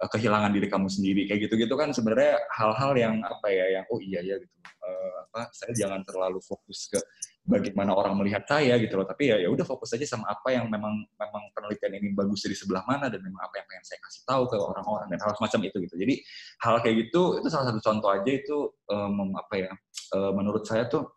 uh, 0.00 0.08
kehilangan 0.08 0.50
diri 0.56 0.66
kamu 0.72 0.88
sendiri 0.88 1.22
kayak 1.28 1.40
gitu 1.44 1.54
gitu 1.60 1.74
kan 1.76 1.92
sebenarnya 1.92 2.40
hal-hal 2.56 2.92
yang 2.96 3.20
apa 3.20 3.48
ya 3.52 3.66
yang 3.76 3.84
oh 3.92 4.00
iya 4.00 4.24
ya 4.24 4.40
gitu 4.40 4.56
uh, 4.88 5.28
apa 5.28 5.52
saya 5.52 5.76
jangan 5.76 6.00
terlalu 6.08 6.40
fokus 6.40 6.88
ke 6.88 6.96
bagaimana 7.48 7.96
orang 7.96 8.14
melihat 8.20 8.44
saya 8.44 8.76
gitu 8.76 9.00
loh. 9.00 9.08
Tapi 9.08 9.32
ya 9.32 9.36
ya 9.40 9.48
udah 9.48 9.64
fokus 9.64 9.96
aja 9.96 10.04
sama 10.04 10.28
apa 10.28 10.52
yang 10.52 10.68
memang 10.68 10.92
memang 11.16 11.42
penelitian 11.56 11.96
ini 11.96 12.12
bagus 12.12 12.44
di 12.44 12.52
sebelah 12.52 12.84
mana 12.84 13.08
dan 13.08 13.24
memang 13.24 13.40
apa 13.40 13.64
yang 13.64 13.66
pengen 13.66 13.84
saya 13.88 13.98
kasih 14.04 14.22
tahu 14.28 14.42
ke 14.52 14.56
orang-orang 14.60 15.08
dan 15.08 15.18
hal 15.24 15.32
semacam 15.40 15.60
itu 15.64 15.76
gitu. 15.88 15.94
Jadi 15.96 16.14
hal 16.62 16.74
kayak 16.84 16.96
gitu 17.08 17.22
itu 17.40 17.48
salah 17.48 17.66
satu 17.72 17.80
contoh 17.80 18.10
aja 18.12 18.30
itu 18.30 18.58
um, 18.92 19.32
apa 19.34 19.54
ya 19.56 19.72
uh, 20.12 20.32
menurut 20.36 20.68
saya 20.68 20.84
tuh 20.86 21.08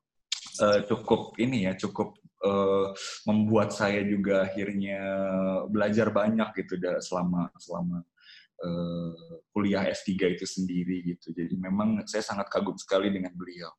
uh, 0.64 0.80
cukup 0.88 1.36
ini 1.44 1.68
ya 1.68 1.76
cukup 1.76 2.16
uh, 2.48 2.96
membuat 3.28 3.76
saya 3.76 4.02
juga 4.08 4.48
akhirnya 4.48 5.04
belajar 5.68 6.16
banyak 6.16 6.50
gitu 6.64 6.80
selama 7.04 7.52
selama 7.60 8.08
uh, 8.64 9.44
kuliah 9.52 9.84
S3 9.92 10.40
itu 10.40 10.46
sendiri 10.48 11.04
gitu. 11.04 11.36
Jadi 11.36 11.60
memang 11.60 12.08
saya 12.08 12.24
sangat 12.24 12.48
kagum 12.48 12.80
sekali 12.80 13.12
dengan 13.12 13.36
beliau 13.36 13.70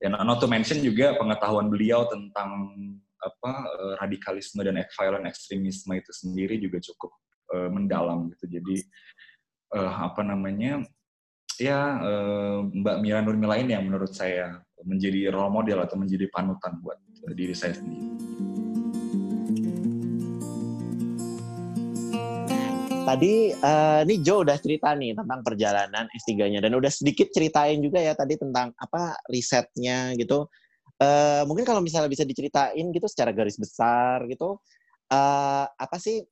dan 0.00 0.12
not 0.24 0.38
to 0.38 0.48
mention 0.48 0.84
juga 0.84 1.16
pengetahuan 1.16 1.72
beliau 1.72 2.04
tentang 2.08 2.72
apa 3.16 3.52
uh, 3.64 3.94
radikalisme 3.98 4.60
dan 4.60 4.76
violent 4.92 5.24
ekstremisme 5.24 5.92
itu 5.96 6.12
sendiri 6.12 6.60
juga 6.60 6.78
cukup 6.84 7.10
uh, 7.56 7.68
mendalam 7.72 8.28
gitu. 8.36 8.60
Jadi 8.60 8.84
uh, 9.72 10.12
apa 10.12 10.20
namanya 10.20 10.84
ya 11.56 11.96
uh, 11.96 12.58
Mbak 12.68 12.96
Mira 13.00 13.24
Nurmila 13.24 13.56
ini 13.56 13.72
yang 13.72 13.88
menurut 13.88 14.12
saya 14.12 14.60
menjadi 14.84 15.32
role 15.32 15.48
model 15.48 15.80
atau 15.80 15.96
menjadi 15.96 16.28
panutan 16.28 16.76
buat 16.84 17.00
diri 17.32 17.56
saya 17.56 17.80
sendiri. 17.80 18.35
Tadi 23.06 23.54
uh, 23.54 24.02
ini 24.02 24.18
Joe 24.18 24.42
udah 24.42 24.58
cerita 24.58 24.90
nih 24.98 25.14
tentang 25.14 25.46
perjalanan 25.46 26.10
S3-nya 26.10 26.58
dan 26.58 26.74
udah 26.74 26.90
sedikit 26.90 27.30
ceritain 27.30 27.78
juga 27.78 28.02
ya 28.02 28.18
tadi 28.18 28.34
tentang 28.34 28.74
apa 28.74 29.14
risetnya 29.30 30.10
gitu. 30.18 30.50
Uh, 30.98 31.46
mungkin 31.46 31.62
kalau 31.62 31.78
misalnya 31.78 32.10
bisa 32.10 32.26
diceritain 32.26 32.90
gitu 32.90 33.06
secara 33.06 33.30
garis 33.30 33.60
besar 33.60 34.24
gitu 34.32 34.56
uh, 35.12 35.66
apa 35.68 35.96
sih 36.00 36.24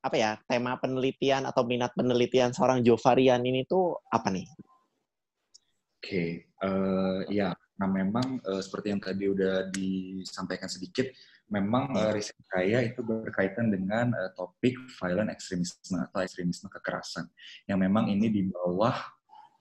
apa 0.00 0.14
ya 0.14 0.38
tema 0.46 0.78
penelitian 0.78 1.44
atau 1.50 1.66
minat 1.66 1.90
penelitian 1.98 2.54
seorang 2.54 2.80
Jovarian 2.86 3.42
ini 3.42 3.66
tuh 3.66 3.98
apa 4.08 4.30
nih? 4.30 4.46
Oke, 4.46 6.06
okay. 6.06 6.30
uh, 6.62 7.26
ya, 7.26 7.50
nah 7.82 7.88
memang 7.90 8.38
uh, 8.46 8.62
seperti 8.62 8.94
yang 8.94 9.02
tadi 9.02 9.26
udah 9.26 9.66
disampaikan 9.74 10.70
sedikit, 10.70 11.10
memang 11.46 11.94
uh, 11.94 12.10
riset 12.10 12.38
saya 12.50 12.82
itu 12.82 13.02
berkaitan 13.06 13.70
dengan 13.70 14.10
uh, 14.14 14.30
topik 14.34 14.74
violent 14.98 15.30
extremisme 15.30 15.98
atau 16.02 16.22
ekstremisme 16.22 16.66
kekerasan 16.66 17.30
yang 17.70 17.78
memang 17.78 18.10
ini 18.10 18.26
di 18.30 18.42
bawah 18.50 18.96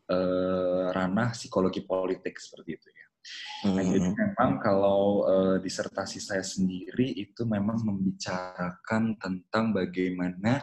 uh, 0.10 0.90
ranah 0.90 1.34
psikologi 1.38 1.86
politik 1.86 2.42
seperti 2.42 2.72
itu 2.74 2.88
ya. 2.90 3.06
Nah, 3.66 3.82
hmm. 3.82 3.90
jadi 3.90 4.10
memang 4.14 4.52
kalau 4.62 5.26
uh, 5.26 5.58
disertasi 5.58 6.22
saya 6.22 6.46
sendiri 6.46 7.10
itu 7.10 7.42
memang 7.46 7.82
membicarakan 7.82 9.18
tentang 9.18 9.74
bagaimana 9.74 10.62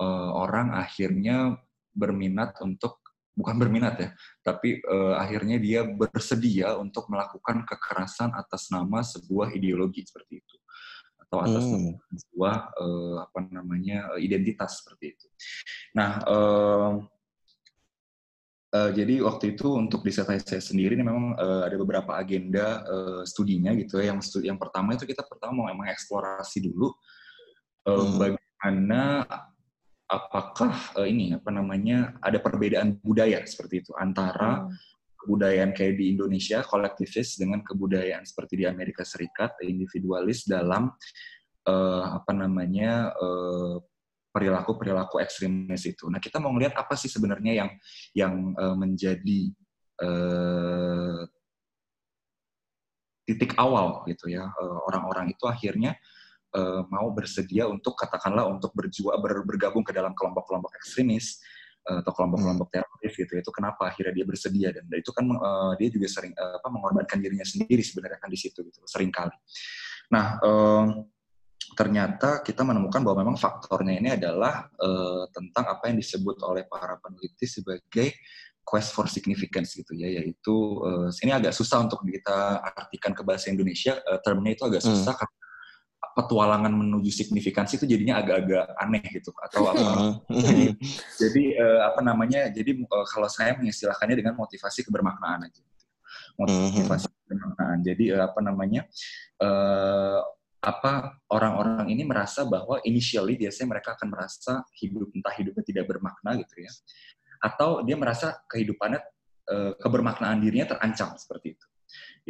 uh, 0.00 0.30
orang 0.32 0.72
akhirnya 0.72 1.60
berminat 1.92 2.56
untuk 2.64 2.99
bukan 3.40 3.56
berminat 3.56 3.96
ya, 3.96 4.10
tapi 4.44 4.84
uh, 4.84 5.16
akhirnya 5.16 5.56
dia 5.56 5.82
bersedia 5.82 6.76
untuk 6.76 7.08
melakukan 7.08 7.64
kekerasan 7.64 8.36
atas 8.36 8.68
nama 8.68 9.00
sebuah 9.00 9.56
ideologi 9.56 10.04
seperti 10.04 10.44
itu 10.44 10.56
atau 11.30 11.46
atas 11.46 11.62
hmm. 11.62 11.94
sebuah 12.10 12.74
uh, 12.74 13.16
apa 13.22 13.38
namanya 13.54 14.10
identitas 14.18 14.82
seperti 14.82 15.14
itu. 15.14 15.26
Nah, 15.94 16.10
uh, 16.26 16.92
uh, 18.74 18.90
jadi 18.90 19.22
waktu 19.22 19.54
itu 19.54 19.70
untuk 19.78 20.02
disertasi 20.02 20.42
saya 20.42 20.58
sendiri 20.58 20.98
ini 20.98 21.06
memang 21.06 21.38
uh, 21.38 21.62
ada 21.70 21.78
beberapa 21.78 22.18
agenda 22.18 22.82
uh, 22.82 23.22
studinya 23.22 23.70
gitu 23.78 24.02
ya. 24.02 24.10
Yang 24.10 24.26
studi 24.26 24.50
yang 24.50 24.58
pertama 24.58 24.98
itu 24.98 25.06
kita 25.06 25.22
pertama 25.22 25.64
mau 25.64 25.66
emang 25.70 25.86
eksplorasi 25.94 26.66
dulu 26.66 26.90
uh, 27.86 27.94
hmm. 27.94 28.18
bagaimana 28.18 29.02
apakah 30.10 30.74
uh, 30.98 31.06
ini 31.06 31.38
apa 31.38 31.54
namanya 31.54 32.18
ada 32.18 32.42
perbedaan 32.42 32.98
budaya 32.98 33.46
seperti 33.46 33.86
itu 33.86 33.94
antara 33.94 34.66
hmm. 34.66 34.74
kebudayaan 35.22 35.70
kayak 35.70 35.94
di 35.94 36.18
Indonesia 36.18 36.66
kolektivis 36.66 37.38
dengan 37.38 37.62
kebudayaan 37.62 38.26
seperti 38.26 38.58
di 38.58 38.64
Amerika 38.66 39.06
Serikat 39.06 39.54
individualis 39.62 40.42
dalam 40.50 40.90
uh, 41.70 42.04
apa 42.18 42.32
namanya 42.34 43.14
uh, 43.14 43.78
perilaku-perilaku 44.30 45.18
ekstremis 45.18 45.86
itu. 45.90 46.06
Nah, 46.06 46.22
kita 46.22 46.38
mau 46.38 46.54
ngelihat 46.54 46.78
apa 46.78 46.94
sih 46.94 47.10
sebenarnya 47.10 47.66
yang 47.66 47.70
yang 48.14 48.34
uh, 48.54 48.74
menjadi 48.78 49.50
uh, 50.02 51.22
titik 53.26 53.54
awal 53.62 54.02
gitu 54.10 54.26
ya 54.26 54.50
orang-orang 54.90 55.30
uh, 55.30 55.32
itu 55.34 55.44
akhirnya 55.46 55.94
uh, 55.94 56.19
mau 56.90 57.14
bersedia 57.14 57.70
untuk 57.70 57.94
katakanlah 57.94 58.42
untuk 58.50 58.74
berjuang 58.74 59.22
ber, 59.22 59.46
bergabung 59.46 59.86
ke 59.86 59.94
dalam 59.94 60.10
kelompok-kelompok 60.18 60.74
ekstremis 60.82 61.38
uh, 61.86 62.02
atau 62.02 62.10
kelompok-kelompok 62.10 62.66
hmm. 62.74 62.82
teroris 62.82 63.14
gitu 63.14 63.32
itu 63.38 63.50
kenapa 63.54 63.86
akhirnya 63.86 64.18
dia 64.18 64.26
bersedia 64.26 64.68
dan 64.74 64.82
itu 64.90 65.14
kan 65.14 65.30
uh, 65.30 65.78
dia 65.78 65.94
juga 65.94 66.10
sering 66.10 66.34
uh, 66.34 66.58
apa 66.58 66.68
mengorbankan 66.74 67.22
dirinya 67.22 67.46
sendiri 67.46 67.86
sebenarnya 67.86 68.18
kan 68.18 68.26
di 68.26 68.38
situ 68.38 68.66
gitu 68.66 68.82
sering 68.82 69.14
kali 69.14 69.38
Nah, 70.10 70.42
um, 70.42 71.06
ternyata 71.78 72.42
kita 72.42 72.66
menemukan 72.66 72.98
bahwa 73.00 73.22
memang 73.22 73.38
faktornya 73.38 73.94
ini 74.02 74.10
adalah 74.18 74.66
uh, 74.74 75.24
tentang 75.30 75.70
apa 75.70 75.86
yang 75.86 76.02
disebut 76.02 76.42
oleh 76.42 76.66
para 76.66 76.98
peneliti 76.98 77.46
sebagai 77.46 78.18
quest 78.66 78.90
for 78.90 79.06
significance 79.06 79.78
gitu 79.78 79.94
ya 79.94 80.18
yaitu 80.18 80.54
uh, 80.82 81.06
ini 81.22 81.30
agak 81.30 81.54
susah 81.54 81.86
untuk 81.86 82.02
kita 82.02 82.58
artikan 82.74 83.14
ke 83.14 83.22
bahasa 83.22 83.54
Indonesia 83.54 84.02
uh, 84.02 84.18
termnya 84.18 84.58
itu 84.58 84.66
agak 84.66 84.82
susah 84.82 85.14
hmm. 85.14 85.20
karena 85.22 85.38
petualangan 86.16 86.72
menuju 86.72 87.10
signifikansi 87.12 87.78
itu 87.78 87.86
jadinya 87.86 88.18
agak-agak 88.20 88.76
aneh 88.76 89.04
gitu 89.12 89.30
atau 89.36 89.70
apa? 89.70 90.20
Jadi, 90.28 90.64
jadi 91.22 91.44
uh, 91.60 91.80
apa 91.92 92.00
namanya 92.02 92.50
jadi 92.50 92.76
uh, 92.82 93.06
kalau 93.06 93.28
saya 93.30 93.54
mengistilahkannya 93.56 94.16
dengan 94.18 94.34
motivasi 94.36 94.84
kebermaknaan 94.84 95.46
aja 95.46 95.62
motivasi 96.40 97.08
hmm. 97.08 97.16
kebermaknaan. 97.24 97.78
Jadi 97.84 98.04
uh, 98.16 98.22
apa 98.24 98.40
namanya 98.40 98.82
uh, 99.44 100.20
apa 100.60 101.16
orang-orang 101.32 101.88
ini 101.88 102.04
merasa 102.04 102.44
bahwa 102.44 102.80
initially 102.84 103.36
biasanya 103.36 103.80
mereka 103.80 103.96
akan 103.96 104.08
merasa 104.12 104.60
hidup 104.76 105.08
entah 105.16 105.32
hidupnya 105.32 105.64
tidak 105.64 105.84
bermakna 105.88 106.36
gitu 106.40 106.64
ya. 106.64 106.72
Atau 107.40 107.80
dia 107.84 107.96
merasa 107.96 108.40
kehidupannya 108.48 109.00
uh, 109.48 109.72
kebermaknaan 109.80 110.40
dirinya 110.40 110.76
terancam 110.76 111.16
seperti 111.16 111.56
itu 111.56 111.59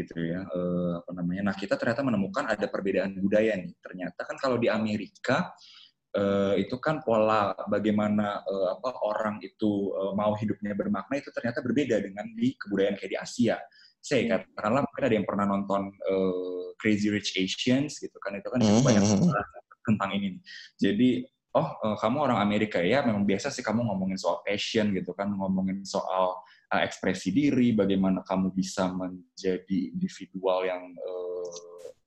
gitu 0.00 0.16
ya. 0.20 0.44
Uh, 0.50 1.00
apa 1.04 1.10
namanya 1.16 1.52
nah 1.52 1.54
kita 1.56 1.76
ternyata 1.76 2.00
menemukan 2.00 2.44
ada 2.48 2.66
perbedaan 2.66 3.16
budaya 3.20 3.56
nih. 3.56 3.72
Ternyata 3.80 4.20
kan 4.24 4.36
kalau 4.40 4.56
di 4.56 4.72
Amerika 4.72 5.52
uh, 6.16 6.54
itu 6.58 6.76
kan 6.82 7.04
pola 7.04 7.54
bagaimana 7.68 8.42
uh, 8.42 8.66
apa 8.78 8.90
orang 9.06 9.38
itu 9.44 9.94
uh, 9.94 10.12
mau 10.16 10.34
hidupnya 10.34 10.74
bermakna 10.74 11.20
itu 11.20 11.30
ternyata 11.30 11.62
berbeda 11.62 12.02
dengan 12.02 12.26
di 12.34 12.56
kebudayaan 12.56 12.96
kayak 12.98 13.10
di 13.12 13.18
Asia. 13.18 13.56
Saya 14.00 14.24
hmm. 14.24 14.30
katakanlah 14.56 14.82
mungkin 14.88 15.04
ada 15.04 15.14
yang 15.14 15.26
pernah 15.28 15.46
nonton 15.46 15.82
uh, 15.92 16.66
Crazy 16.80 17.12
Rich 17.12 17.36
Asians 17.36 18.00
gitu 18.00 18.16
kan. 18.18 18.34
Itu 18.40 18.48
kan 18.48 18.58
cukup 18.64 18.82
banyak 18.88 19.02
hmm, 19.04 19.28
hmm, 19.28 19.44
tentang 19.84 20.10
ini. 20.16 20.40
Jadi 20.80 21.28
oh 21.50 21.68
uh, 21.82 21.96
kamu 21.98 22.30
orang 22.30 22.38
Amerika 22.40 22.78
ya 22.78 23.02
memang 23.02 23.26
biasa 23.26 23.50
sih 23.50 23.62
kamu 23.62 23.82
ngomongin 23.82 24.14
soal 24.14 24.38
passion 24.46 24.94
gitu 24.94 25.10
kan 25.18 25.34
ngomongin 25.34 25.82
soal 25.82 26.38
uh, 26.70 26.82
ekspresi 26.86 27.34
diri 27.34 27.74
bagaimana 27.74 28.22
kamu 28.22 28.54
bisa 28.54 28.88
menjadi 28.94 29.90
individual 29.90 30.64
yang 30.64 30.82
uh, 30.94 31.50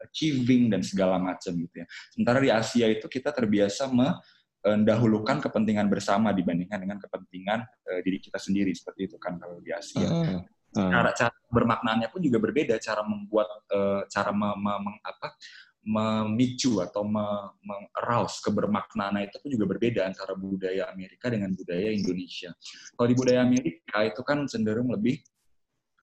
achieving 0.07 0.71
dan 0.71 0.81
segala 0.83 1.19
macam 1.19 1.55
gitu 1.55 1.83
ya. 1.83 1.87
Sementara 2.11 2.39
di 2.39 2.49
Asia 2.51 2.87
itu 2.87 3.05
kita 3.07 3.31
terbiasa 3.31 3.91
mendahulukan 3.91 5.43
kepentingan 5.43 5.87
bersama 5.91 6.31
dibandingkan 6.31 6.79
dengan 6.79 6.97
kepentingan 6.99 7.59
uh, 7.63 7.99
diri 8.03 8.19
kita 8.23 8.39
sendiri 8.39 8.71
seperti 8.71 9.11
itu 9.11 9.17
kan 9.19 9.35
kalau 9.39 9.59
di 9.59 9.71
Asia. 9.71 10.07
Mm. 10.07 10.41
Hmm. 10.73 10.89
Cara 10.89 11.13
cara 11.13 11.37
bermaknanya 11.53 12.09
pun 12.09 12.17
juga 12.17 12.41
berbeda 12.41 12.81
cara 12.81 13.05
membuat 13.05 13.45
uh, 13.69 14.09
cara 14.09 14.33
me, 14.33 14.49
me, 14.57 14.73
me, 14.81 14.91
apa 15.05 15.37
memicu 15.83 16.79
atau 16.79 17.03
mengarouse 17.03 18.39
kebermaknaan 18.39 19.19
itu 19.27 19.35
pun 19.43 19.51
juga 19.51 19.65
berbeda 19.75 20.07
antara 20.07 20.31
budaya 20.31 20.87
Amerika 20.87 21.27
dengan 21.27 21.51
budaya 21.51 21.91
Indonesia. 21.91 22.55
Kalau 22.95 23.07
di 23.11 23.17
budaya 23.19 23.43
Amerika 23.43 23.99
itu 24.07 24.21
kan 24.23 24.47
cenderung 24.47 24.95
lebih 24.95 25.19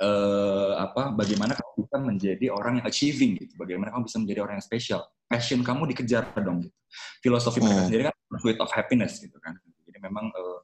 uh, 0.05 0.77
apa 0.85 1.17
bagaimana 1.17 1.57
kamu 1.57 1.73
bisa 1.81 1.97
menjadi 1.97 2.47
orang 2.53 2.85
yang 2.85 2.87
achieving 2.87 3.41
gitu, 3.41 3.57
bagaimana 3.57 3.89
kamu 3.89 4.05
bisa 4.05 4.19
menjadi 4.21 4.41
orang 4.45 4.55
yang 4.61 4.67
spesial. 4.69 5.01
Passion 5.31 5.65
kamu 5.65 5.89
dikejar 5.97 6.29
dong 6.37 6.69
gitu. 6.69 6.77
Filosofi 7.25 7.63
mereka 7.65 7.81
hmm. 7.81 7.89
sendiri 7.89 8.03
kan 8.11 8.17
pursuit 8.29 8.59
of 8.61 8.71
happiness 8.77 9.17
gitu 9.23 9.39
kan. 9.41 9.57
Jadi 9.89 9.99
memang 10.03 10.29
uh, 10.29 10.60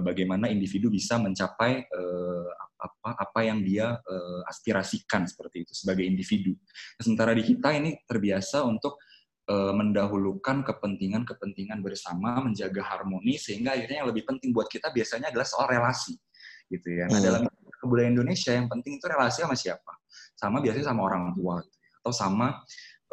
bagaimana 0.00 0.48
individu 0.48 0.88
bisa 0.88 1.20
mencapai 1.20 1.84
uh, 1.86 2.48
apa 2.80 3.10
apa 3.16 3.40
yang 3.44 3.62
dia 3.64 3.96
uh, 3.96 4.40
aspirasikan 4.48 5.28
seperti 5.28 5.68
itu 5.68 5.72
sebagai 5.76 6.04
individu. 6.04 6.56
Sementara 6.98 7.36
di 7.36 7.44
kita 7.44 7.74
ini 7.76 7.96
terbiasa 8.08 8.64
untuk 8.64 8.98
uh, 9.48 9.72
mendahulukan 9.76 10.64
kepentingan-kepentingan 10.64 11.80
bersama, 11.84 12.40
menjaga 12.40 12.80
harmoni 12.84 13.36
sehingga 13.36 13.76
akhirnya 13.76 14.04
yang 14.04 14.08
lebih 14.12 14.24
penting 14.28 14.50
buat 14.52 14.68
kita 14.68 14.92
biasanya 14.92 15.32
adalah 15.32 15.46
soal 15.48 15.68
relasi 15.68 16.16
gitu 16.72 16.88
ya. 16.88 17.06
Nah, 17.08 17.20
hmm. 17.20 17.26
dalam 17.26 17.42
kebudayaan 17.84 18.16
Indonesia 18.16 18.52
yang 18.56 18.68
penting 18.72 18.96
itu 18.96 19.04
relasi 19.04 19.44
sama 19.44 19.56
siapa? 19.56 19.92
Sama 20.34 20.64
biasanya 20.64 20.88
sama 20.88 21.04
orang 21.04 21.36
tua 21.36 21.60
gitu 21.60 21.78
ya. 21.78 21.90
atau 22.00 22.12
sama 22.12 22.46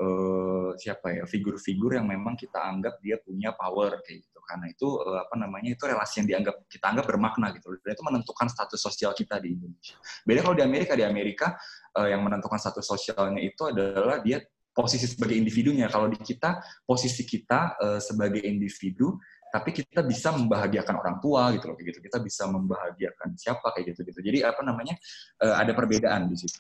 uh, 0.02 0.70
siapa 0.76 1.14
ya 1.14 1.24
figur-figur 1.30 1.95
yang 1.95 2.10
memang 2.10 2.34
kita 2.34 2.58
anggap 2.58 2.97
dia 2.99 3.22
punya 3.22 3.54
power 3.54 4.02
kayak 4.02 4.26
gitu. 4.26 4.39
Karena 4.41 4.66
itu 4.68 4.88
uh, 4.97 5.22
apa 5.22 5.36
namanya 5.38 5.70
itu 5.78 5.84
relasi 5.86 6.26
yang 6.26 6.28
dianggap 6.28 6.66
kita 6.66 6.86
anggap 6.89 7.06
bermakna 7.06 7.54
gitu 7.56 7.78
dan 7.86 7.93
itu 7.93 8.04
menentukan 8.04 8.47
status 8.49 8.80
sosial 8.82 9.12
kita 9.14 9.38
di 9.38 9.54
Indonesia. 9.54 9.95
Beda 10.26 10.39
kalau 10.41 10.56
di 10.58 10.66
Amerika. 10.66 10.93
Di 10.97 11.06
Amerika 11.06 11.47
uh, 11.95 12.08
yang 12.10 12.26
menentukan 12.26 12.58
status 12.58 12.84
sosialnya 12.84 13.39
itu 13.39 13.62
adalah 13.70 14.20
dia 14.20 14.41
posisi 14.74 15.06
sebagai 15.06 15.38
individunya. 15.38 15.88
Kalau 15.88 16.10
di 16.10 16.18
kita 16.20 16.60
posisi 16.84 17.24
kita 17.24 17.78
uh, 17.78 17.99
sebagai 18.02 18.41
individu 18.41 19.16
tapi 19.52 19.76
kita 19.76 19.99
bisa 20.08 20.32
membahagiakan 20.32 20.95
orang 20.95 21.20
tua 21.20 21.52
gitu 21.52 21.68
loh 21.72 21.76
kayak 21.76 21.91
gitu. 21.91 21.99
Kita 22.08 22.18
bisa 22.24 22.47
membahagiakan 22.47 23.36
siapa 23.36 23.68
kayak 23.76 23.93
gitu 23.93 24.08
gitu 24.08 24.20
jadi 24.24 24.47
apa 24.52 24.64
namanya 24.64 24.95
uh, 25.43 25.60
ada 25.60 25.76
perbedaan 25.76 26.32
di 26.32 26.36
situ. 26.39 26.56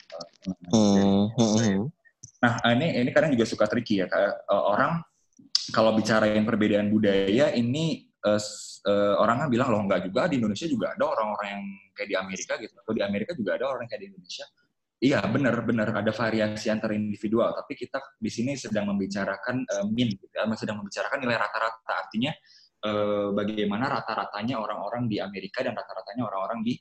Uh, 0.71 1.31
hmm. 1.35 2.00
Nah, 2.41 2.57
ini 2.73 3.05
ini 3.05 3.09
kadang 3.13 3.31
juga 3.37 3.45
suka 3.45 3.69
tricky 3.69 4.01
ya. 4.01 4.09
Uh, 4.49 4.63
orang 4.73 4.97
kalau 5.69 5.93
bicarain 5.93 6.41
perbedaan 6.41 6.89
budaya 6.89 7.53
ini 7.53 8.09
uh, 8.25 8.41
uh, 8.89 9.15
orang 9.21 9.45
kan 9.45 9.47
bilang 9.53 9.69
loh 9.69 9.81
enggak 9.85 10.09
juga 10.09 10.25
di 10.25 10.41
Indonesia 10.41 10.65
juga 10.65 10.97
ada 10.97 11.05
orang-orang 11.05 11.47
yang 11.53 11.63
kayak 11.93 12.09
di 12.09 12.15
Amerika 12.17 12.53
gitu 12.57 12.73
atau 12.81 12.93
di 12.97 13.01
Amerika 13.05 13.31
juga 13.37 13.61
ada 13.61 13.65
orang 13.69 13.85
kayak 13.85 14.01
di 14.01 14.07
Indonesia. 14.09 14.45
Iya 15.01 15.17
benar 15.33 15.65
benar 15.65 15.89
ada 15.97 16.13
variasi 16.13 16.69
antar 16.69 16.93
individual 16.93 17.57
tapi 17.57 17.73
kita 17.73 17.97
di 18.21 18.29
sini 18.29 18.53
sedang 18.53 18.89
membicarakan 18.89 19.65
uh, 19.65 19.85
min 19.89 20.13
gitu 20.13 20.29
ya, 20.29 20.45
sedang 20.53 20.77
membicarakan 20.81 21.17
nilai 21.21 21.37
rata-rata 21.41 21.93
artinya 22.05 22.33
uh, 22.85 23.33
bagaimana 23.33 23.85
rata-ratanya 24.01 24.61
orang-orang 24.61 25.09
di 25.09 25.17
Amerika 25.17 25.65
dan 25.65 25.73
rata-ratanya 25.73 26.25
orang-orang 26.25 26.61
di 26.61 26.73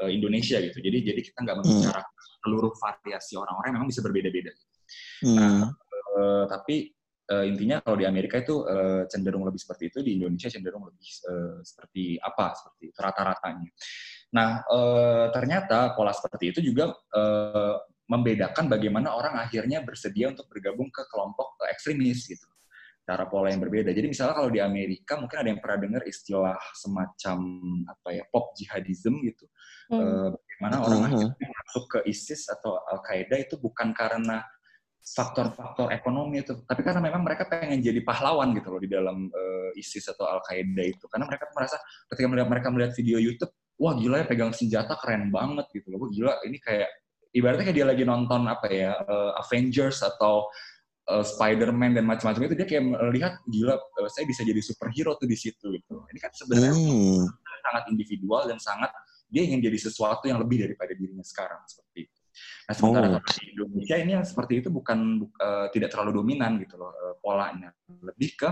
uh, 0.00 0.08
Indonesia 0.08 0.60
gitu. 0.64 0.80
Jadi 0.80 1.12
jadi 1.12 1.20
kita 1.20 1.38
nggak 1.44 1.56
hmm. 1.60 1.64
membicarakan 1.64 2.12
seluruh 2.38 2.72
variasi 2.76 3.34
orang-orang 3.36 3.70
memang 3.76 3.88
bisa 3.88 4.00
berbeda-beda. 4.00 4.52
Gitu. 4.52 4.67
Hmm. 5.24 5.36
Nah, 5.36 5.62
uh, 6.18 6.44
tapi 6.48 6.92
uh, 7.28 7.44
intinya 7.44 7.80
kalau 7.84 7.96
di 8.00 8.06
Amerika 8.08 8.40
itu 8.40 8.64
uh, 8.64 9.04
cenderung 9.06 9.44
lebih 9.44 9.60
seperti 9.60 9.92
itu, 9.92 9.98
di 10.00 10.20
Indonesia 10.20 10.48
cenderung 10.48 10.88
lebih 10.88 11.08
uh, 11.28 11.58
seperti 11.62 12.16
apa, 12.18 12.56
seperti 12.56 12.84
rata-ratanya. 12.96 13.70
Nah, 14.34 14.60
uh, 14.68 15.26
ternyata 15.32 15.96
pola 15.96 16.12
seperti 16.12 16.52
itu 16.56 16.60
juga 16.72 16.92
uh, 16.92 17.76
membedakan 18.08 18.72
bagaimana 18.72 19.12
orang 19.12 19.36
akhirnya 19.36 19.84
bersedia 19.84 20.32
untuk 20.32 20.48
bergabung 20.48 20.88
ke 20.88 21.04
kelompok 21.12 21.60
ekstremis 21.68 22.24
gitu. 22.24 22.48
Cara 23.08 23.24
pola 23.24 23.48
yang 23.48 23.64
berbeda. 23.64 23.88
Jadi 23.92 24.04
misalnya 24.04 24.36
kalau 24.36 24.52
di 24.52 24.60
Amerika 24.60 25.16
mungkin 25.16 25.40
ada 25.40 25.48
yang 25.48 25.60
pernah 25.64 25.80
dengar 25.80 26.02
istilah 26.04 26.60
semacam 26.76 27.38
apa 27.88 28.08
ya 28.12 28.24
pop 28.28 28.52
jihadism 28.52 29.24
gitu. 29.24 29.48
Hmm. 29.88 29.96
Uh, 29.96 30.28
bagaimana 30.36 30.76
orang 30.84 31.00
uh-huh. 31.00 31.08
akhirnya 31.16 31.48
masuk 31.64 31.84
ke 31.88 31.98
ISIS 32.04 32.52
atau 32.52 32.76
Al 32.84 33.00
Qaeda 33.00 33.36
itu 33.40 33.56
bukan 33.56 33.96
karena 33.96 34.44
faktor-faktor 35.14 35.88
ekonomi 35.94 36.44
itu, 36.44 36.58
tapi 36.68 36.84
karena 36.84 37.00
memang 37.00 37.24
mereka 37.24 37.48
pengen 37.48 37.80
jadi 37.80 38.00
pahlawan 38.04 38.52
gitu 38.52 38.68
loh 38.68 38.80
di 38.82 38.90
dalam 38.90 39.30
uh, 39.30 39.70
ISIS 39.78 40.10
atau 40.12 40.28
Al 40.28 40.44
Qaeda 40.44 40.84
itu, 40.84 41.04
karena 41.08 41.24
mereka 41.24 41.48
merasa 41.54 41.80
ketika 42.12 42.26
melihat 42.28 42.48
mereka 42.48 42.68
melihat 42.68 42.92
video 42.98 43.16
YouTube, 43.16 43.52
wah 43.78 43.96
gila 43.96 44.20
ya 44.20 44.26
pegang 44.28 44.52
senjata 44.52 44.98
keren 45.00 45.32
banget 45.32 45.66
gitu 45.72 45.94
loh, 45.94 46.04
wah 46.06 46.10
gila 46.12 46.32
ini 46.44 46.58
kayak 46.60 46.90
ibaratnya 47.32 47.64
kayak 47.68 47.78
dia 47.78 47.86
lagi 47.86 48.04
nonton 48.04 48.48
apa 48.48 48.66
ya 48.72 48.96
uh, 48.96 49.36
Avengers 49.40 50.00
atau 50.00 50.48
uh, 51.12 51.24
Spider-Man 51.24 51.96
dan 51.96 52.04
macam-macam 52.08 52.48
itu 52.48 52.54
dia 52.56 52.66
kayak 52.68 52.84
melihat 52.88 53.32
gila 53.48 53.76
uh, 53.76 54.08
saya 54.12 54.24
bisa 54.28 54.44
jadi 54.44 54.60
superhero 54.60 55.16
tuh 55.16 55.28
di 55.28 55.36
situ 55.36 55.72
gitu. 55.72 55.94
Ini 56.08 56.18
kan 56.20 56.32
sebenarnya 56.32 56.72
hmm. 56.76 57.24
sangat 57.68 57.84
individual 57.92 58.48
dan 58.48 58.58
sangat 58.60 58.90
dia 59.28 59.44
ingin 59.44 59.60
jadi 59.60 59.76
sesuatu 59.76 60.24
yang 60.24 60.40
lebih 60.40 60.64
daripada 60.64 60.92
dirinya 60.96 61.24
sekarang 61.24 61.60
seperti 61.68 62.08
itu. 62.08 62.17
Nah, 62.68 62.74
sementara 62.76 63.06
oh. 63.16 63.22
di 63.24 63.56
Indonesia 63.56 63.96
ini 63.96 64.12
yang 64.12 64.26
seperti 64.28 64.60
itu 64.60 64.68
bukan 64.68 65.24
uh, 65.40 65.72
tidak 65.72 65.88
terlalu 65.88 66.20
dominan 66.20 66.60
gitu 66.60 66.76
loh 66.76 66.92
uh, 66.92 67.16
polanya. 67.16 67.72
Lebih 67.88 68.36
ke 68.36 68.50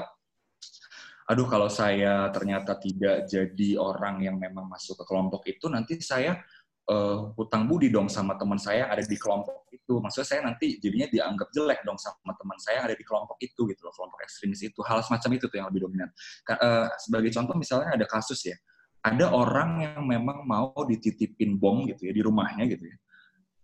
aduh 1.26 1.44
kalau 1.50 1.66
saya 1.66 2.30
ternyata 2.30 2.78
tidak 2.78 3.26
jadi 3.26 3.70
orang 3.76 4.22
yang 4.22 4.38
memang 4.38 4.70
masuk 4.70 5.02
ke 5.02 5.04
kelompok 5.10 5.42
itu 5.50 5.66
nanti 5.66 5.98
saya 5.98 6.38
uh, 6.86 7.34
hutang 7.34 7.66
budi 7.66 7.90
dong 7.90 8.06
sama 8.06 8.38
teman 8.38 8.56
saya 8.56 8.86
yang 8.86 8.90
ada 8.96 9.04
di 9.04 9.18
kelompok 9.20 9.68
itu. 9.68 10.00
Maksudnya 10.00 10.28
saya 10.32 10.40
nanti 10.48 10.80
jadinya 10.80 11.12
dianggap 11.12 11.52
jelek 11.52 11.84
dong 11.84 12.00
sama 12.00 12.32
teman 12.40 12.56
saya 12.56 12.80
yang 12.80 12.86
ada 12.88 12.96
di 12.96 13.04
kelompok 13.04 13.36
itu 13.44 13.68
gitu 13.68 13.80
loh, 13.84 13.92
kelompok 13.92 14.24
ekstremis 14.24 14.64
itu. 14.64 14.80
Hal 14.80 15.04
semacam 15.04 15.30
itu 15.36 15.44
tuh 15.44 15.56
yang 15.60 15.68
lebih 15.68 15.84
dominan. 15.84 16.08
Uh, 16.48 16.88
sebagai 16.96 17.28
contoh 17.36 17.52
misalnya 17.58 17.90
ada 17.92 18.06
kasus 18.08 18.40
ya, 18.48 18.56
ada 19.04 19.28
orang 19.28 19.82
yang 19.82 20.02
memang 20.08 20.46
mau 20.46 20.72
dititipin 20.88 21.58
bom 21.60 21.84
gitu 21.84 22.08
ya 22.08 22.12
di 22.16 22.22
rumahnya 22.24 22.64
gitu 22.64 22.86
ya 22.86 22.96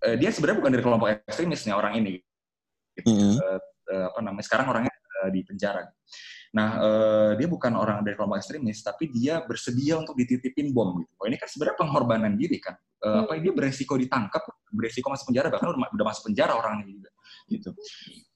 uh, 0.06 0.16
dia 0.18 0.30
sebenarnya 0.34 0.58
bukan 0.58 0.72
dari 0.74 0.84
kelompok 0.84 1.08
ekstremisnya 1.26 1.74
orang 1.78 1.98
ini. 2.02 2.18
Gitu. 2.98 3.08
Mm 3.08 3.16
-hmm. 3.16 3.34
uh, 3.38 3.60
uh, 3.92 4.06
apa 4.12 4.20
namanya? 4.20 4.44
Sekarang 4.44 4.66
orangnya 4.70 4.92
uh, 5.22 5.30
di 5.30 5.40
penjara. 5.46 5.86
Nah, 6.52 6.68
uh, 6.84 7.30
dia 7.40 7.48
bukan 7.48 7.72
orang 7.72 8.04
dari 8.04 8.12
kelompok 8.12 8.36
ekstremis, 8.36 8.84
tapi 8.84 9.08
dia 9.08 9.40
bersedia 9.40 9.96
untuk 9.96 10.12
dititipin 10.20 10.76
bom 10.76 11.00
gitu. 11.00 11.12
Oh, 11.16 11.24
ini 11.24 11.40
kan 11.40 11.48
sebenarnya 11.48 11.76
pengorbanan 11.80 12.36
diri 12.36 12.60
kan. 12.60 12.76
Uh, 13.00 13.08
hmm. 13.08 13.20
Apa 13.24 13.32
dia 13.40 13.52
beresiko 13.56 13.96
ditangkap, 13.96 14.44
beresiko 14.68 15.08
masuk 15.08 15.32
penjara, 15.32 15.48
bahkan 15.48 15.72
udah, 15.72 15.88
udah 15.96 16.06
masuk 16.06 16.28
penjara 16.28 16.52
orangnya 16.52 16.86
juga. 16.88 17.10
Gitu. 17.48 17.70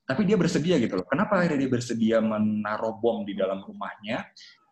tapi 0.06 0.22
dia 0.22 0.38
bersedia 0.38 0.78
gitu 0.78 1.02
loh. 1.02 1.06
Kenapa 1.10 1.42
akhirnya 1.42 1.66
dia 1.66 1.70
bersedia 1.70 2.16
menaruh 2.22 2.94
bom 3.02 3.26
di 3.26 3.34
dalam 3.34 3.58
rumahnya, 3.58 4.22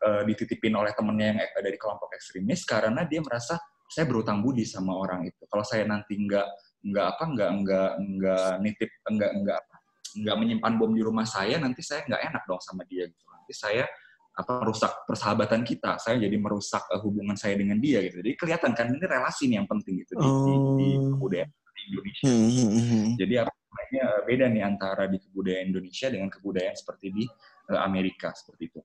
uh, 0.06 0.22
dititipin 0.22 0.78
oleh 0.78 0.94
temennya 0.94 1.34
yang 1.34 1.38
dari 1.58 1.74
kelompok 1.74 2.14
ekstremis 2.14 2.62
karena 2.62 3.02
dia 3.02 3.18
merasa 3.18 3.58
saya 3.90 4.06
berutang 4.06 4.46
budi 4.46 4.62
sama 4.62 4.94
orang 4.94 5.26
itu. 5.26 5.42
Kalau 5.50 5.66
saya 5.66 5.90
nanti 5.90 6.14
nggak 6.14 6.46
nggak 6.84 7.06
apa 7.16 7.24
nggak 7.32 7.50
nggak 7.64 7.90
nggak 7.96 8.50
nitip 8.60 8.90
nggak 9.08 9.32
nggak 9.40 9.56
apa 9.56 9.74
nggak 10.14 10.36
menyimpan 10.38 10.72
bom 10.78 10.92
di 10.94 11.02
rumah 11.02 11.26
saya, 11.26 11.58
nanti 11.58 11.82
saya 11.82 12.06
nggak 12.06 12.22
enak 12.30 12.42
dong 12.46 12.62
sama 12.62 12.86
dia 12.86 13.10
gitu. 13.10 13.26
Nanti 13.34 13.52
saya 13.52 13.84
apa 14.34 14.62
merusak 14.62 15.06
persahabatan 15.06 15.62
kita, 15.62 15.98
saya 15.98 16.18
jadi 16.18 16.34
merusak 16.38 16.82
uh, 16.90 16.98
hubungan 17.02 17.38
saya 17.38 17.54
dengan 17.54 17.78
dia 17.78 18.02
gitu. 18.02 18.18
Jadi 18.18 18.34
kelihatan 18.34 18.74
kan 18.74 18.90
ini 18.90 19.02
relasi 19.02 19.46
nih 19.46 19.62
yang 19.62 19.68
penting 19.70 20.02
gitu 20.02 20.18
di, 20.18 20.26
oh. 20.26 20.42
di, 20.42 20.54
di 20.78 20.88
oh. 20.98 21.18
kebudayaan 21.18 21.50
di 21.50 21.82
Indonesia. 21.90 22.24
Hmm, 22.26 22.50
hmm, 22.50 22.70
hmm. 22.70 23.06
Jadi 23.18 23.34
apa 23.42 23.52
namanya 23.54 24.04
beda 24.26 24.46
nih 24.50 24.62
antara 24.62 25.04
di 25.06 25.18
kebudayaan 25.22 25.66
Indonesia 25.70 26.06
dengan 26.10 26.28
kebudayaan 26.30 26.76
seperti 26.78 27.06
di 27.14 27.24
uh, 27.70 27.80
Amerika 27.82 28.28
seperti 28.34 28.62
itu. 28.74 28.80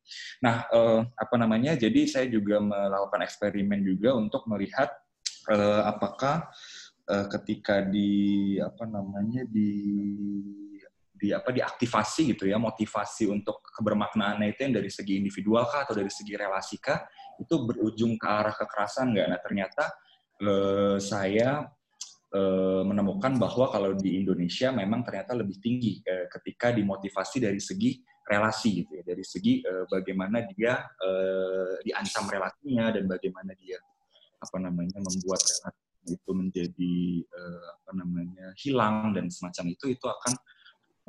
Nah, 0.45 0.69
apa 1.13 1.35
namanya? 1.37 1.73
Jadi 1.77 2.09
saya 2.09 2.25
juga 2.29 2.61
melakukan 2.61 3.21
eksperimen 3.25 3.85
juga 3.85 4.17
untuk 4.17 4.45
melihat 4.49 4.89
apakah 5.85 6.45
uh, 7.09 7.25
ketika 7.27 7.81
di 7.81 8.55
apa 8.61 8.85
namanya 8.85 9.43
di 9.49 9.71
di 11.19 11.35
apa 11.35 11.51
diaktifasi 11.51 12.31
gitu 12.31 12.47
ya 12.47 12.55
motivasi 12.55 13.27
untuk 13.27 13.59
kebermaknaannya 13.75 14.55
itu 14.55 14.59
yang 14.63 14.79
dari 14.79 14.87
segi 14.87 15.19
individual 15.19 15.67
kah 15.67 15.83
atau 15.83 15.99
dari 15.99 16.07
segi 16.07 16.31
relasi 16.39 16.79
kah 16.79 17.03
itu 17.35 17.55
berujung 17.67 18.15
ke 18.15 18.23
arah 18.23 18.55
kekerasan 18.55 19.11
nggak? 19.11 19.27
Nah 19.27 19.39
ternyata 19.43 19.83
eh, 20.39 20.95
saya 21.03 21.67
eh, 22.31 22.81
menemukan 22.87 23.35
bahwa 23.35 23.67
kalau 23.67 23.91
di 23.99 24.15
Indonesia 24.15 24.71
memang 24.71 25.03
ternyata 25.03 25.35
lebih 25.35 25.59
tinggi 25.59 25.99
ketika 26.07 26.71
dimotivasi 26.71 27.43
dari 27.43 27.59
segi 27.59 27.99
relasi 28.23 28.85
gitu 28.85 29.01
ya 29.01 29.03
dari 29.03 29.25
segi 29.25 29.65
bagaimana 29.89 30.45
dia 30.53 30.77
diancam 31.81 32.29
relasinya 32.29 32.93
dan 32.93 33.09
bagaimana 33.09 33.57
dia 33.57 33.81
apa 34.37 34.57
namanya 34.61 35.01
membuat 35.01 35.41
relasi 35.41 35.88
itu 36.07 36.31
menjadi 36.31 36.95
eh, 37.23 37.65
apa 37.75 37.91
namanya 37.97 38.47
hilang 38.59 39.11
dan 39.11 39.27
semacam 39.27 39.65
itu 39.73 39.91
itu 39.91 40.05
akan 40.05 40.33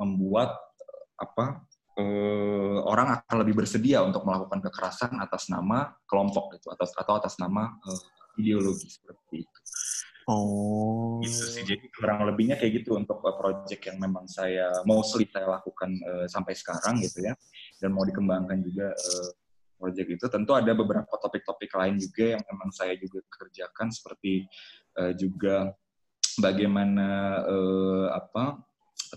membuat 0.01 0.57
eh, 0.81 1.03
apa 1.21 1.45
eh, 1.95 2.77
orang 2.83 3.21
akan 3.21 3.35
lebih 3.45 3.63
bersedia 3.63 4.03
untuk 4.03 4.25
melakukan 4.27 4.59
kekerasan 4.67 5.15
atas 5.21 5.47
nama 5.47 5.95
kelompok 6.09 6.59
itu 6.59 6.67
atas 6.71 6.91
atau 6.97 7.13
atas 7.19 7.39
nama 7.39 7.71
eh, 7.87 8.01
ideologi 8.41 8.87
seperti 8.87 9.47
itu. 9.47 9.59
Oh. 10.29 11.17
Gitu 11.19 11.45
sih. 11.49 11.63
Jadi 11.65 11.89
kurang 11.91 12.23
lebihnya 12.29 12.55
kayak 12.55 12.83
gitu 12.83 12.95
untuk 12.95 13.19
uh, 13.25 13.35
project 13.35 13.81
yang 13.89 13.97
memang 13.97 14.29
saya 14.29 14.69
mostly 14.85 15.25
saya 15.27 15.49
lakukan 15.49 15.91
uh, 16.05 16.25
sampai 16.29 16.53
sekarang 16.53 17.01
gitu 17.01 17.25
ya. 17.25 17.33
Dan 17.81 17.97
mau 17.97 18.05
dikembangkan 18.05 18.61
juga 18.61 18.93
uh, 18.93 19.29
project 19.81 20.07
itu. 20.13 20.25
Tentu 20.29 20.53
ada 20.53 20.71
beberapa 20.77 21.09
topik-topik 21.09 21.73
lain 21.73 21.97
juga 21.97 22.37
yang 22.37 22.43
memang 22.45 22.69
saya 22.69 22.93
juga 23.01 23.25
kerjakan 23.25 23.89
seperti 23.89 24.45
uh, 25.01 25.13
juga 25.17 25.73
bagaimana 26.37 27.41
uh, 27.49 28.07
apa 28.13 28.61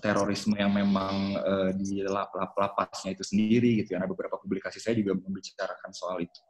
terorisme 0.00 0.58
yang 0.58 0.74
memang 0.74 1.38
uh, 1.38 1.70
di 1.76 2.02
lap-lapasnya 2.02 3.14
itu 3.14 3.22
sendiri 3.22 3.84
gitu 3.84 3.94
ya. 3.94 4.02
Ada 4.02 4.08
beberapa 4.08 4.40
publikasi 4.40 4.80
saya 4.80 4.96
juga 4.96 5.14
membicarakan 5.14 5.92
soal 5.92 6.24
itu. 6.24 6.42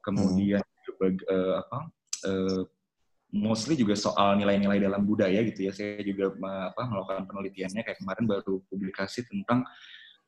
Kemudian 0.00 0.62
hmm. 0.62 0.80
juga, 0.86 1.06
uh, 1.28 1.54
apa 1.60 1.78
uh, 2.30 2.62
mostly 3.30 3.78
juga 3.78 3.94
soal 3.94 4.40
nilai-nilai 4.40 4.80
dalam 4.80 5.04
budaya 5.04 5.44
gitu 5.44 5.68
ya. 5.68 5.72
Saya 5.74 6.00
juga 6.00 6.32
apa 6.70 6.82
melakukan 6.88 7.28
penelitiannya 7.28 7.82
kayak 7.84 7.98
kemarin 8.00 8.24
baru 8.24 8.62
publikasi 8.70 9.28
tentang 9.28 9.66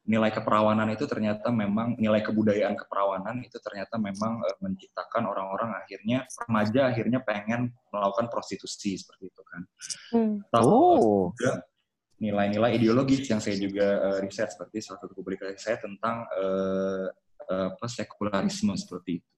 nilai 0.02 0.34
keperawanan 0.34 0.90
itu 0.90 1.06
ternyata 1.06 1.54
memang 1.54 1.94
nilai 1.94 2.18
kebudayaan 2.26 2.74
keperawanan 2.74 3.38
itu 3.46 3.54
ternyata 3.62 4.02
memang 4.02 4.42
uh, 4.42 4.56
menciptakan 4.58 5.30
orang-orang 5.30 5.78
akhirnya 5.78 6.26
remaja 6.42 6.90
akhirnya 6.90 7.22
pengen 7.22 7.70
melakukan 7.94 8.26
prostitusi 8.26 8.98
seperti 8.98 9.30
itu 9.30 9.42
kan. 9.46 9.62
Hmm. 10.10 10.34
oh. 10.58 11.30
Juga 11.38 11.62
nilai-nilai 12.18 12.78
ideologis 12.78 13.26
yang 13.30 13.38
saya 13.38 13.58
juga 13.58 13.86
uh, 13.98 14.18
riset 14.22 14.50
seperti 14.50 14.82
salah 14.82 14.98
satu 15.02 15.14
publikasi 15.14 15.58
saya 15.58 15.78
tentang 15.78 16.26
uh, 16.34 17.06
uh, 17.50 17.86
sekularisme 17.86 18.74
seperti 18.74 19.22
itu. 19.22 19.30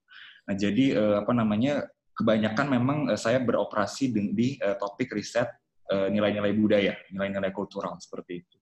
Nah, 0.44 0.54
jadi 0.56 0.84
uh, 0.96 1.14
apa 1.24 1.32
namanya 1.32 1.88
kebanyakan 2.16 2.66
memang 2.72 2.98
uh, 3.12 3.20
saya 3.20 3.40
beroperasi 3.40 4.12
di, 4.12 4.20
di 4.32 4.48
uh, 4.60 4.76
topik 4.80 5.12
riset 5.12 5.48
nilai-nilai 5.84 6.48
uh, 6.48 6.56
budaya, 6.56 6.96
nilai-nilai 7.12 7.52
kultural 7.52 8.00
seperti 8.00 8.40
itu. 8.40 8.56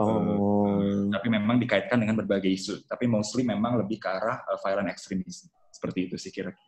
Oh. 0.00 0.06
Uh, 0.10 1.06
tapi 1.14 1.30
memang 1.30 1.62
dikaitkan 1.62 2.02
dengan 2.02 2.18
berbagai 2.18 2.50
isu. 2.50 2.82
Tapi 2.86 3.06
mostly 3.06 3.46
memang 3.46 3.78
lebih 3.78 4.02
ke 4.02 4.08
arah 4.10 4.42
uh, 4.46 4.58
violent 4.58 4.90
extremism. 4.90 5.50
Seperti 5.70 6.10
itu 6.10 6.16
sih 6.18 6.34
kira-kira. 6.34 6.58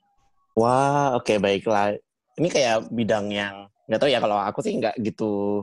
Wah, 0.56 1.18
oke 1.18 1.26
okay, 1.26 1.36
baiklah. 1.36 1.98
Ini 2.36 2.48
kayak 2.48 2.76
bidang 2.92 3.28
yang 3.32 3.66
nggak 3.86 4.00
tahu 4.02 4.10
ya 4.10 4.18
kalau 4.18 4.38
aku 4.40 4.60
sih 4.66 4.74
nggak 4.74 4.98
gitu 4.98 5.62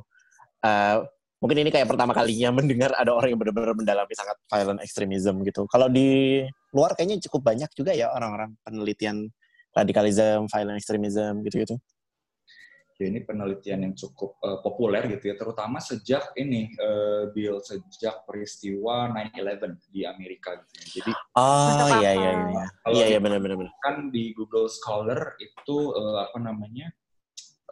uh, 0.64 0.98
mungkin 1.44 1.60
ini 1.60 1.70
kayak 1.76 1.92
pertama 1.92 2.16
kalinya 2.16 2.50
mendengar 2.58 2.96
ada 2.96 3.12
orang 3.12 3.36
yang 3.36 3.40
benar-benar 3.40 3.76
mendalami 3.76 4.14
sangat 4.16 4.40
violent 4.48 4.80
extremism 4.80 5.44
gitu. 5.44 5.68
Kalau 5.68 5.92
di 5.92 6.40
luar 6.72 6.96
kayaknya 6.96 7.20
cukup 7.28 7.54
banyak 7.54 7.70
juga 7.76 7.92
ya 7.92 8.10
orang-orang 8.16 8.56
penelitian 8.64 9.28
radikalisme, 9.76 10.48
violent 10.48 10.78
extremism 10.80 11.44
gitu-gitu. 11.44 11.76
Ya, 13.02 13.10
ini 13.10 13.26
penelitian 13.26 13.90
yang 13.90 13.94
cukup 13.98 14.38
uh, 14.46 14.62
populer 14.62 15.10
gitu 15.10 15.34
ya, 15.34 15.36
terutama 15.36 15.82
sejak 15.82 16.30
ini 16.38 16.70
uh, 16.78 17.26
Bill 17.34 17.58
sejak 17.58 18.22
peristiwa 18.30 19.10
9/11 19.34 19.90
di 19.90 20.06
Amerika 20.06 20.54
gitu 20.62 20.74
ya. 20.78 20.86
Jadi 21.02 21.12
Oh 21.34 21.90
iya 22.00 22.12
iya 22.14 22.32
iya. 22.54 22.66
Iya 22.94 23.06
iya 23.18 23.20
benar 23.20 23.42
benar 23.42 23.58
benar. 23.58 23.74
Kan 23.82 24.14
di 24.14 24.30
Google 24.38 24.70
Scholar 24.70 25.34
itu 25.42 25.90
uh, 25.90 26.30
apa 26.30 26.38
namanya? 26.38 26.94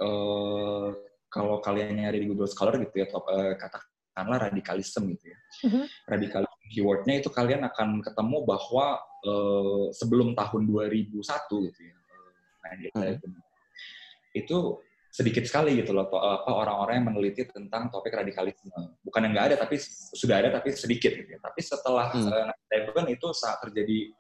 Uh, 0.02 0.90
kalau 1.30 1.62
kalian 1.62 2.02
nyari 2.02 2.26
di 2.26 2.28
Google 2.28 2.50
Scholar 2.50 2.82
gitu 2.82 2.96
ya, 2.98 3.08
top, 3.08 3.30
uh, 3.30 3.54
katakanlah 3.56 4.52
radikalisme 4.52 5.06
gitu 5.16 5.32
ya. 5.32 5.38
Uh-huh. 5.70 5.86
Radikalisme 6.10 6.66
keywordnya 6.74 7.22
itu 7.22 7.30
kalian 7.30 7.62
akan 7.70 8.02
ketemu 8.02 8.38
bahwa 8.44 9.00
uh, 9.22 9.86
sebelum 9.94 10.34
tahun 10.34 10.66
2001 10.66 11.22
gitu 11.70 11.82
ya, 11.86 11.96
nah, 12.66 13.06
uh-huh. 13.06 13.16
itu 14.34 14.58
sedikit 15.12 15.44
sekali 15.44 15.76
gitu 15.76 15.92
loh 15.92 16.08
apa 16.08 16.52
orang-orang 16.56 17.04
yang 17.04 17.08
meneliti 17.12 17.44
tentang 17.52 17.92
topik 17.92 18.16
radikalisme. 18.16 18.72
Bukan 19.04 19.28
yang 19.28 19.36
nggak 19.36 19.48
ada, 19.52 19.56
tapi 19.68 19.76
sudah 20.16 20.40
ada 20.40 20.50
tapi 20.56 20.72
sedikit 20.72 21.12
gitu 21.12 21.36
ya. 21.36 21.40
Tapi 21.44 21.60
setelah 21.60 22.16
hmm. 22.16 22.32
uh, 22.32 23.12
itu 23.12 23.28
saat 23.36 23.60
terjadi 23.60 24.16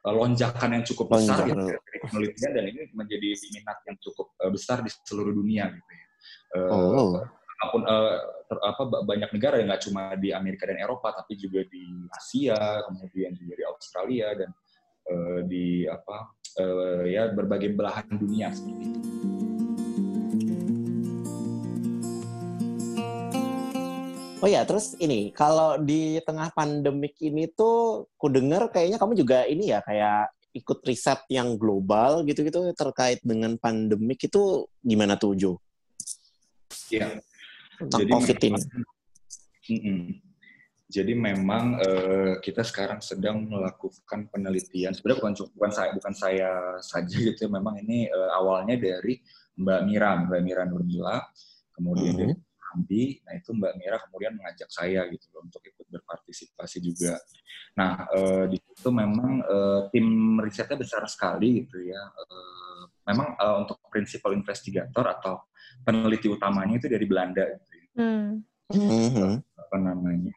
lonjakan 0.00 0.80
yang 0.80 0.84
cukup 0.88 1.20
besar 1.20 1.44
gitu 1.44 1.76
ya, 1.76 1.78
penelitian 2.08 2.50
dan 2.56 2.64
ini 2.72 2.88
menjadi 2.96 3.36
minat 3.52 3.78
yang 3.84 4.00
cukup 4.00 4.32
besar 4.48 4.80
di 4.80 4.88
seluruh 5.04 5.36
dunia 5.36 5.68
gitu 5.68 5.90
ya. 5.92 6.06
Uh, 6.56 6.72
oh. 6.72 7.12
Apa 7.20 7.64
pun 7.68 7.82
uh, 7.84 8.16
ter, 8.48 8.56
apa 8.64 8.82
banyak 9.04 9.30
negara 9.36 9.60
yang 9.60 9.68
nggak 9.68 9.84
cuma 9.84 10.16
di 10.16 10.32
Amerika 10.32 10.64
dan 10.64 10.80
Eropa 10.80 11.12
tapi 11.12 11.36
juga 11.36 11.60
di 11.68 11.84
Asia, 12.16 12.80
kemudian 12.88 13.36
juga 13.36 13.52
di 13.60 13.64
Australia 13.68 14.32
dan 14.32 14.50
uh, 15.12 15.40
di 15.44 15.84
apa 15.84 16.32
uh, 16.64 17.04
ya 17.04 17.28
berbagai 17.28 17.76
belahan 17.76 18.08
dunia 18.16 18.48
seperti 18.56 18.88
itu. 18.88 19.59
Oh 24.40 24.48
ya, 24.48 24.64
terus 24.64 24.96
ini 24.96 25.28
kalau 25.36 25.76
di 25.76 26.16
tengah 26.24 26.48
pandemik 26.56 27.12
ini 27.20 27.44
tuh, 27.52 28.08
ku 28.16 28.32
dengar 28.32 28.72
kayaknya 28.72 28.96
kamu 28.96 29.12
juga 29.12 29.44
ini 29.44 29.68
ya 29.68 29.84
kayak 29.84 30.32
ikut 30.56 30.80
riset 30.82 31.20
yang 31.28 31.60
global 31.60 32.24
gitu-gitu 32.24 32.72
terkait 32.72 33.20
dengan 33.20 33.54
pandemik 33.60 34.16
itu 34.24 34.64
gimana 34.80 35.20
tuh 35.20 35.36
Jo? 35.36 35.52
Iya. 36.88 37.20
Jadi 37.84 38.10
COVID 38.10 38.38
ini. 38.48 38.60
Mm 39.70 39.80
-mm. 39.80 40.00
Jadi 40.90 41.12
memang 41.14 41.78
uh, 41.78 42.34
kita 42.42 42.66
sekarang 42.66 42.98
sedang 42.98 43.46
melakukan 43.46 44.26
penelitian. 44.32 44.90
Sebenarnya 44.90 45.20
bukan 45.22 45.34
bukan 45.54 45.70
saya 45.70 45.90
bukan 45.94 46.14
saya 46.16 46.50
saja 46.82 47.14
gitu. 47.14 47.46
Memang 47.46 47.78
ini 47.78 48.10
uh, 48.10 48.34
awalnya 48.34 48.74
dari 48.74 49.22
Mbak 49.54 49.80
Mira, 49.86 50.18
Mbak 50.26 50.40
Mira 50.42 50.62
Nurmila, 50.66 51.22
kemudian 51.78 52.16
mm 52.16 52.26
-hmm. 52.34 52.49
Hamdi. 52.70 53.18
Nah 53.26 53.32
itu 53.36 53.50
Mbak 53.50 53.72
Mira 53.76 53.96
kemudian 54.06 54.32
mengajak 54.38 54.70
saya 54.70 55.06
gitu 55.10 55.26
loh 55.34 55.42
untuk 55.46 55.62
ikut 55.66 55.86
berpartisipasi 55.90 56.78
juga. 56.80 57.18
Nah 57.74 58.06
uh, 58.10 58.44
di 58.46 58.58
situ 58.58 58.88
memang 58.88 59.42
uh, 59.44 59.80
tim 59.90 60.38
risetnya 60.38 60.78
besar 60.78 61.02
sekali 61.10 61.66
gitu 61.66 61.82
ya. 61.82 62.02
Uh, 62.14 62.82
memang 63.10 63.34
uh, 63.36 63.66
untuk 63.66 63.82
prinsipal 63.90 64.32
investigator 64.32 65.04
atau 65.04 65.50
peneliti 65.82 66.30
utamanya 66.30 66.78
itu 66.78 66.86
dari 66.86 67.06
Belanda 67.08 67.44
gitu 67.46 67.72
ya. 67.74 67.86
Hmm. 67.98 68.30
Apa 69.58 69.76
namanya? 69.78 70.30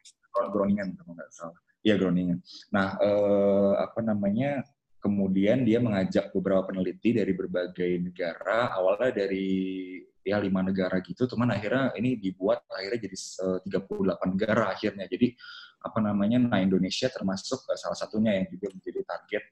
Groningen 0.50 0.98
kalau 0.98 1.14
nggak 1.14 1.30
salah. 1.30 1.60
Iya 1.84 1.94
Groningen. 2.00 2.40
Nah, 2.72 2.96
eh, 2.96 3.72
apa 3.76 4.00
namanya? 4.00 4.64
Kemudian 5.04 5.68
dia 5.68 5.84
mengajak 5.84 6.32
beberapa 6.32 6.72
peneliti 6.72 7.12
dari 7.12 7.36
berbagai 7.36 8.00
negara, 8.00 8.72
awalnya 8.72 9.12
dari 9.12 10.00
ya 10.24 10.40
lima 10.40 10.64
negara 10.64 11.04
gitu, 11.04 11.28
teman 11.28 11.52
akhirnya 11.52 11.92
ini 12.00 12.16
dibuat 12.16 12.64
akhirnya 12.72 13.04
jadi 13.04 13.16
38 13.68 14.32
negara 14.32 14.72
akhirnya. 14.72 15.04
Jadi 15.04 15.36
apa 15.84 16.00
namanya, 16.00 16.40
nah 16.40 16.56
Indonesia 16.56 17.12
termasuk 17.12 17.68
salah 17.76 17.92
satunya 17.92 18.32
yang 18.32 18.48
juga 18.48 18.72
menjadi 18.72 19.04
target 19.04 19.44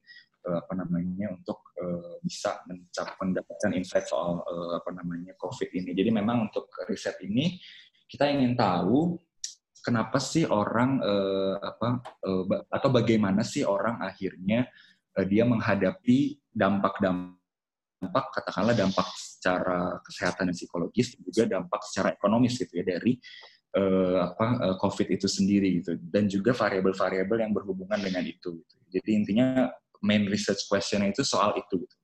apa 0.43 0.73
namanya 0.75 1.39
untuk 1.39 1.71
uh, 1.79 2.19
bisa 2.19 2.65
mencapai 2.67 3.31
mendapatkan 3.31 3.71
insight 3.77 4.09
soal 4.09 4.41
apa 4.73 4.91
namanya 4.97 5.37
COVID 5.37 5.69
ini. 5.77 5.93
Jadi 5.93 6.11
memang 6.17 6.49
untuk 6.49 6.73
riset 6.89 7.21
ini 7.21 7.61
kita 8.09 8.25
ingin 8.33 8.57
tahu 8.57 9.21
kenapa 9.85 10.17
sih 10.17 10.49
orang 10.49 10.99
apa 11.61 12.01
atau 12.73 12.89
bagaimana 12.89 13.45
sih 13.45 13.63
orang 13.63 14.01
akhirnya 14.03 14.67
dia 15.29 15.45
menghadapi 15.45 16.41
dampak-dampak 16.53 18.25
katakanlah 18.33 18.73
dampak 18.73 19.09
secara 19.17 20.01
kesehatan 20.01 20.53
dan 20.53 20.57
psikologis 20.57 21.13
dan 21.17 21.21
juga 21.29 21.45
dampak 21.59 21.81
secara 21.85 22.09
ekonomis 22.17 22.57
gitu 22.57 22.81
ya 22.81 22.85
dari 22.85 23.21
uh, 23.77 24.33
apa 24.33 24.47
uh, 24.61 24.77
COVID 24.81 25.09
itu 25.13 25.29
sendiri 25.29 25.83
gitu 25.83 25.97
dan 26.01 26.29
juga 26.29 26.57
variabel-variabel 26.57 27.45
yang 27.45 27.53
berhubungan 27.53 28.01
dengan 28.01 28.25
itu. 28.25 28.61
Gitu. 28.63 28.75
Jadi 29.01 29.11
intinya 29.13 29.69
main 30.01 30.25
research 30.29 30.65
question 30.69 31.05
itu 31.05 31.25
soal 31.25 31.57
itu 31.57 31.85
gitu. 31.85 31.97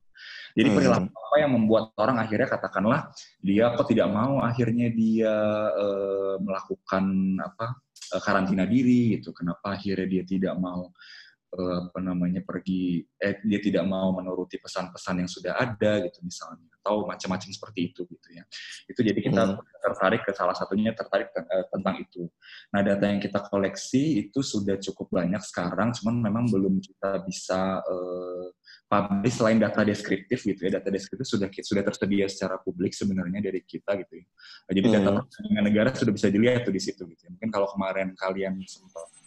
Jadi 0.59 0.69
hmm. 0.73 0.77
perilaku 0.77 1.09
apa 1.15 1.37
yang 1.39 1.53
membuat 1.55 1.95
orang 2.01 2.19
akhirnya 2.19 2.49
katakanlah 2.51 3.01
dia 3.39 3.71
kok 3.79 3.87
tidak 3.87 4.11
mau 4.11 4.43
akhirnya 4.43 4.91
dia 4.91 5.35
uh, 5.77 6.35
melakukan 6.43 7.05
apa 7.39 7.79
karantina 8.25 8.65
diri 8.65 9.19
gitu. 9.21 9.31
Kenapa 9.37 9.77
akhirnya 9.79 10.09
dia 10.09 10.25
tidak 10.25 10.55
mau 10.59 10.91
uh, 11.55 11.89
apa 11.89 11.99
namanya 12.05 12.45
pergi 12.45 13.01
eh 13.17 13.41
dia 13.45 13.61
tidak 13.63 13.85
mau 13.89 14.13
menuruti 14.13 14.61
pesan-pesan 14.61 15.25
yang 15.25 15.31
sudah 15.31 15.57
ada 15.57 16.05
gitu 16.05 16.21
misalnya 16.21 16.69
atau 16.89 17.05
macam-macam 17.05 17.53
seperti 17.53 17.93
itu 17.93 18.09
gitu 18.09 18.29
ya. 18.33 18.49
Itu 18.89 19.05
jadi 19.05 19.21
kita 19.21 19.43
hmm. 19.45 19.61
tertarik 19.85 20.25
ke 20.25 20.33
salah 20.33 20.57
satunya 20.57 20.97
tertarik 20.97 21.29
ke, 21.37 21.45
uh, 21.45 21.69
tentang 21.69 22.01
itu. 22.01 22.25
Nah, 22.73 22.81
data 22.81 23.05
yang 23.05 23.21
kita 23.21 23.45
koleksi 23.45 24.25
itu 24.25 24.41
sudah 24.41 24.81
cukup 24.81 25.13
banyak 25.13 25.45
sekarang, 25.45 25.93
cuman 25.93 26.17
memang 26.17 26.49
belum 26.49 26.81
kita 26.81 27.29
bisa 27.29 27.85
uh, 27.85 28.49
publish 28.89 29.37
selain 29.37 29.61
data 29.61 29.85
deskriptif 29.85 30.49
gitu 30.49 30.65
ya. 30.65 30.81
Data 30.81 30.89
deskriptif 30.89 31.29
sudah 31.29 31.53
sudah 31.53 31.85
tersedia 31.85 32.25
secara 32.33 32.57
publik 32.57 32.97
sebenarnya 32.97 33.45
dari 33.45 33.61
kita 33.61 33.93
gitu 34.01 34.25
ya. 34.25 34.27
Jadi 34.73 34.79
hmm. 34.81 34.95
data 34.97 35.09
perbandingan 35.29 35.65
negara 35.69 35.89
sudah 35.93 36.15
bisa 36.17 36.33
dilihat 36.33 36.65
tuh 36.65 36.73
di 36.73 36.81
situ 36.81 37.05
gitu 37.05 37.23
ya. 37.29 37.31
Mungkin 37.37 37.53
kalau 37.53 37.69
kemarin 37.69 38.17
kalian 38.17 38.57
sempat 38.65 39.18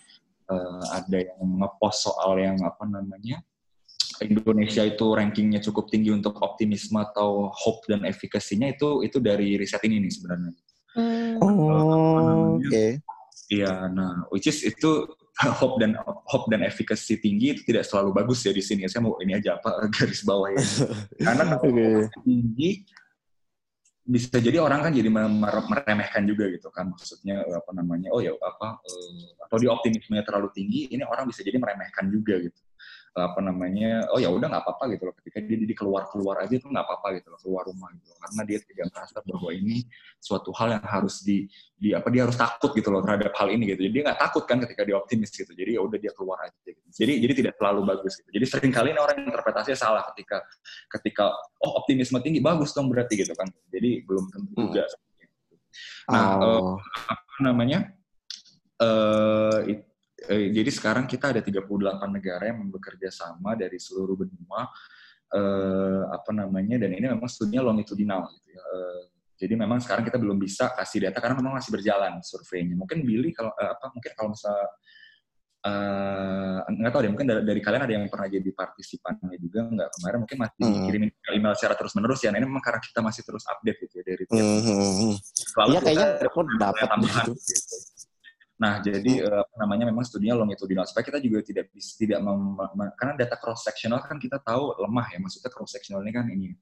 uh, 0.52 0.84
ada 0.92 1.18
yang 1.24 1.40
ngepost 1.64 2.12
soal 2.12 2.36
yang 2.36 2.60
apa 2.60 2.84
namanya 2.84 3.40
Indonesia 4.22 4.86
itu 4.86 5.06
rankingnya 5.16 5.64
cukup 5.64 5.90
tinggi 5.90 6.14
untuk 6.14 6.38
optimisme 6.44 7.00
atau 7.02 7.50
hope 7.50 7.88
dan 7.90 8.06
efikasinya 8.06 8.70
itu 8.70 9.02
itu 9.02 9.18
dari 9.18 9.58
riset 9.58 9.82
ini 9.88 9.98
nih 10.04 10.12
sebenarnya. 10.14 10.52
Hmm. 10.92 11.40
Oh, 11.40 12.60
oke. 12.60 12.68
Okay. 12.68 13.00
Iya, 13.52 13.92
nah, 13.92 14.28
which 14.32 14.48
is 14.48 14.64
itu 14.64 15.08
hope 15.60 15.82
dan 15.82 15.98
hope 16.06 16.48
dan 16.48 16.64
efikasi 16.64 17.20
tinggi 17.20 17.58
itu 17.58 17.62
tidak 17.68 17.84
selalu 17.88 18.24
bagus 18.24 18.46
ya 18.46 18.54
di 18.54 18.64
sini. 18.64 18.86
Saya 18.88 19.04
mau 19.04 19.18
ini 19.20 19.36
aja 19.36 19.58
apa 19.58 19.84
garis 19.96 20.22
bawah 20.24 20.54
ya. 20.54 20.62
Karena 21.26 21.58
okay. 21.58 22.08
tinggi 22.24 22.86
bisa 24.12 24.38
jadi 24.44 24.60
orang 24.60 24.84
kan 24.84 24.92
jadi 24.92 25.08
meremehkan 25.08 26.28
juga 26.28 26.52
gitu 26.52 26.68
kan. 26.68 26.92
Maksudnya 26.92 27.48
apa 27.48 27.72
namanya 27.72 28.12
oh 28.12 28.20
ya 28.20 28.36
apa 28.36 28.84
uh, 28.84 29.28
atau 29.48 29.58
di 29.58 29.72
optimismenya 29.72 30.28
terlalu 30.28 30.52
tinggi 30.52 30.92
ini 30.92 31.08
orang 31.08 31.32
bisa 31.32 31.42
jadi 31.48 31.56
meremehkan 31.56 32.12
juga 32.12 32.36
gitu 32.44 32.60
apa 33.12 33.44
namanya 33.44 34.08
oh 34.16 34.20
ya 34.24 34.32
udah 34.32 34.48
nggak 34.48 34.64
apa-apa 34.64 34.96
gitu 34.96 35.04
loh. 35.10 35.16
Ketika 35.20 35.44
dia 35.44 35.58
di 35.60 35.76
keluar 35.76 36.08
keluar 36.08 36.40
aja 36.40 36.54
itu 36.56 36.64
nggak 36.64 36.86
apa-apa 36.86 37.08
gitu 37.20 37.28
loh 37.28 37.40
keluar 37.44 37.64
rumah 37.68 37.92
gitu 37.92 38.08
loh. 38.08 38.18
karena 38.24 38.42
dia 38.48 38.60
tidak 38.64 38.86
merasa 38.96 39.18
bahwa 39.20 39.50
ini 39.52 39.76
suatu 40.24 40.50
hal 40.56 40.68
yang 40.80 40.86
harus 40.88 41.16
di, 41.26 41.38
di 41.76 41.92
apa 41.92 42.08
dia 42.08 42.24
harus 42.24 42.38
takut 42.40 42.72
gitu 42.72 42.88
loh 42.88 43.04
terhadap 43.04 43.36
hal 43.36 43.48
ini 43.52 43.64
gitu. 43.76 43.84
Jadi 43.84 43.94
dia 44.00 44.04
nggak 44.08 44.20
takut 44.20 44.44
kan 44.48 44.58
ketika 44.64 44.82
dia 44.88 44.96
optimis 44.96 45.30
gitu. 45.36 45.52
Jadi 45.52 45.72
ya 45.76 45.82
udah 45.84 45.98
dia 46.00 46.12
keluar 46.16 46.38
aja 46.48 46.56
gitu. 46.64 46.80
Jadi 46.88 47.14
jadi 47.20 47.34
tidak 47.36 47.54
terlalu 47.60 47.82
bagus 47.92 48.14
gitu. 48.16 48.30
Jadi 48.32 48.46
sering 48.48 48.72
kali 48.72 48.96
orang 48.96 49.28
interpretasinya 49.28 49.76
salah 49.76 50.04
ketika 50.16 50.40
ketika 51.00 51.36
oh 51.68 51.84
optimisme 51.84 52.16
tinggi 52.24 52.40
bagus 52.40 52.72
dong 52.72 52.88
berarti 52.88 53.20
gitu 53.20 53.36
kan. 53.36 53.52
Jadi 53.68 54.08
belum 54.08 54.26
tentu 54.32 54.56
hmm. 54.56 54.66
juga 54.72 54.86
nah 56.10 56.38
oh. 56.42 56.76
uh, 56.76 56.76
apa 57.08 57.38
namanya 57.40 57.94
uh, 58.82 59.64
eh, 60.30 60.54
jadi 60.54 60.70
sekarang 60.70 61.06
kita 61.10 61.34
ada 61.34 61.42
38 61.42 61.66
negara 62.12 62.44
yang 62.52 62.68
bekerja 62.70 63.10
sama 63.10 63.58
dari 63.58 63.82
seluruh 63.82 64.20
benua 64.20 64.70
eh, 65.32 66.04
apa 66.12 66.32
namanya 66.36 66.82
dan 66.82 66.92
ini 66.94 67.06
memang 67.10 67.30
studinya 67.32 67.72
longitudinal 67.72 68.28
gitu 68.38 68.50
ya. 68.54 68.62
Eh, 68.62 69.02
jadi 69.42 69.58
memang 69.58 69.82
sekarang 69.82 70.06
kita 70.06 70.22
belum 70.22 70.38
bisa 70.38 70.70
kasih 70.78 71.10
data 71.10 71.18
karena 71.18 71.42
memang 71.42 71.58
masih 71.58 71.74
berjalan 71.74 72.22
surveinya. 72.22 72.78
Mungkin 72.78 73.02
Billy 73.02 73.34
kalau 73.34 73.50
eh, 73.58 73.72
apa 73.74 73.90
mungkin 73.90 74.12
kalau 74.14 74.30
misalnya 74.38 74.70
uh, 75.66 76.58
nggak 76.66 76.92
tahu 76.92 77.02
deh 77.06 77.12
mungkin 77.14 77.28
dari, 77.30 77.42
dari 77.46 77.62
kalian 77.62 77.84
ada 77.86 77.94
yang 77.94 78.06
pernah 78.10 78.28
jadi 78.30 78.50
partisipannya 78.50 79.38
juga 79.38 79.60
nggak 79.70 79.90
kemarin 79.98 80.18
mungkin 80.26 80.38
masih 80.42 80.66
hmm. 80.66 80.84
kirimin 80.90 81.10
email 81.34 81.54
secara 81.58 81.76
terus 81.78 81.94
menerus 81.94 82.20
ya 82.26 82.30
nah, 82.34 82.38
ini 82.42 82.48
memang 82.50 82.64
karena 82.66 82.82
kita 82.82 83.00
masih 83.02 83.22
terus 83.26 83.44
update 83.46 83.78
gitu 83.86 83.94
ya 84.02 84.04
dari 84.06 84.24
tiap 84.26 84.46
hmm. 84.46 85.14
Iya 85.70 85.80
kayaknya 85.84 86.08
aku 86.26 86.40
dapat 86.58 86.88
gitu. 87.06 87.32
Nah, 88.62 88.78
jadi 88.78 89.26
uh, 89.26 89.42
apa 89.42 89.56
namanya 89.58 89.90
memang 89.90 90.06
studinya 90.06 90.38
longitudinal 90.38 90.86
supaya 90.86 91.02
kita 91.02 91.18
juga 91.18 91.42
tidak 91.42 91.74
bisa 91.74 91.98
tidak 91.98 92.22
mem, 92.22 92.62
karena 92.94 93.18
data 93.18 93.34
cross 93.42 93.66
sectional 93.66 93.98
kan 94.06 94.22
kita 94.22 94.38
tahu 94.38 94.78
lemah 94.78 95.10
ya. 95.10 95.18
Maksudnya 95.18 95.50
cross 95.50 95.74
sectional 95.74 96.06
ini 96.06 96.14
kan 96.14 96.30
ini 96.30 96.54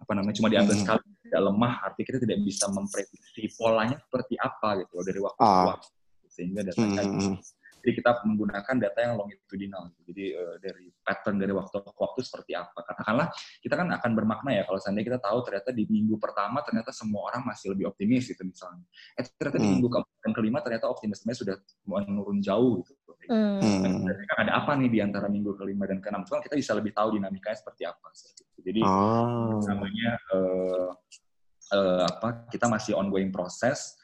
apa 0.00 0.12
namanya 0.18 0.34
cuma 0.40 0.48
diambil 0.50 0.74
hmm. 0.74 0.82
sekali 0.82 1.04
tidak 1.28 1.42
lemah 1.46 1.74
artinya 1.86 2.06
kita 2.10 2.18
tidak 2.26 2.38
bisa 2.42 2.64
memprediksi 2.74 3.42
polanya 3.54 3.96
seperti 4.02 4.34
apa 4.34 4.82
gitu 4.82 4.92
loh 4.98 5.04
dari 5.06 5.20
waktu 5.22 5.38
ke 5.38 5.46
ah. 5.46 5.64
waktu 5.70 5.90
sehingga 6.32 6.60
datanya 6.66 7.02
hmm. 7.06 7.36
Jadi 7.82 7.92
kita 7.98 8.22
menggunakan 8.22 8.76
data 8.78 8.98
yang 9.02 9.18
longitudinal. 9.18 9.90
Jadi 10.06 10.24
uh, 10.38 10.56
dari 10.62 10.86
pattern 11.02 11.36
dari 11.42 11.50
waktu 11.50 11.82
ke 11.82 11.98
waktu 11.98 12.20
seperti 12.22 12.54
apa. 12.54 12.78
Katakanlah 12.86 13.34
kita 13.58 13.74
kan 13.74 13.90
akan 13.90 14.10
bermakna 14.14 14.50
ya 14.54 14.62
kalau 14.62 14.78
seandainya 14.78 15.14
kita 15.14 15.20
tahu 15.20 15.38
ternyata 15.42 15.74
di 15.74 15.84
minggu 15.90 16.14
pertama 16.22 16.62
ternyata 16.62 16.94
semua 16.94 17.26
orang 17.26 17.42
masih 17.42 17.74
lebih 17.74 17.90
optimis 17.90 18.30
gitu 18.30 18.46
misalnya. 18.46 18.86
Eh 19.18 19.26
ternyata 19.26 19.58
hmm. 19.58 19.66
di 19.66 19.68
minggu 19.74 19.88
keempat 19.90 20.18
dan 20.22 20.32
kelima 20.32 20.58
ternyata 20.62 20.86
optimisme 20.86 21.30
sudah 21.34 21.58
menurun 21.82 22.38
jauh 22.38 22.86
gitu. 22.86 23.10
Hmm. 23.26 23.58
Dan 23.82 24.18
kan 24.30 24.36
ada 24.46 24.52
apa 24.62 24.78
nih 24.78 24.90
di 24.90 24.98
antara 25.02 25.26
minggu 25.26 25.58
kelima 25.58 25.86
dan 25.90 25.98
keenam? 25.98 26.22
Cuma 26.22 26.38
kita 26.38 26.54
bisa 26.54 26.74
lebih 26.78 26.94
tahu 26.94 27.18
dinamikanya 27.18 27.58
seperti 27.58 27.82
apa. 27.86 28.08
Jadi 28.62 28.80
oh. 28.82 29.58
namanya 29.66 30.10
uh, 30.30 30.90
uh, 31.74 32.02
apa? 32.06 32.46
Kita 32.46 32.70
masih 32.70 32.94
ongoing 32.94 33.34
proses 33.34 33.98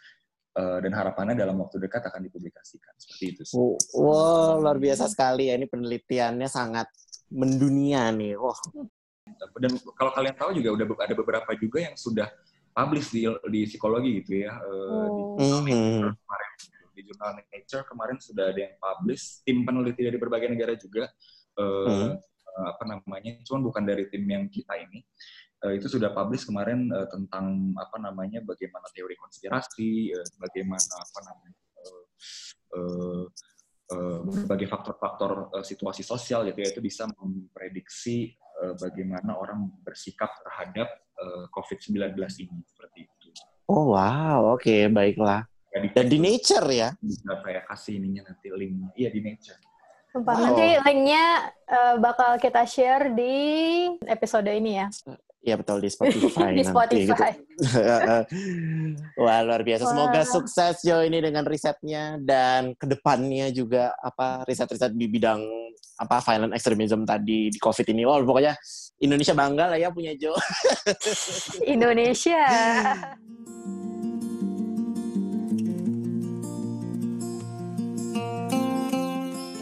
Eh, 0.59 0.79
dan 0.83 0.91
harapannya 0.91 1.39
dalam 1.39 1.55
waktu 1.63 1.79
dekat 1.79 2.03
akan 2.03 2.27
dipublikasikan 2.27 2.91
seperti 2.99 3.25
itu. 3.31 3.43
Sih. 3.47 3.55
Wow, 3.95 4.59
luar 4.59 4.83
biasa 4.83 5.07
sekali 5.07 5.47
ya 5.47 5.55
ini 5.55 5.71
penelitiannya 5.71 6.51
sangat 6.51 6.91
mendunia 7.31 8.11
nih. 8.11 8.35
Wah. 8.35 8.59
Dan 9.63 9.79
kalau 9.95 10.11
kalian 10.11 10.35
tahu 10.35 10.51
juga 10.59 10.75
udah 10.75 10.87
ada 11.07 11.15
beberapa 11.15 11.51
juga 11.55 11.79
yang 11.87 11.95
sudah 11.95 12.27
publish 12.75 13.07
di, 13.15 13.23
di 13.51 13.61
psikologi 13.67 14.23
gitu 14.23 14.47
ya 14.47 14.55
oh. 14.63 15.35
di, 15.35 15.43
mm-hmm. 15.43 16.15
kemarin 16.15 16.53
di 16.95 17.01
jurnal 17.03 17.31
Nature 17.35 17.85
kemarin 17.91 18.17
sudah 18.23 18.55
ada 18.55 18.61
yang 18.71 18.75
publish 18.79 19.43
tim 19.43 19.67
peneliti 19.67 20.01
dari 20.07 20.15
berbagai 20.15 20.49
negara 20.55 20.79
juga 20.79 21.11
uh, 21.59 22.15
mm. 22.15 22.71
apa 22.71 22.83
namanya 22.87 23.43
cuman 23.43 23.61
bukan 23.67 23.83
dari 23.83 24.07
tim 24.07 24.23
yang 24.31 24.47
kita 24.47 24.79
ini 24.79 25.03
uh, 25.65 25.73
itu 25.75 25.87
sudah 25.91 26.15
publish 26.15 26.47
kemarin 26.47 26.91
uh, 26.91 27.07
tentang 27.11 27.75
apa 27.75 27.97
namanya 27.99 28.43
bagaimana 28.45 28.87
teori 28.95 29.15
konspirasi, 29.19 30.15
uh, 30.15 30.27
bagaimana 30.39 30.95
apa 30.99 31.19
namanya 31.27 31.61
uh, 31.83 32.05
uh, 32.77 33.25
uh, 33.95 34.19
berbagai 34.27 34.69
faktor-faktor 34.69 35.53
uh, 35.55 35.65
situasi 35.65 36.07
sosial 36.07 36.47
gitu 36.51 36.59
ya 36.63 36.69
itu 36.71 36.81
bisa 36.85 37.09
memprediksi 37.19 38.37
uh, 38.63 38.75
bagaimana 38.79 39.35
orang 39.35 39.71
bersikap 39.83 40.31
terhadap 40.45 40.89
uh, 41.19 41.45
COVID-19 41.55 42.15
ini 42.45 42.59
seperti 42.69 43.09
itu. 43.09 43.29
Oh 43.69 43.93
wow, 43.93 44.57
oke 44.57 44.65
okay, 44.65 44.89
baiklah. 44.89 45.45
Dan 45.69 46.09
di 46.09 46.19
Nature 46.19 46.67
ya? 46.73 46.89
Bisa 46.99 47.39
saya 47.45 47.61
kasih 47.69 48.01
ininya 48.01 48.33
nanti 48.33 48.49
linknya. 48.51 48.89
Iya 48.97 49.09
di 49.13 49.21
Nature. 49.21 49.61
Wow. 50.17 50.35
Nanti 50.35 50.67
linknya 50.89 51.53
uh, 51.69 51.95
bakal 52.01 52.41
kita 52.41 52.65
share 52.65 53.13
di 53.13 53.37
episode 54.09 54.49
ini 54.49 54.81
ya. 54.81 54.89
Iya 55.39 55.55
betul 55.55 55.79
di 55.79 55.91
Spotify 55.91 56.51
di 56.59 56.65
Spotify. 56.67 57.31
Gitu. 57.39 57.79
Wah 59.23 59.39
luar 59.47 59.63
biasa. 59.63 59.83
Wah. 59.87 59.91
Semoga 59.95 60.23
sukses 60.27 60.83
Jo 60.83 60.99
ini 61.07 61.23
dengan 61.23 61.47
risetnya 61.47 62.19
dan 62.19 62.75
ke 62.75 62.87
depannya 62.91 63.55
juga 63.55 63.95
apa 64.03 64.43
riset-riset 64.45 64.95
di 64.99 65.07
bidang 65.07 65.41
apa 65.99 66.23
violent 66.23 66.55
extremism 66.55 67.07
tadi 67.07 67.55
di 67.55 67.59
COVID 67.59 67.87
ini. 67.95 68.03
Wah 68.03 68.19
pokoknya 68.23 68.59
Indonesia 68.99 69.35
bangga 69.35 69.65
lah 69.75 69.79
ya 69.79 69.95
punya 69.95 70.13
Jo. 70.19 70.35
Indonesia. 71.63 72.43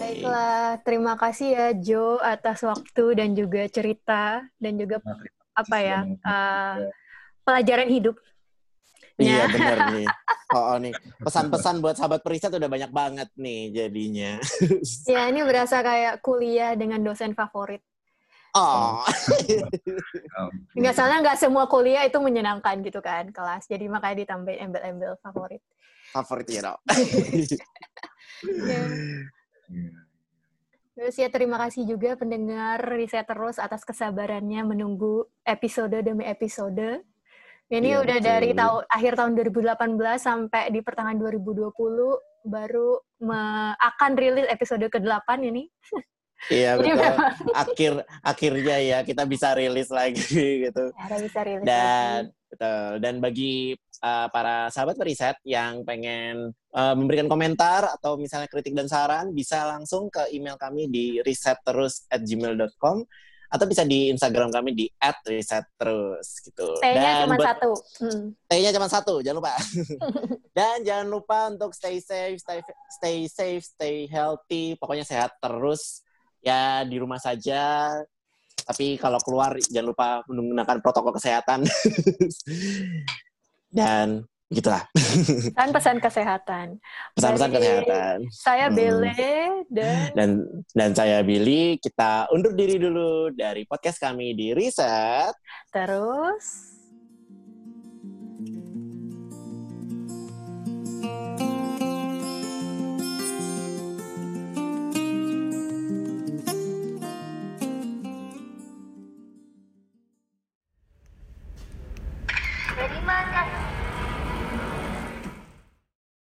Baiklah 0.01 0.81
terima 0.81 1.21
kasih 1.21 1.49
ya 1.53 1.69
Jo 1.77 2.17
atas 2.17 2.65
waktu 2.65 3.05
dan 3.13 3.37
juga 3.37 3.69
cerita 3.69 4.41
dan 4.57 4.81
juga 4.81 5.05
apa 5.57 5.77
ya 5.81 6.01
uh, 6.21 6.77
pelajaran 7.43 7.89
hidup. 7.89 8.17
Iya 9.17 9.49
benar 9.49 9.79
nih. 9.97 10.09
Oh, 10.55 10.63
oh 10.63 10.79
nih 10.79 10.95
pesan-pesan 11.27 11.83
buat 11.83 11.99
sahabat 11.99 12.23
periset 12.23 12.55
udah 12.55 12.71
banyak 12.71 12.95
banget 12.95 13.27
nih 13.35 13.75
jadinya. 13.75 14.39
ya 15.11 15.27
ini 15.27 15.43
berasa 15.43 15.83
kayak 15.83 16.23
kuliah 16.23 16.79
dengan 16.79 17.03
dosen 17.03 17.35
favorit. 17.35 17.83
Oh. 18.55 19.03
Nggak 20.79 20.95
salah 20.95 21.19
nggak 21.19 21.35
semua 21.35 21.67
kuliah 21.67 22.07
itu 22.07 22.23
menyenangkan 22.23 22.79
gitu 22.79 23.03
kan 23.03 23.27
kelas. 23.35 23.67
Jadi 23.67 23.91
makanya 23.91 24.23
ditambahin 24.23 24.71
embel-embel 24.71 25.19
favorit. 25.19 25.59
Favorit 26.15 26.47
ya, 26.47 26.71
dong. 26.71 26.79
Terus 30.97 31.13
ya 31.21 31.29
terima 31.29 31.61
kasih 31.61 31.85
juga 31.85 32.17
pendengar 32.17 32.81
riset 32.97 33.29
terus 33.29 33.61
atas 33.61 33.85
kesabarannya 33.85 34.65
menunggu 34.65 35.29
episode 35.45 35.93
demi 36.01 36.25
episode. 36.25 37.05
Ini 37.69 37.89
ya, 37.93 38.01
udah 38.01 38.17
betul. 38.17 38.31
dari 38.33 38.51
tahun 38.57 38.83
akhir 38.89 39.13
tahun 39.21 39.33
2018 39.37 40.17
sampai 40.17 40.73
di 40.73 40.81
pertengahan 40.81 41.21
2020 41.21 41.69
baru 42.49 42.97
me, 43.21 43.41
akan 43.77 44.11
rilis 44.17 44.49
episode 44.49 44.89
ke-8 44.89 45.29
ini. 45.45 45.69
Iya 46.49 46.75
betul. 46.81 47.13
Akhir 47.53 47.93
akhirnya 48.25 48.77
ya 48.81 48.99
kita 49.05 49.29
bisa 49.29 49.53
rilis 49.53 49.93
lagi 49.93 50.25
gitu. 50.65 50.97
Ya, 50.97 51.17
bisa 51.21 51.41
rilis 51.45 51.65
Dan 51.69 52.33
lagi. 52.33 52.46
Betul. 52.51 53.03
Dan 53.03 53.21
bagi 53.23 53.75
uh, 54.03 54.29
para 54.31 54.69
sahabat 54.73 54.97
periset 54.99 55.37
yang 55.47 55.83
pengen 55.87 56.53
uh, 56.75 56.95
memberikan 56.95 57.29
komentar 57.31 57.87
atau 57.97 58.19
misalnya 58.21 58.49
kritik 58.51 58.75
dan 58.75 58.89
saran 58.91 59.33
bisa 59.33 59.65
langsung 59.67 60.09
ke 60.13 60.31
email 60.33 60.59
kami 60.61 60.89
di 60.91 61.21
risetterus@gmail.com 61.23 62.97
atau 63.47 63.67
bisa 63.67 63.87
di 63.87 64.11
Instagram 64.11 64.51
kami 64.51 64.75
di 64.75 64.87
@risetterus 64.99 66.43
gitu. 66.43 66.67
T-nya 66.83 67.25
cuma 67.25 67.39
buat, 67.39 67.47
satu. 67.55 67.71
Hmm. 68.03 68.25
T-nya 68.51 68.71
cuma 68.75 68.89
satu, 68.91 69.15
jangan 69.23 69.39
lupa. 69.39 69.55
Dan 70.57 70.83
jangan 70.83 71.07
lupa 71.07 71.39
untuk 71.51 71.71
stay 71.71 72.03
safe, 72.03 72.43
stay 72.43 72.61
stay 72.91 73.17
safe, 73.31 73.63
stay 73.63 73.97
healthy, 74.11 74.75
pokoknya 74.77 75.07
sehat 75.07 75.39
terus 75.39 76.03
ya 76.43 76.83
di 76.83 76.99
rumah 76.99 77.23
saja. 77.23 77.91
Tapi 78.67 78.99
kalau 78.99 79.23
keluar 79.23 79.55
jangan 79.63 79.95
lupa 79.95 80.09
menggunakan 80.27 80.83
protokol 80.83 81.15
kesehatan. 81.15 81.63
Dan 83.77 84.27
gitulah. 84.47 84.87
Pesan-pesan 84.95 85.99
kesehatan. 86.07 86.67
Pesan-pesan 87.15 87.51
kesehatan. 87.51 88.17
Saya 88.31 88.71
hmm. 88.71 88.77
Bele 88.79 89.31
dan 89.71 90.11
dan 90.15 90.31
dan 90.71 90.91
saya 90.95 91.19
Billy. 91.27 91.79
Kita 91.83 92.31
undur 92.31 92.55
diri 92.55 92.79
dulu 92.79 93.35
dari 93.35 93.67
podcast 93.67 93.99
kami 93.99 94.39
di 94.39 94.55
Riset. 94.55 95.35
Terus 95.75 96.76